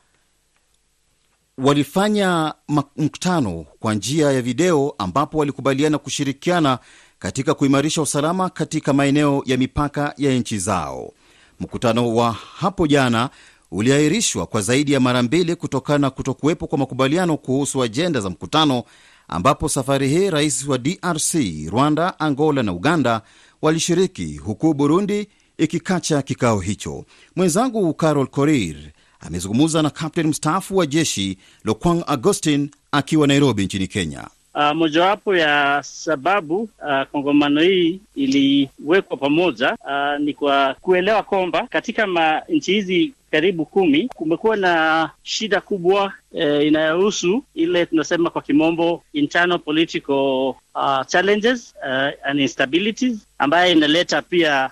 walifanya 1.59 2.55
mkutano 2.97 3.67
kwa 3.81 3.95
njia 3.95 4.33
ya 4.33 4.43
video 4.43 4.95
ambapo 4.99 5.39
walikubaliana 5.39 5.99
kushirikiana 5.99 6.79
katika 7.25 7.55
kuimarisha 7.55 8.03
usalama 8.03 8.49
katika 8.51 8.93
maeneo 8.93 9.43
ya 9.47 9.57
mipaka 9.57 10.15
ya 10.17 10.35
nchi 10.35 10.59
zao. 10.59 11.13
Mkutano 11.61 12.15
wa 12.15 12.33
hapo 12.33 12.87
jana 12.87 13.31
uliahirishwa 13.71 14.47
kwa 14.47 14.61
zaidi 14.63 14.93
ya 14.93 15.01
mara 15.01 15.23
mbili 15.23 15.57
kutokana 15.57 15.99
na 15.99 16.11
kutokuwepo 16.11 16.67
kwa 16.67 16.79
makubaliano 16.79 17.37
kuhusu 17.37 17.83
ajenda 17.83 18.21
za 18.21 18.31
mkutano, 18.31 18.83
ambapo 19.29 19.69
safari 19.69 20.09
hii 20.09 20.31
rais 20.31 20.69
wa 20.69 20.79
DRC, 20.79 21.35
Rwanda, 21.71 22.21
Angola 22.21 22.63
na 22.63 22.73
Uganda 22.73 23.23
walishiriki 23.63 24.37
huku 24.37 24.75
Burundi 24.75 25.29
ikikacha 25.59 26.23
kikao 26.23 26.61
hicho. 26.61 27.05
Mwenzangu 27.37 27.95
Carol 27.95 28.27
Korir 28.27 28.77
amezungumza 29.21 29.83
na 29.83 29.91
kapteni 29.91 30.29
mstaafu 30.29 30.77
wa 30.77 30.87
jeshi 30.87 31.39
Lokwang 31.65 32.05
Augustin 32.07 32.71
akiwa 32.93 33.27
Nairobi 33.27 33.65
nchini 33.65 33.87
Kenya. 33.87 34.29
Uh, 34.57 34.73
mojawapo 34.73 35.37
ya 35.37 35.81
sababu 35.83 36.57
uh, 36.63 37.03
kongamano 37.13 37.61
hii 37.61 38.01
iliwekwa 38.15 39.17
pamoja 39.17 39.77
uh, 39.85 40.21
ni 40.21 40.35
kwa 40.35 40.75
kuelewa 40.81 41.23
kwamba 41.23 41.67
katika 41.67 42.07
nchi 42.49 42.73
hizi 42.73 43.15
karibu 43.31 43.65
kumi 43.67 44.09
kumekuwa 44.15 44.57
na 44.57 45.11
shida 45.23 45.61
kubwa 45.61 46.13
eh, 46.35 46.67
inayohusu 46.67 47.45
ile 47.55 47.87
tunasema 47.87 48.31
kwa 48.31 48.43
kimombo 48.43 49.03
internal 49.13 49.59
political 49.59 50.55
uh, 50.75 51.07
challenges 51.07 51.75
uh, 51.87 52.29
and 52.29 52.41
instabilities 52.41 53.27
ambayo 53.39 53.73
inaleta 53.73 54.23
pia 54.23 54.71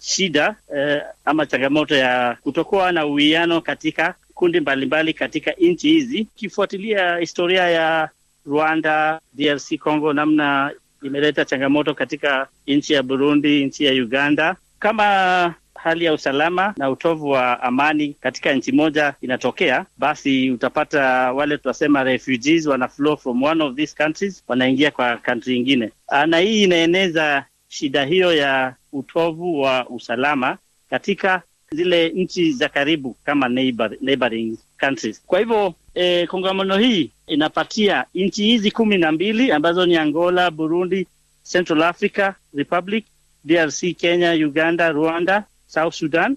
shida 0.00 0.56
eh, 0.76 1.02
ama 1.24 1.46
changamoto 1.46 1.94
ya 1.96 2.36
kutokuwa 2.42 2.92
na 2.92 3.06
uwiano 3.06 3.60
katika 3.60 4.14
kundi 4.34 4.60
mbalimbali 4.60 5.12
katika 5.14 5.52
nchi 5.52 5.88
hizi, 5.88 6.26
ukifuatilia 6.36 7.16
historia 7.16 7.62
ya 7.68 8.08
Rwanda, 8.46 9.20
DRC 9.32 9.78
Congo, 9.78 10.12
namna 10.12 10.70
imeleta 11.02 11.44
changamoto 11.44 11.94
katika 11.94 12.48
nchi 12.66 12.92
ya 12.92 13.02
Burundi, 13.02 13.64
nchi 13.64 13.84
ya 13.84 13.92
Uganda. 13.92 14.56
Kama 14.78 15.54
hali 15.74 16.04
ya 16.04 16.12
usalama 16.12 16.74
na 16.76 16.90
utovu 16.90 17.30
wa 17.30 17.62
amani 17.62 18.16
katika 18.20 18.52
nchi 18.52 18.72
moja 18.72 19.14
inatokea, 19.20 19.86
basi 19.98 20.50
utapata 20.50 21.32
wale 21.32 21.58
tunasema 21.58 22.04
refugees 22.04 22.66
wana 22.66 22.88
flow 22.88 23.16
from 23.16 23.42
one 23.42 23.64
of 23.64 23.74
these 23.76 23.96
countries 24.04 24.44
wanaingia 24.48 24.90
kwa 24.90 25.16
country 25.16 25.56
ingine, 25.56 25.90
na 26.26 26.38
hii 26.38 26.62
inaeneza 26.62 27.44
shida 27.68 28.04
hiyo 28.04 28.34
ya 28.34 28.74
utovu 28.92 29.60
wa 29.60 29.88
usalama 29.88 30.58
katika 30.90 31.42
zile 31.70 32.08
nchi 32.08 32.52
za 32.52 32.68
karibu 32.68 33.16
kama 33.24 33.48
neighbor, 33.48 33.90
neighboring 34.00 34.58
countries. 34.80 35.22
Kwa 35.26 35.38
hivyo 35.38 35.74
e, 35.94 36.26
kongamano 36.26 36.78
hii 36.78 37.10
inapatia 37.26 38.04
nchi 38.14 38.44
hizi 38.44 38.70
kumi 38.70 38.98
na 38.98 39.12
mbili 39.12 39.52
ambazo 39.52 39.86
ni 39.86 39.96
Angola, 39.96 40.50
Burundi, 40.50 41.06
Central 41.52 41.82
Africa 41.82 42.32
Republic, 42.54 43.04
DRC, 43.44 43.96
Kenya, 43.96 44.32
Uganda, 44.32 44.88
Rwanda, 44.90 45.44
South 45.66 45.94
Sudan 45.94 46.36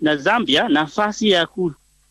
na 0.00 0.16
Zambia 0.16 0.68
nafasi 0.68 1.30
ya 1.30 1.48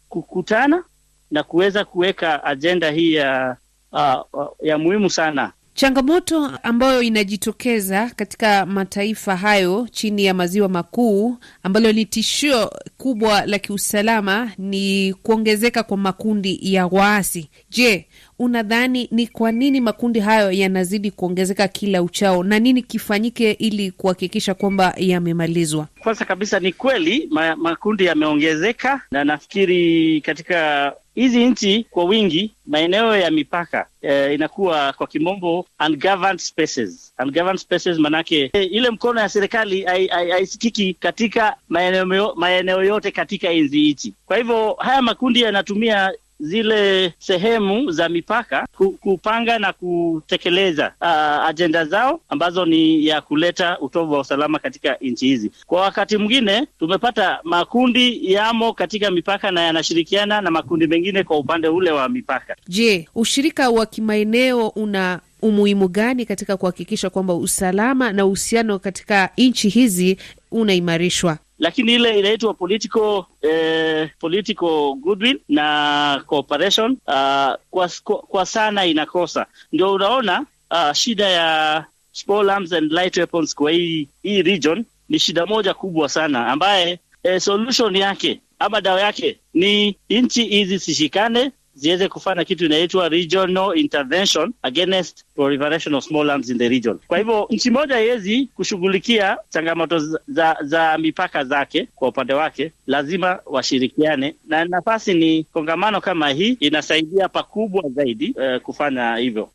kukutana 0.10 0.84
na 1.32 1.44
kuweza 1.44 1.86
kuweka 1.86 2.44
ajenda 2.44 2.92
hii 2.92 3.14
ya, 3.14 3.58
uh, 3.92 4.48
ya 4.64 4.78
muhimu 4.78 5.10
sana. 5.10 5.52
Changamoto 5.76 6.52
ambayo 6.64 7.02
inajitokeza 7.02 8.10
katika 8.16 8.66
mataifa 8.66 9.36
hayo 9.36 9.88
chini 9.92 10.26
ya 10.26 10.34
maziwa 10.34 10.70
makuu 10.70 11.38
ambalo 11.64 11.92
ni 11.92 12.06
tishio 12.06 12.72
kubwa 12.98 13.46
la 13.46 13.60
kiusalama 13.60 14.52
ni 14.58 15.14
kuongezeka 15.14 15.84
kwa 15.84 15.98
makundi 15.98 16.60
ya 16.62 16.88
waasi. 16.88 17.50
Je, 17.70 18.06
unadhani 18.40 19.08
ni 19.12 19.28
kwa 19.28 19.52
nini 19.52 19.82
makundi 19.82 20.20
hayo 20.20 20.52
yanazidi 20.52 21.12
kuongezeka 21.12 21.68
kila 21.68 22.04
uchao 22.04 22.44
na 22.44 22.60
nini 22.60 22.82
kifanyike 22.82 23.52
ili 23.52 23.92
kuhakikisha 23.92 24.54
kwamba 24.54 24.94
yamemalizwa? 24.98 25.88
Kwanza 26.00 26.26
kabisa 26.26 26.60
ni 26.60 26.74
kweli 26.74 27.28
ma, 27.32 27.56
makundi 27.56 28.06
yameongezeka, 28.06 29.02
na 29.12 29.24
nafikiri 29.24 30.22
katika 30.22 30.94
hizi 31.16 31.46
nchi 31.46 31.86
kwa 31.92 32.04
wingi 32.04 32.52
maeneo 32.66 33.18
ya 33.18 33.32
mipaka 33.32 33.88
eh, 34.02 34.34
inakuwa 34.34 34.94
kwa 34.94 35.08
kimombo 35.08 35.66
ungoverned 35.88 36.40
spaces. 36.40 37.14
Ungoverned 37.20 37.60
spaces 37.60 37.98
manake 37.98 38.50
eh, 38.54 38.72
ile 38.74 38.90
mkono 38.90 39.22
ya 39.22 39.30
serikali 39.30 39.84
haisikiki 40.32 40.94
katika 40.94 41.56
maeneo, 41.70 42.34
maeneo 42.36 42.84
yote 42.84 43.12
katika 43.12 43.50
hizi 43.50 43.92
nchi. 43.92 44.14
Kwa 44.26 44.38
hivyo 44.38 44.74
haya 44.80 45.02
makundi 45.02 45.42
yanatumia 45.42 46.12
zile 46.40 47.14
sehemu 47.20 47.92
za 47.92 48.10
mipaka 48.10 48.68
kupanga 49.00 49.60
na 49.60 49.74
kutekeleza 49.74 50.94
uh, 51.02 51.48
ajenda 51.50 51.86
zao 51.86 52.20
ambazo 52.30 52.66
ni 52.66 53.06
ya 53.08 53.22
kuleta 53.22 53.80
utovu 53.80 54.14
wa 54.14 54.20
usalama 54.20 54.60
katika 54.60 54.98
nchi 55.02 55.26
hizi. 55.28 55.52
Kwa 55.66 55.82
wakati 55.82 56.18
mwingine 56.18 56.68
tumepata 56.80 57.40
makundi 57.44 58.34
yamo 58.34 58.74
katika 58.74 59.12
mipaka 59.12 59.52
na 59.52 59.62
yanashirikiana 59.62 60.42
na 60.42 60.52
makundi 60.52 60.88
mengine 60.88 61.24
kwa 61.24 61.38
upande 61.38 61.68
ule 61.68 61.92
wa 61.92 62.10
mipaka. 62.10 62.56
Je, 62.68 63.08
ushirika 63.16 63.70
wa 63.70 63.86
kimaeneo 63.86 64.68
una 64.68 65.20
umuhimu 65.42 65.88
gani 65.88 66.26
katika 66.26 66.58
kuhakikisha 66.58 67.10
kwamba 67.10 67.34
usalama 67.36 68.12
na 68.14 68.26
uhusiano 68.26 68.80
katika 68.80 69.30
nchi 69.38 69.70
hizi 69.70 70.18
unaimarishwa? 70.52 71.38
Lakini 71.60 71.94
ile 71.94 72.20
inaitwa 72.20 72.54
political 72.54 73.24
eh, 73.42 74.10
political 74.20 74.94
goodwill 75.02 75.40
na 75.50 76.24
cooperation 76.28 76.92
uh, 76.92 77.54
kwa, 77.70 77.90
kwa 78.28 78.46
sana 78.46 78.86
inakosa. 78.86 79.46
Ndio 79.72 79.94
unaona 79.94 80.46
uh, 80.72 80.92
shida 80.94 81.30
ya 81.30 81.86
small 82.12 82.50
arms 82.50 82.74
and 82.74 82.92
light 82.92 83.18
weapons 83.18 83.56
kwa 83.56 83.72
hii 83.72 84.08
hii 84.24 84.42
region 84.42 84.86
ni 85.10 85.20
shida 85.20 85.46
moja 85.46 85.74
kubwa 85.74 86.10
sana 86.10 86.48
ambaye 86.48 87.00
eh, 87.24 87.42
solution 87.42 87.96
yake 87.96 88.40
ama 88.60 88.82
dawa 88.82 89.02
yake 89.02 89.40
ni 89.54 89.96
nchi 90.10 90.44
hizi 90.46 90.78
zishikane 90.78 91.52
ziweze 91.76 92.08
kufanya 92.08 92.44
kitu 92.46 92.66
inaitwa 92.66 93.10
regional 93.10 93.78
intervention 93.78 94.54
against 94.62 95.26
proliferation 95.36 95.96
of 95.96 96.04
small 96.04 96.30
arms 96.30 96.50
in 96.50 96.58
the 96.58 96.70
region. 96.70 97.00
Kwa 97.08 97.18
hivyo 97.18 97.48
nchi 97.50 97.72
moja 97.72 97.96
haiwezi 97.96 98.50
kushughulikia 98.56 99.38
changamoto 99.50 100.00
za, 100.28 100.58
za, 100.62 100.98
mipaka 100.98 101.44
zake 101.44 101.88
kwa 101.96 102.08
upande 102.08 102.34
wake, 102.34 102.72
lazima 102.88 103.40
washirikiane, 103.46 104.36
na 104.48 104.66
nafasi 104.66 105.14
ni 105.14 105.44
kongamano 105.44 106.02
kama 106.02 106.30
hii 106.30 106.58
inasaidia 106.60 107.30
pakubwa 107.30 107.84
zaidi 107.96 108.36
uh, 108.38 108.62
kufanya 108.62 109.16
hivyo. 109.16 109.50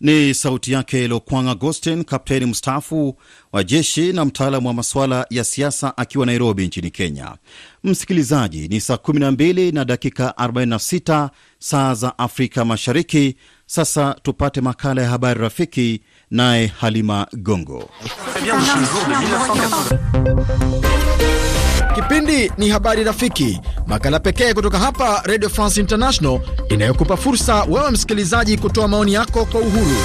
Ni 0.00 0.34
sauti 0.34 0.72
yake 0.72 1.08
Lokwang 1.08 1.50
Agostin, 1.50 2.04
kapteni 2.04 2.46
mstaafu 2.46 3.18
wa 3.52 3.64
jeshi 3.64 4.12
na 4.12 4.24
mtaalamu 4.24 4.68
wa 4.68 4.74
masuala 4.74 5.26
ya 5.30 5.44
siasa 5.44 5.96
akiwa 5.96 6.26
Nairobi 6.26 6.66
nchini 6.66 6.90
Kenya. 6.90 7.36
Msikilizaji, 7.84 8.68
ni 8.68 8.80
saa 8.80 8.94
12 8.94 9.74
na 9.74 9.84
dakika 9.84 10.34
46 10.38 11.30
saa 11.58 11.94
za 11.94 12.18
Afrika 12.18 12.64
Mashariki. 12.64 13.36
Sasa 13.66 14.16
tupate 14.22 14.60
makala 14.60 15.02
ya 15.02 15.08
habari 15.08 15.40
rafiki, 15.40 16.02
naye 16.30 16.66
Halima 16.66 17.26
Gongo. 17.36 17.90
Kipindi 21.96 22.52
ni 22.58 22.68
habari 22.68 23.04
rafiki, 23.04 23.60
makala 23.86 24.20
pekee 24.20 24.54
kutoka 24.54 24.78
hapa 24.78 25.22
Radio 25.24 25.48
France 25.48 25.80
International 25.80 26.40
inayokupa 26.68 27.16
fursa 27.16 27.62
wewe 27.64 27.90
msikilizaji 27.90 28.58
kutoa 28.58 28.88
maoni 28.88 29.12
yako 29.12 29.44
kwa 29.44 29.60
uhuru. 29.60 29.96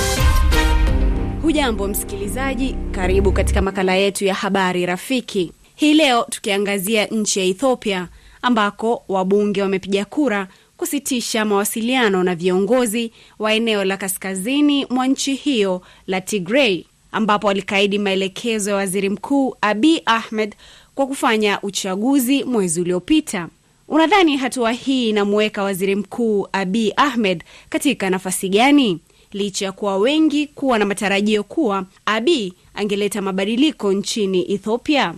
Hujambo 1.42 1.88
msikilizaji, 1.88 2.76
karibu 2.92 3.32
katika 3.32 3.62
makala 3.62 3.96
yetu 3.96 4.26
ya 4.26 4.34
habari 4.34 4.86
rafiki. 4.86 5.52
Hii 5.76 5.94
leo 5.94 6.26
tukiangazia 6.30 7.06
nchi 7.06 7.40
ya 7.40 7.46
Ethiopia 7.46 8.08
ambako 8.42 9.04
wabunge 9.08 9.62
wamepiga 9.62 10.06
kura 10.06 10.48
kusitisha 10.78 11.46
mawasiliano 11.46 12.24
na 12.24 12.36
viongozi 12.36 13.12
wa 13.40 13.54
eneo 13.54 13.84
la 13.84 13.98
kaskazini 13.98 14.86
mwa 14.90 15.08
nchi 15.08 15.36
hiyo 15.36 15.82
la 16.08 16.22
Tigray, 16.22 16.86
ambapo 17.12 17.48
walikaidi 17.48 18.00
maelekezo 18.00 18.70
ya 18.70 18.76
waziri 18.76 19.10
mkuu 19.10 19.56
Abiy 19.62 20.00
Ahmed 20.06 20.56
kwa 20.96 21.08
kufanya 21.08 21.62
uchaguzi 21.62 22.44
mwezi 22.44 22.82
uliopita. 22.82 23.48
Unadhani 23.88 24.38
hatua 24.38 24.72
hii 24.72 25.10
inamuweka 25.10 25.64
waziri 25.64 25.96
mkuu 25.96 26.48
Abiy 26.52 26.92
Ahmed 26.96 27.44
katika 27.70 28.10
nafasi 28.10 28.50
gani, 28.50 29.00
licha 29.32 29.66
ya 29.66 29.72
kuwa 29.72 29.98
wengi 29.98 30.48
kuwa 30.48 30.80
na 30.80 30.86
matarajio 30.86 31.44
kuwa 31.44 31.86
Abiy 32.06 32.52
angeleta 32.74 33.22
mabadiliko 33.22 33.94
nchini 33.94 34.52
Ethiopia? 34.54 35.14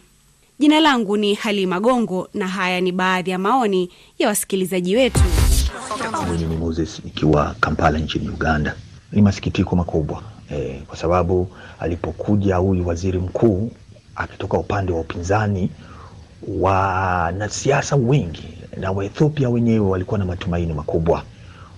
Jina 0.60 0.80
langu 0.80 1.18
ni 1.18 1.34
Halima 1.34 1.80
Gongo 1.80 2.30
na 2.34 2.48
haya 2.48 2.82
ni 2.82 2.92
baadhi 2.92 3.32
ya 3.32 3.40
maoni 3.40 3.90
ya 4.20 4.28
wasikilizaji 4.28 4.96
wetu. 4.96 5.20
Mimi 6.32 6.46
ni 6.46 6.56
Moses 6.56 7.02
nikiwa 7.04 7.56
Kampala 7.60 8.00
nchini 8.00 8.30
Uganda. 8.30 8.76
Ni 9.12 9.22
masikitiko 9.22 9.76
makubwa 9.76 10.24
eh, 10.52 10.82
kwa 10.88 10.98
sababu 10.98 11.48
alipokuja 11.80 12.56
huyu 12.56 12.88
waziri 12.88 13.20
mkuu 13.20 13.72
akitoka 14.16 14.58
upande 14.58 14.92
wa 14.94 15.00
upinzani, 15.00 15.70
wanasiasa 16.48 17.96
wengi 17.96 18.58
na 18.78 18.92
Waethiopia 18.92 19.50
wenyewe 19.50 19.80
walikuwa 19.90 20.20
na 20.20 20.26
matumaini 20.26 20.74
makubwa. 20.74 21.24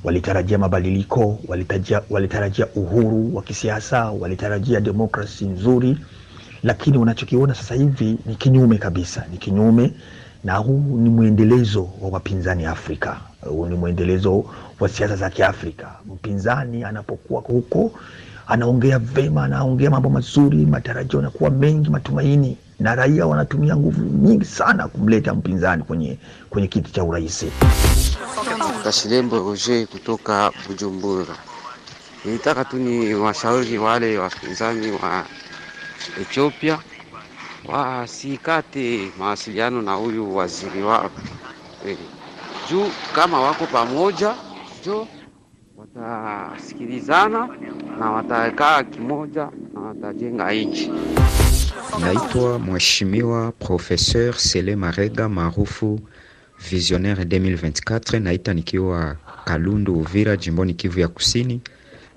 Walitarajia 0.03 0.57
mabadiliko, 0.57 1.39
walitarajia, 1.47 2.01
walitarajia 2.09 2.67
uhuru 2.75 3.35
wa 3.35 3.43
kisiasa, 3.43 4.11
walitarajia 4.11 4.79
demokrasi 4.81 5.45
nzuri, 5.45 5.97
lakini 6.63 6.97
wanachokiona 6.97 7.55
sasa 7.55 7.75
hivi 7.75 8.17
ni 8.25 8.35
kinyume 8.35 8.77
kabisa, 8.77 9.25
ni 9.31 9.37
kinyume 9.37 9.91
na 10.43 10.55
huu 10.57 10.97
ni 10.97 11.09
mwendelezo 11.09 11.89
wa 12.01 12.09
wapinzani 12.09 12.65
Afrika. 12.65 13.17
Huu 13.41 13.65
ni 13.65 13.75
mwendelezo 13.75 14.45
wa 14.79 14.89
siasa 14.89 15.15
za 15.15 15.29
Kiafrika. 15.29 15.91
Mpinzani 16.05 16.83
anapokuwa 16.83 17.41
huko 17.41 17.91
anaongea 18.47 18.99
vema, 18.99 19.43
anaongea 19.43 19.89
mambo 19.89 20.09
mazuri, 20.09 20.57
matarajio 20.65 21.19
yanakuwa 21.19 21.49
mengi, 21.49 21.89
matumaini, 21.89 22.57
na 22.79 22.95
raia 22.95 23.25
wanatumia 23.25 23.75
nguvu 23.75 24.01
nyingi 24.27 24.45
sana 24.45 24.87
kumleta 24.87 25.33
mpinzani 25.33 25.83
kwenye, 25.83 26.17
kwenye 26.49 26.67
kiti 26.67 26.91
cha 26.91 27.03
urais. 27.03 27.45
Kashilembo 28.83 29.39
Roger 29.39 29.87
kutoka 29.87 30.51
Bujumbura. 30.67 31.35
Nilitaka 32.25 32.65
tu 32.65 32.77
ni 32.77 33.13
washauri 33.13 33.77
wale 33.77 34.17
wapinzani 34.17 34.91
wa 34.91 35.25
Ethiopia 36.21 36.79
wasikate 37.65 39.11
mawasiliano 39.19 39.81
na 39.81 39.93
huyu 39.93 40.35
waziri 40.35 40.83
wao 40.83 41.09
e, 41.87 41.97
juu 42.69 42.85
kama 43.15 43.41
wako 43.41 43.65
pamoja 43.65 44.33
jo 44.85 45.07
watasikilizana 45.95 47.49
na 47.99 48.11
watakaa 48.11 48.83
kimoja 48.83 49.49
na 49.73 49.79
watajenga 49.81 50.51
nchi. 50.53 50.91
Naitwa 52.01 52.59
Mheshimiwa 52.59 53.51
Professeur 53.51 54.33
Sele 54.33 54.75
Marega 54.75 55.29
maarufu 55.29 55.99
Visionnaire 56.69 57.23
2024. 57.23 58.19
Naita 58.19 58.53
nikiwa 58.53 59.15
Kalundu, 59.45 59.93
Uvira, 59.93 60.37
jimboni 60.37 60.73
Kivu 60.73 60.99
ya 60.99 61.07
Kusini, 61.07 61.61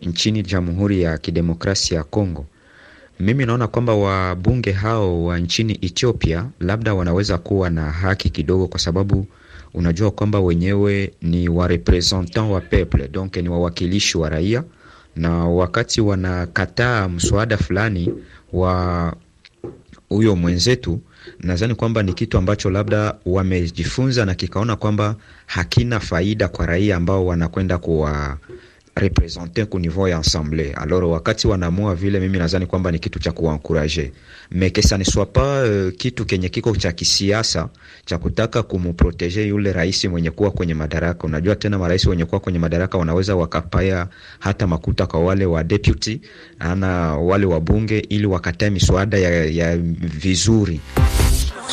nchini 0.03 0.43
Jamhuri 0.43 1.03
ya 1.03 1.19
Kidemokrasia 1.19 1.99
ya 1.99 2.05
Kongo. 2.05 2.47
Mimi 3.21 3.47
naona 3.47 3.67
kwamba 3.67 3.95
wabunge 3.95 4.73
hao 4.73 5.25
wa 5.25 5.39
nchini 5.39 5.79
Ethiopia 5.83 6.47
labda 6.61 6.95
wanaweza 6.95 7.39
kuwa 7.39 7.71
na 7.71 7.83
haki 7.91 8.31
kidogo, 8.31 8.67
kwa 8.67 8.81
sababu 8.81 9.27
unajua 9.75 10.11
kwamba 10.11 10.41
wenyewe 10.41 11.13
ni 11.23 11.49
warepresentant 11.49 12.51
wa 12.51 12.61
peuple, 12.61 13.09
donc 13.09 13.37
ni 13.37 13.49
wawakilishi 13.49 14.19
wa 14.19 14.29
raia, 14.29 14.65
na 15.17 15.31
wakati 15.45 16.01
wanakataa 16.01 17.09
mswada 17.09 17.57
fulani 17.57 18.13
wa 18.53 19.15
huyo 20.09 20.37
mwenzetu 20.37 21.01
nadhani 21.41 21.75
kwamba 21.75 22.03
ni 22.03 22.13
kitu 22.13 22.39
ambacho 22.39 22.71
labda 22.71 23.15
wamejifunza 23.27 24.25
na 24.25 24.35
kikaona 24.35 24.77
kwamba 24.77 25.17
hakina 25.47 26.01
faida 26.01 26.49
kwa 26.49 26.67
raia 26.67 26.97
ambao 26.97 27.27
wanakwenda 27.27 27.79
kuwa 27.79 28.39
represente 28.99 29.65
ku 29.65 29.79
niveau 29.79 30.09
ya 30.09 30.19
assemble. 30.19 30.73
Alors 30.75 31.05
wakati 31.11 31.47
wanaamua 31.49 31.95
vile, 31.95 32.21
mimi 32.21 32.39
nadhani 32.39 32.67
kwamba 32.67 32.91
ni 32.93 32.99
kitu 32.99 33.19
cha 33.19 33.33
kuwankuraje 33.33 34.13
mekesa 34.51 34.99
pas 35.33 35.69
uh, 35.69 35.93
kitu 35.97 36.25
kenye 36.25 36.49
kiko 36.49 36.77
cha 36.77 36.93
kisiasa 36.93 37.69
cha 38.05 38.19
kutaka 38.19 38.63
kumprotege 38.63 39.47
yule 39.47 39.73
rais 39.73 40.05
mwenye 40.05 40.31
kuwa 40.31 40.51
kwenye 40.51 40.75
madaraka. 40.75 41.27
Unajua 41.27 41.57
tena 41.57 41.79
marais 41.79 42.07
wenye 42.07 42.25
kuwa 42.25 42.41
kwenye 42.41 42.59
madaraka 42.59 42.99
wanaweza 42.99 43.37
wakapaya 43.37 44.09
hata 44.39 44.67
makuta 44.67 45.07
kwa 45.07 45.21
wale 45.21 45.47
wa 45.47 45.65
deputy 45.65 46.21
ana 46.59 47.17
wale 47.17 47.47
wa 47.47 47.61
bunge 47.61 47.99
ili 47.99 48.27
wakatae 48.27 48.71
miswada 48.71 49.19
ya, 49.19 49.45
ya 49.45 49.77
vizuri. 50.01 50.81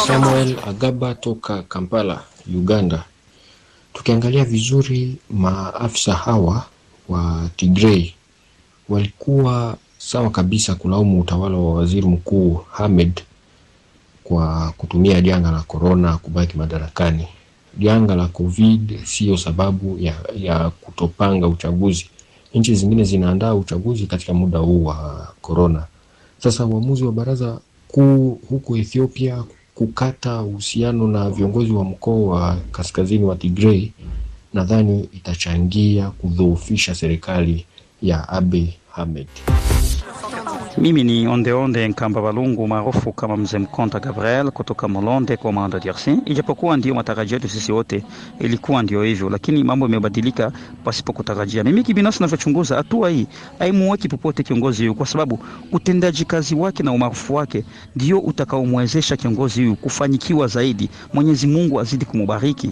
Samuel 0.08 0.56
Agaba 0.68 1.16
toka 1.16 1.62
Kampala, 1.64 2.24
Uganda. 2.56 3.04
Tukiangalia 3.94 4.46
vizuri 4.46 5.16
maafisa 5.30 6.14
hawa 6.14 6.66
wa 7.10 7.50
Tigray 7.56 8.14
walikuwa 8.90 9.78
sawa 9.98 10.30
kabisa 10.30 10.76
kulaumu 10.76 11.22
utawala 11.22 11.58
wa 11.58 11.74
waziri 11.74 12.08
mkuu 12.08 12.60
Ahmed 12.78 13.22
kwa 14.24 14.74
kutumia 14.78 15.22
janga 15.22 15.52
la 15.52 15.62
korona 15.62 16.18
kubaki 16.18 16.58
madarakani. 16.58 17.28
Janga 17.78 18.16
la 18.16 18.28
Covid 18.28 19.04
siyo 19.04 19.38
sababu 19.38 19.98
ya, 20.00 20.14
ya 20.38 20.70
kutopanga 20.70 21.48
uchaguzi. 21.48 22.10
Nchi 22.54 22.76
zingine 22.76 23.04
zinaandaa 23.04 23.54
uchaguzi 23.54 24.08
katika 24.08 24.34
muda 24.34 24.60
huu 24.60 24.86
wa 24.86 25.28
korona. 25.42 25.84
Sasa 26.38 26.66
uamuzi 26.66 27.04
wa 27.04 27.12
baraza 27.12 27.60
kuu 27.88 28.40
huko 28.50 28.78
Ethiopia 28.78 29.44
kukata 29.76 30.42
uhusiano 30.42 31.08
na 31.08 31.30
viongozi 31.30 31.72
wa 31.72 31.84
mkoa 31.84 32.36
wa 32.40 32.58
kaskazini 32.72 33.24
wa 33.26 33.36
Tigray 33.36 33.92
nadhani 34.56 35.10
itachangia 35.14 36.10
kudhoofisha 36.10 36.96
serikali 36.96 37.66
ya 38.02 38.30
Abiy 38.30 38.68
Ahmed. 38.96 39.28
Mimi 40.78 41.04
ni 41.04 41.28
Ondeonde 41.28 41.88
Nkamba 41.88 42.22
Balungu 42.22 42.68
maarufu 42.68 43.12
kama 43.14 43.38
Mzee 43.38 43.58
Mkonta 43.58 44.00
Gabriel 44.00 44.52
kutoka 44.52 44.88
Molonde 44.88 45.38
kwa 45.38 45.52
Manda 45.52 45.80
DRC. 45.80 46.08
Ijapokuwa 46.26 46.78
ndio 46.78 46.96
matarajio 46.96 47.36
yetu 47.36 47.50
sisi 47.50 47.72
wote 47.72 48.04
ilikuwa 48.40 48.84
ndio 48.84 49.04
hivyo, 49.04 49.30
lakini 49.30 49.64
mambo 49.64 49.86
yamebadilika 49.86 50.52
pasipo 50.84 51.14
kutarajia. 51.14 51.64
Mimi 51.64 51.84
kibinafsi 51.84 52.20
ninavyochunguza, 52.20 52.76
hatua 52.76 53.10
hii 53.10 53.28
haimuweki 53.60 54.08
popote 54.08 54.44
kiongozi 54.44 54.82
huyu, 54.84 54.96
kwa 54.96 55.06
sababu 55.06 55.40
utendaji 55.72 56.26
kazi 56.26 56.56
wake 56.56 56.84
na 56.84 56.92
umaarufu 56.92 57.36
wake 57.36 57.64
ndio 57.96 58.20
utakaomwezesha 58.20 59.18
kiongozi 59.18 59.62
huyu 59.64 59.76
kufanikiwa 59.76 60.48
zaidi. 60.48 60.90
Mwenyezi 61.14 61.48
Mungu 61.48 61.80
azidi 61.80 62.06
kumubariki. 62.06 62.72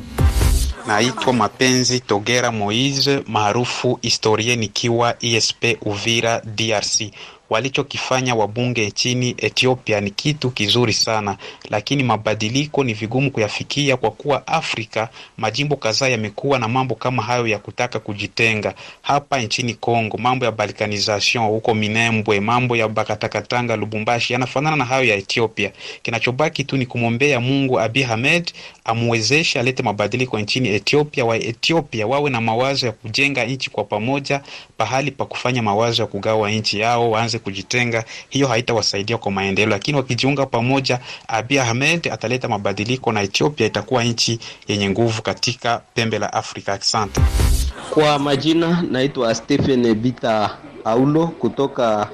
Naitwa 0.87 1.33
Mapenzi 1.33 1.99
Togera 1.99 2.51
Moise 2.51 3.23
maarufu 3.27 3.99
historie, 4.01 4.55
nikiwa 4.55 5.15
ESP 5.23 5.63
Uvira 5.81 6.41
DRC. 6.45 7.11
Walichokifanya 7.53 8.35
wabunge 8.35 8.85
nchini 8.87 9.35
Ethiopia 9.37 10.01
ni 10.01 10.11
kitu 10.11 10.51
kizuri 10.51 10.93
sana, 10.93 11.37
lakini 11.69 12.03
mabadiliko 12.03 12.83
ni 12.83 12.93
vigumu 12.93 13.31
kuyafikia 13.31 13.97
kwa 13.97 14.11
kuwa 14.11 14.47
Afrika 14.47 15.09
majimbo 15.37 15.75
kadhaa 15.75 16.07
yamekuwa 16.07 16.59
na 16.59 16.67
mambo 16.67 16.95
kama 16.95 17.23
hayo 17.23 17.47
ya 17.47 17.59
kutaka 17.59 17.99
kujitenga. 17.99 18.73
Hapa 19.01 19.39
nchini 19.41 19.73
Kongo 19.73 20.17
mambo 20.17 20.45
ya 20.45 20.51
balkanization 20.51 21.45
huko 21.45 21.73
Minembwe, 21.75 22.39
mambo 22.39 22.75
ya 22.75 22.87
Bakatakatanga, 22.87 23.75
Lubumbashi 23.75 24.33
yanafanana 24.33 24.75
na 24.75 24.85
hayo 24.85 25.03
ya 25.03 25.15
Ethiopia. 25.15 25.71
Kinachobaki 26.01 26.63
tu 26.63 26.77
ni 26.77 26.85
kumwombea 26.85 27.39
Mungu 27.39 27.79
Abiy 27.79 28.05
Ahmed 28.05 28.51
amwezeshe 28.85 29.59
alete 29.59 29.83
mabadiliko 29.83 30.39
nchini 30.39 30.69
Ethiopia, 30.69 31.25
wa 31.25 31.37
Ethiopia 31.37 32.07
wawe 32.07 32.29
na 32.29 32.41
mawazo 32.41 32.85
ya 32.85 32.91
kujenga 32.91 33.45
nchi 33.45 33.69
kwa 33.69 33.83
pamoja, 33.83 34.41
pahali 34.77 35.11
pa 35.11 35.25
kufanya 35.25 35.61
mawazo 35.61 36.01
ya 36.03 36.07
kugawa 36.07 36.51
nchi 36.51 36.79
yao, 36.79 37.11
waanze 37.11 37.39
kujitenga. 37.43 38.03
Hiyo 38.29 38.47
haitawasaidia 38.47 39.17
kwa 39.17 39.31
maendeleo, 39.31 39.69
lakini 39.69 39.97
wakijiunga 39.97 40.45
pamoja, 40.45 40.99
Abiy 41.27 41.61
Ahmed 41.61 42.07
ataleta 42.11 42.47
mabadiliko 42.47 43.11
na 43.11 43.21
Ethiopia 43.21 43.67
itakuwa 43.67 44.03
nchi 44.03 44.39
yenye 44.67 44.89
nguvu 44.89 45.21
katika 45.21 45.81
pembe 45.93 46.19
la 46.19 46.33
Afrika. 46.33 46.73
Asante. 46.73 47.21
Kwa 47.93 48.19
majina 48.19 48.81
naitwa 48.91 49.35
Stephen 49.35 49.93
Bita 49.93 50.57
Aulo 50.85 51.27
kutoka 51.27 52.09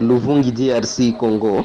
Luvungi, 0.00 0.50
DRC 0.50 1.12
Congo. 1.18 1.64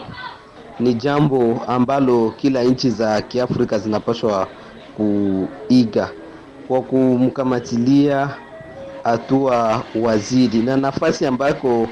Ni 0.79 0.93
jambo 0.93 1.61
ambalo 1.67 2.33
kila 2.37 2.63
nchi 2.63 2.89
za 2.89 3.21
Kiafrika 3.21 3.79
zinapaswa 3.79 4.47
kuiga 4.97 6.09
kwa 6.67 6.81
kumkamatilia 6.81 8.29
hatua 9.03 9.83
waziri 9.95 10.59
na 10.59 10.77
nafasi 10.77 11.25
ambako 11.25 11.87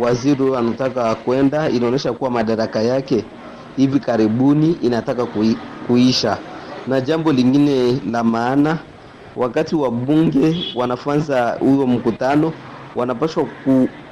waziri 0.00 0.56
anataka 0.56 1.14
kwenda, 1.14 1.68
inaonyesha 1.70 2.12
kuwa 2.12 2.30
madaraka 2.30 2.82
yake 2.82 3.24
hivi 3.76 4.00
karibuni 4.00 4.72
inataka 4.82 5.26
kuisha. 5.86 6.38
Na 6.86 7.00
jambo 7.00 7.32
lingine 7.32 8.00
la 8.10 8.24
maana, 8.24 8.78
wakati 9.36 9.76
wa 9.76 9.90
bunge 9.90 10.72
wanafanza 10.74 11.56
huyo 11.60 11.86
mkutano, 11.86 12.52
wanapaswa 12.96 13.46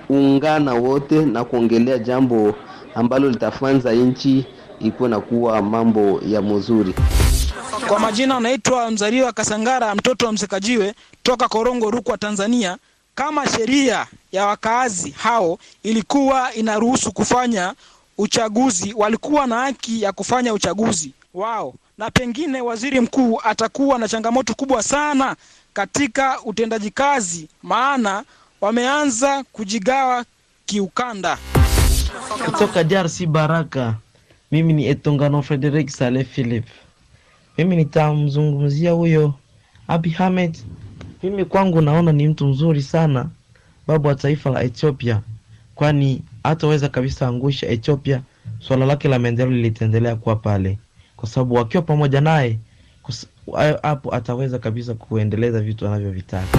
kuungana 0.07 0.75
wote 0.75 1.25
na 1.25 1.45
kuongelea 1.45 1.99
jambo 1.99 2.55
ambalo 2.95 3.31
litafanza 3.31 3.93
nchi 3.93 4.47
ikuwe 4.81 5.09
na 5.09 5.21
kuwa 5.21 5.63
mambo 5.63 6.21
ya 6.27 6.43
mzuri. 6.43 6.95
Kwa 7.89 7.99
majina 7.99 8.37
anaitwa 8.37 8.91
Mzaliwa 8.91 9.33
Kasangara, 9.33 9.95
mtoto 9.95 10.27
wa 10.27 10.33
Msekajiwe 10.33 10.95
toka 11.23 11.49
Korongo, 11.49 11.91
Rukwa, 11.91 12.19
Tanzania. 12.19 12.77
Kama 13.15 13.47
sheria 13.49 14.07
ya 14.33 14.47
wakaazi 14.47 15.11
hao 15.11 15.59
ilikuwa 15.83 16.55
inaruhusu 16.55 17.13
kufanya 17.13 17.75
uchaguzi, 18.19 18.95
walikuwa 18.97 19.47
na 19.47 19.59
haki 19.59 20.03
ya 20.03 20.13
kufanya 20.13 20.53
uchaguzi 20.55 21.13
wao, 21.35 21.75
na 21.99 22.11
pengine 22.11 22.61
waziri 22.61 23.01
mkuu 23.01 23.41
atakuwa 23.45 23.99
na 23.99 24.09
changamoto 24.09 24.55
kubwa 24.55 24.83
sana 24.83 25.37
katika 25.73 26.43
utendaji 26.43 26.91
kazi, 26.91 27.49
maana 27.63 28.25
wameanza 28.61 29.45
kujigawa 29.53 30.25
kiukanda. 30.67 31.39
Kutoka 32.45 32.85
DRC 32.85 33.27
Baraka, 33.27 33.95
mimi 34.53 34.73
ni 34.73 34.87
Etongano 34.87 35.43
Frederick 35.43 35.91
Saleh 35.91 36.27
Philip. 36.27 36.65
Mimi 37.59 37.77
nitamzungumzia 37.77 38.91
huyo 38.93 39.35
Abi 39.89 40.17
Ahmed. 40.19 40.59
Mimi 41.25 41.45
kwangu 41.45 41.81
naona 41.81 42.13
ni 42.13 42.29
mtu 42.29 42.47
mzuri 42.47 42.83
sana, 42.83 43.27
babu 43.87 44.09
wa 44.09 44.15
taifa 44.15 44.51
la 44.51 44.63
Ethiopia, 44.63 45.21
kwani 45.75 46.23
hataweza 46.43 46.89
kabisa 46.89 47.29
angusha 47.29 47.67
Ethiopia. 47.69 48.21
Swala 48.61 48.87
lake 48.87 49.09
la 49.09 49.19
maendeleo 49.19 49.53
litaendelea 49.53 50.17
kuwa 50.17 50.37
pale, 50.37 50.79
kwa 51.17 51.29
sababu 51.29 51.55
wakiwa 51.55 51.83
pamoja 51.83 52.21
naye 52.21 52.59
hapo 53.83 54.15
ataweza 54.15 54.59
kabisa 54.59 54.95
kuendeleza 54.95 55.61
vitu 55.61 55.87
anavyovitaka. 55.87 56.59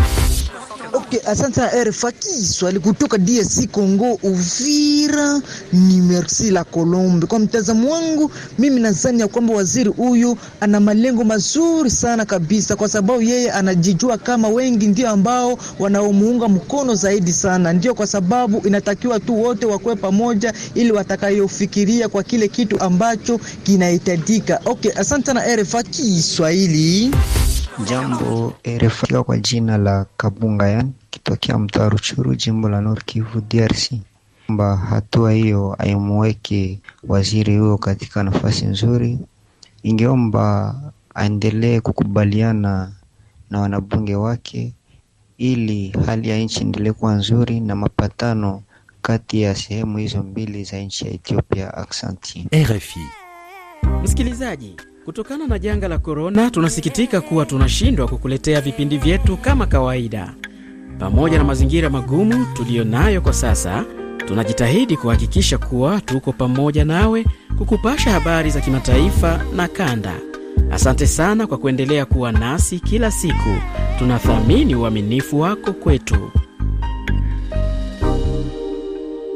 Asante 1.26 1.56
sana 1.56 1.84
RFA 1.84 2.12
Kiswahili 2.12 2.80
kutoka 2.80 3.18
DRC 3.18 3.68
Congo, 3.72 4.20
Uvira 4.24 5.42
ni 5.74 6.02
Merci 6.02 6.52
la 6.52 6.64
Colombe. 6.64 7.28
Kwa 7.28 7.40
mtazamo 7.40 7.92
wangu 7.92 8.32
mimi 8.60 8.82
nadhani 8.82 9.20
ya 9.20 9.28
kwamba 9.28 9.54
waziri 9.54 9.90
huyu 9.90 10.38
ana 10.62 10.80
malengo 10.80 11.24
mazuri 11.24 11.90
sana 11.92 12.26
kabisa, 12.26 12.76
kwa 12.76 12.90
sababu 12.90 13.22
yeye 13.22 13.52
anajijua 13.52 14.18
kama 14.18 14.48
wengi 14.48 14.88
ndio 14.88 15.10
ambao 15.10 15.60
wanaomuunga 15.80 16.48
mkono 16.48 16.96
zaidi 16.96 17.34
sana. 17.34 17.74
Ndio 17.74 17.94
kwa 17.96 18.08
sababu 18.08 18.68
inatakiwa 18.68 19.20
tu 19.20 19.42
wote 19.44 19.66
wakuwe 19.66 19.96
pamoja, 19.96 20.54
ili 20.76 20.92
watakayofikiria 20.92 22.10
kwa 22.10 22.24
kile 22.24 22.48
kitu 22.48 22.80
ambacho 22.82 23.40
kinahitajika. 23.64 24.62
Okay, 24.66 24.92
asante 24.96 25.26
sana 25.26 25.56
RFA 25.56 25.84
Kiswahili. 25.84 27.12
Jambo 27.84 28.54
RFI 28.68 29.14
kwa 29.24 29.38
jina 29.38 29.78
la 29.78 30.06
Kabunga 30.18 30.68
yani 30.70 30.92
kitokea 31.10 31.58
mtaa 31.58 31.90
Ruchuru 31.90 32.36
jimbo 32.36 32.70
la 32.70 32.82
Nord 32.82 33.04
Kivu 33.06 33.42
DRC, 33.42 33.94
kwamba 34.46 34.78
hatua 34.78 35.32
hiyo 35.32 35.76
aimuweke 35.80 36.80
waziri 37.08 37.58
huyo 37.58 37.78
katika 37.78 38.24
nafasi 38.24 38.66
nzuri. 38.66 39.20
Ingeomba 39.84 40.76
aendelee 41.16 41.80
kukubaliana 41.80 42.92
na 43.50 43.60
wanabunge 43.60 44.16
wake 44.16 44.74
ili 45.38 45.94
hali 46.06 46.30
ya 46.30 46.38
nchi 46.40 46.62
endelee 46.62 46.92
kuwa 46.92 47.14
nzuri 47.16 47.60
na 47.60 47.76
mapatano 47.76 48.62
kati 49.02 49.42
ya 49.42 49.56
sehemu 49.56 49.98
hizo 49.98 50.24
mbili 50.24 50.64
za 50.64 50.78
nchi 50.78 51.06
ya 51.06 51.12
Ethiopia. 51.12 51.74
Aksanti 51.74 52.48
RFI. 52.54 53.00
Msikilizaji, 54.04 54.76
kutokana 55.06 55.48
na 55.48 55.60
janga 55.60 55.88
la 55.88 55.98
korona, 55.98 56.52
tunasikitika 56.52 57.22
kuwa 57.22 57.46
tunashindwa 57.46 58.08
kukuletea 58.08 58.62
vipindi 58.62 58.98
vyetu 58.98 59.38
kama 59.38 59.66
kawaida. 59.66 60.34
Pamoja 61.00 61.38
na 61.38 61.44
mazingira 61.44 61.90
magumu 61.90 62.46
tuliyo 62.54 62.84
nayo 62.84 63.22
kwa 63.22 63.34
sasa, 63.34 63.86
tunajitahidi 64.28 64.98
kuhakikisha 64.98 65.58
kuwa 65.58 66.02
tuko 66.02 66.32
pamoja 66.32 66.86
nawe 66.86 67.26
kukupasha 67.58 68.12
habari 68.12 68.50
za 68.50 68.62
kimataifa 68.62 69.42
na 69.56 69.68
kanda. 69.68 70.14
Asante 70.72 71.08
sana 71.08 71.48
kwa 71.48 71.58
kuendelea 71.58 72.06
kuwa 72.06 72.32
nasi 72.32 72.80
kila 72.80 73.12
siku. 73.12 73.56
Tunathamini 74.00 74.76
uaminifu 74.76 75.40
wako 75.40 75.74
kwetu. 75.74 76.32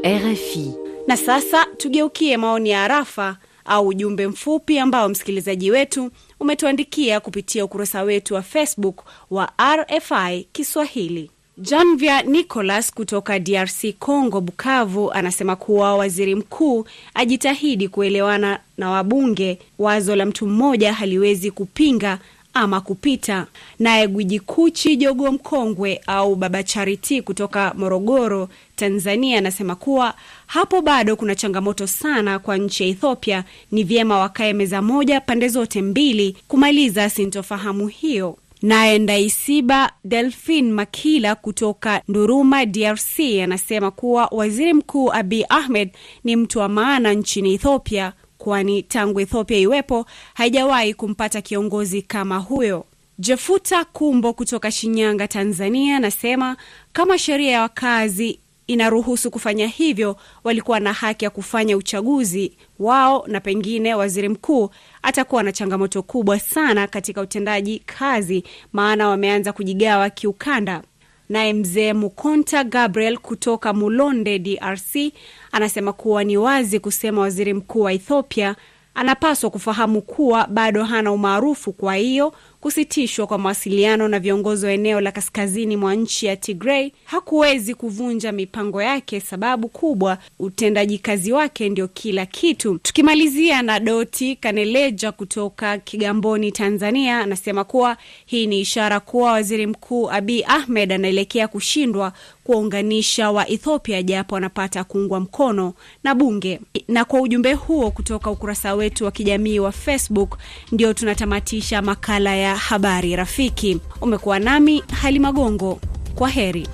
RFI. 0.05 0.73
Na 1.07 1.17
sasa 1.17 1.65
tugeukie 1.77 2.37
maoni 2.37 2.69
ya 2.69 2.83
arafa 2.83 3.37
au 3.69 3.87
ujumbe 3.87 4.27
mfupi 4.27 4.79
ambao 4.79 5.09
msikilizaji 5.09 5.71
wetu 5.71 6.11
umetuandikia 6.39 7.19
kupitia 7.19 7.65
ukurasa 7.65 8.03
wetu 8.03 8.33
wa 8.33 8.41
Facebook 8.41 9.03
wa 9.31 9.51
RFI 9.75 10.47
Kiswahili. 10.51 11.31
Janvia 11.57 12.21
Nicolas 12.21 12.93
kutoka 12.93 13.39
DRC 13.39 13.93
Congo, 13.99 14.41
Bukavu, 14.41 15.11
anasema 15.11 15.55
kuwa 15.55 15.95
waziri 15.97 16.35
mkuu 16.35 16.85
ajitahidi 17.13 17.87
kuelewana 17.87 18.59
na 18.77 18.89
wabunge. 18.89 19.59
Wazo 19.79 20.15
la 20.15 20.25
mtu 20.25 20.47
mmoja 20.47 20.93
haliwezi 20.93 21.51
kupinga 21.51 22.19
ama 22.53 22.81
kupita. 22.81 23.47
Naye 23.79 24.07
gwiji 24.07 24.39
Kuchi 24.39 24.95
Jogo 24.95 25.31
Mkongwe 25.31 26.01
au 26.07 26.35
Baba 26.35 26.63
Chariti 26.63 27.21
kutoka 27.21 27.73
Morogoro, 27.77 28.49
Tanzania, 28.75 29.37
anasema 29.37 29.75
kuwa 29.75 30.13
hapo 30.47 30.81
bado 30.81 31.15
kuna 31.15 31.35
changamoto 31.35 31.87
sana 31.87 32.39
kwa 32.39 32.57
nchi 32.57 32.83
ya 32.83 32.89
Ethiopia. 32.89 33.43
Ni 33.71 33.83
vyema 33.83 34.17
wakae 34.19 34.53
meza 34.53 34.81
moja 34.81 35.21
pande 35.21 35.47
zote 35.47 35.81
mbili 35.81 36.37
kumaliza 36.47 37.09
sintofahamu 37.09 37.87
hiyo. 37.87 38.37
Naye 38.61 38.99
Ndaisiba 38.99 39.91
Delphin 40.03 40.71
Makila 40.71 41.35
kutoka 41.35 42.01
Nduruma, 42.07 42.65
DRC, 42.65 43.19
anasema 43.43 43.91
kuwa 43.91 44.27
waziri 44.31 44.73
mkuu 44.73 45.13
Abiy 45.13 45.43
Ahmed 45.49 45.89
ni 46.23 46.35
mtu 46.35 46.59
wa 46.59 46.69
maana 46.69 47.13
nchini 47.13 47.53
Ethiopia, 47.53 48.13
kwani 48.49 48.83
tangu 48.83 49.19
Ethiopia 49.19 49.57
iwepo 49.57 50.05
haijawahi 50.33 50.93
kumpata 50.93 51.41
kiongozi 51.41 52.01
kama 52.01 52.37
huyo. 52.37 52.85
Jefuta 53.19 53.85
Kumbo 53.85 54.33
kutoka 54.33 54.71
Shinyanga, 54.71 55.27
Tanzania, 55.27 55.97
anasema 55.97 56.57
kama 56.93 57.17
sheria 57.17 57.51
ya 57.51 57.61
wakazi 57.61 58.39
inaruhusu 58.67 59.31
kufanya 59.31 59.67
hivyo, 59.67 60.15
walikuwa 60.43 60.79
na 60.79 60.93
haki 60.93 61.25
ya 61.25 61.29
kufanya 61.31 61.77
uchaguzi 61.77 62.51
wao, 62.79 63.23
na 63.27 63.39
pengine 63.39 63.93
waziri 63.95 64.29
mkuu 64.29 64.69
atakuwa 65.03 65.43
na 65.43 65.51
changamoto 65.51 66.03
kubwa 66.03 66.39
sana 66.39 66.87
katika 66.87 67.21
utendaji 67.21 67.79
kazi, 67.85 68.43
maana 68.73 69.07
wameanza 69.09 69.53
kujigawa 69.53 70.09
kiukanda. 70.09 70.83
Naye 71.29 71.53
mzee 71.53 71.93
Mukonta 71.93 72.63
Gabriel 72.63 73.17
kutoka 73.17 73.73
Mulonde, 73.73 74.39
DRC, 74.39 75.13
anasema 75.51 75.93
kuwa 75.93 76.23
ni 76.23 76.37
wazi 76.37 76.79
kusema 76.79 77.21
waziri 77.21 77.53
mkuu 77.53 77.81
wa 77.81 77.93
Ethiopia 77.93 78.55
anapaswa 78.95 79.49
kufahamu 79.49 80.01
kuwa 80.01 80.47
bado 80.47 80.83
hana 80.83 81.11
umaarufu, 81.11 81.73
kwa 81.73 81.95
hiyo 81.95 82.33
kusitishwa 82.61 83.27
kwa 83.27 83.37
mawasiliano 83.37 84.07
na 84.07 84.19
viongozi 84.19 84.65
wa 84.65 84.71
eneo 84.71 85.01
la 85.01 85.11
kaskazini 85.11 85.77
mwa 85.77 85.95
nchi 85.95 86.25
ya 86.25 86.35
Tigray 86.35 86.91
hakuwezi 87.05 87.75
kuvunja 87.75 88.31
mipango 88.31 88.81
yake, 88.81 89.19
sababu 89.19 89.67
kubwa 89.69 90.17
utendaji 90.39 90.97
kazi 90.99 91.31
wake 91.31 91.69
ndio 91.69 91.87
kila 91.87 92.25
kitu. 92.25 92.77
Tukimalizia 92.77 93.61
na 93.61 93.79
Doti 93.79 94.35
Kaneleja 94.35 95.11
kutoka 95.11 95.77
Kigamboni, 95.77 96.51
Tanzania, 96.51 97.19
anasema 97.19 97.63
kuwa 97.63 97.97
hii 98.25 98.47
ni 98.47 98.59
ishara 98.59 98.99
kuwa 98.99 99.31
waziri 99.31 99.67
mkuu 99.67 100.09
Abiy 100.11 100.43
Ahmed 100.47 100.91
anaelekea 100.91 101.47
kushindwa 101.47 102.13
kuwaunganisha 102.53 103.31
wa 103.31 103.49
Ethiopia 103.49 104.03
japo 104.03 104.35
wanapata 104.35 104.83
kuungwa 104.83 105.19
mkono 105.19 105.73
na 106.03 106.15
bunge. 106.15 106.59
Na 106.87 107.05
kwa 107.05 107.21
ujumbe 107.21 107.53
huo 107.53 107.91
kutoka 107.91 108.31
ukurasa 108.31 108.73
wetu 108.75 109.05
wa 109.05 109.11
kijamii 109.11 109.59
wa 109.59 109.71
Facebook, 109.71 110.37
ndio 110.71 110.93
tunatamatisha 110.93 111.81
makala 111.81 112.35
ya 112.35 112.55
habari 112.55 113.15
rafiki. 113.15 113.79
Umekuwa 114.01 114.39
nami 114.39 114.83
Halima 115.01 115.31
Gongo, 115.31 115.79
kwa 116.15 116.29
heri. 116.29 116.67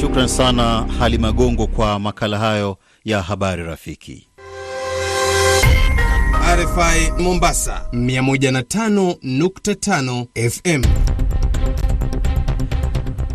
Shukran 0.00 0.28
sana 0.28 0.86
Halima 0.98 1.32
Gongo 1.32 1.66
kwa 1.66 1.98
makala 1.98 2.38
hayo 2.38 2.76
ya 3.04 3.22
habari 3.22 3.62
rafiki. 3.62 4.26
RFI 6.56 7.22
Mombasa 7.22 7.82
105.5 7.92 10.26
FM. 10.50 10.82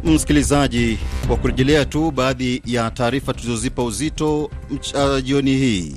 Msikilizaji, 0.04 0.98
kwa 1.28 1.36
kurejelea 1.38 1.86
tu 1.86 2.12
baadhi 2.12 2.62
ya 2.66 2.92
taarifa 2.92 3.34
tulizozipa 3.34 3.84
uzito 3.84 4.44
uh, 4.44 5.24
jioni 5.24 5.52
hii. 5.58 5.96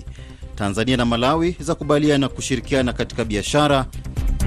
Tanzania 0.55 0.97
na 0.97 1.05
Malawi 1.05 1.57
za 1.61 1.75
kubaliana 1.75 2.29
kushirikiana 2.29 2.93
katika 2.93 3.25
biashara. 3.25 3.87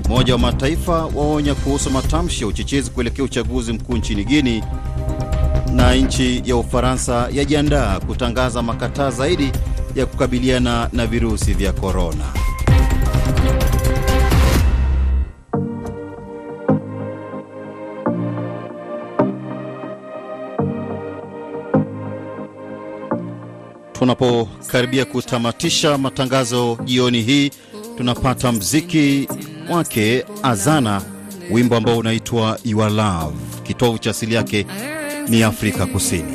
Umoja 0.06 0.34
wa 0.34 0.40
Mataifa 0.40 1.06
waonya 1.06 1.56
kuhusu 1.56 1.90
matamshi 1.92 2.42
ya 2.42 2.48
uchochezi 2.48 2.92
kuelekea 2.92 3.26
uchaguzi 3.26 3.74
mkuu 3.74 3.98
nchini 3.98 4.24
Guini, 4.24 4.64
na 5.74 5.96
nchi 5.96 6.42
ya 6.46 6.56
Ufaransa 6.56 7.30
yajiandaa 7.34 8.00
kutangaza 8.00 8.62
makataa 8.62 9.12
zaidi 9.12 9.52
ya 9.96 10.06
kukabiliana 10.06 10.90
na 10.94 11.08
virusi 11.08 11.54
vya 11.54 11.74
korona. 11.74 12.26
tunapokaribia 24.00 25.06
kutamatisha 25.06 25.98
matangazo 25.98 26.78
jioni 26.84 27.22
hii, 27.22 27.52
tunapata 27.98 28.52
mziki 28.52 29.28
wake 29.70 30.26
Azana, 30.44 31.02
wimbo 31.52 31.76
ambao 31.76 31.98
unaitwa 31.98 32.60
Your 32.66 32.92
Love. 32.92 33.36
Kitovu 33.64 33.98
cha 33.98 34.10
asili 34.10 34.36
yake 34.36 34.66
ni 35.30 35.44
Afrika 35.44 35.86
Kusini. 35.86 36.34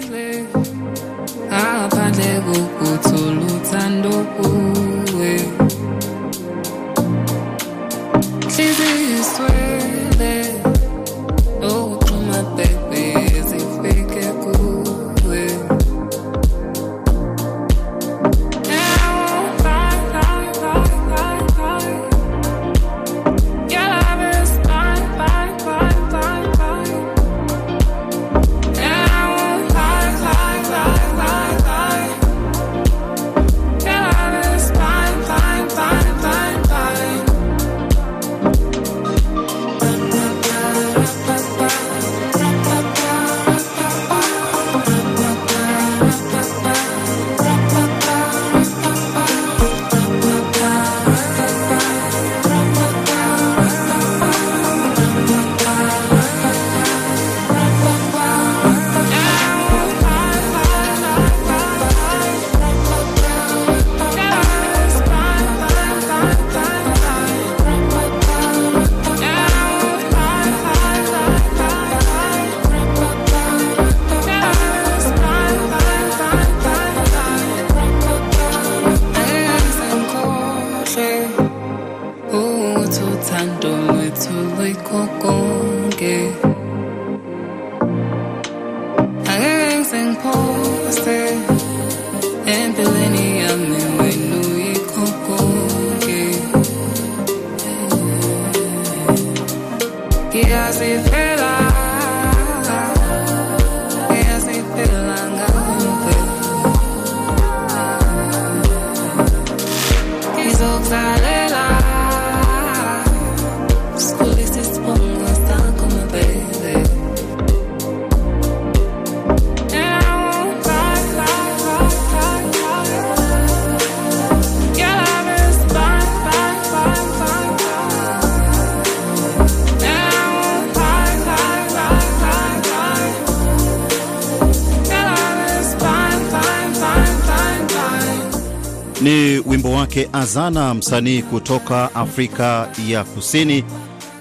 Azana, 140.34 140.74
msanii 140.74 141.22
kutoka 141.22 141.94
Afrika 141.94 142.68
ya 142.88 143.04
Kusini, 143.04 143.64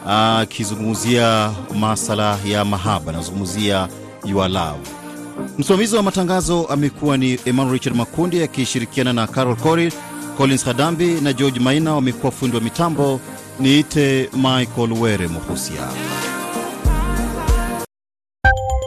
akizungumzia 0.08 1.52
masala 1.80 2.38
ya 2.46 2.66
mahaba, 2.66 3.12
anazungumzia 3.12 3.88
your 4.26 4.50
love. 4.50 4.80
Msimamizi 5.58 5.96
wa 5.96 6.04
matangazo 6.04 6.66
amekuwa 6.66 7.18
ni 7.18 7.40
Emmanuel 7.46 7.74
Richard 7.74 7.96
Makundi 7.96 8.44
akishirikiana 8.44 9.14
na 9.14 9.28
Carol 9.28 9.56
Cori, 9.56 9.94
Collins 10.38 10.66
Hadambi 10.66 11.08
na 11.22 11.34
George 11.34 11.60
Maina 11.60 11.94
wamekuwa 11.96 12.32
fundi 12.32 12.58
wa 12.58 12.64
mitambo. 12.64 13.20
Niite 13.60 14.30
Michael 14.34 14.94
Were 15.02 15.28
Muhusia. 15.28 15.88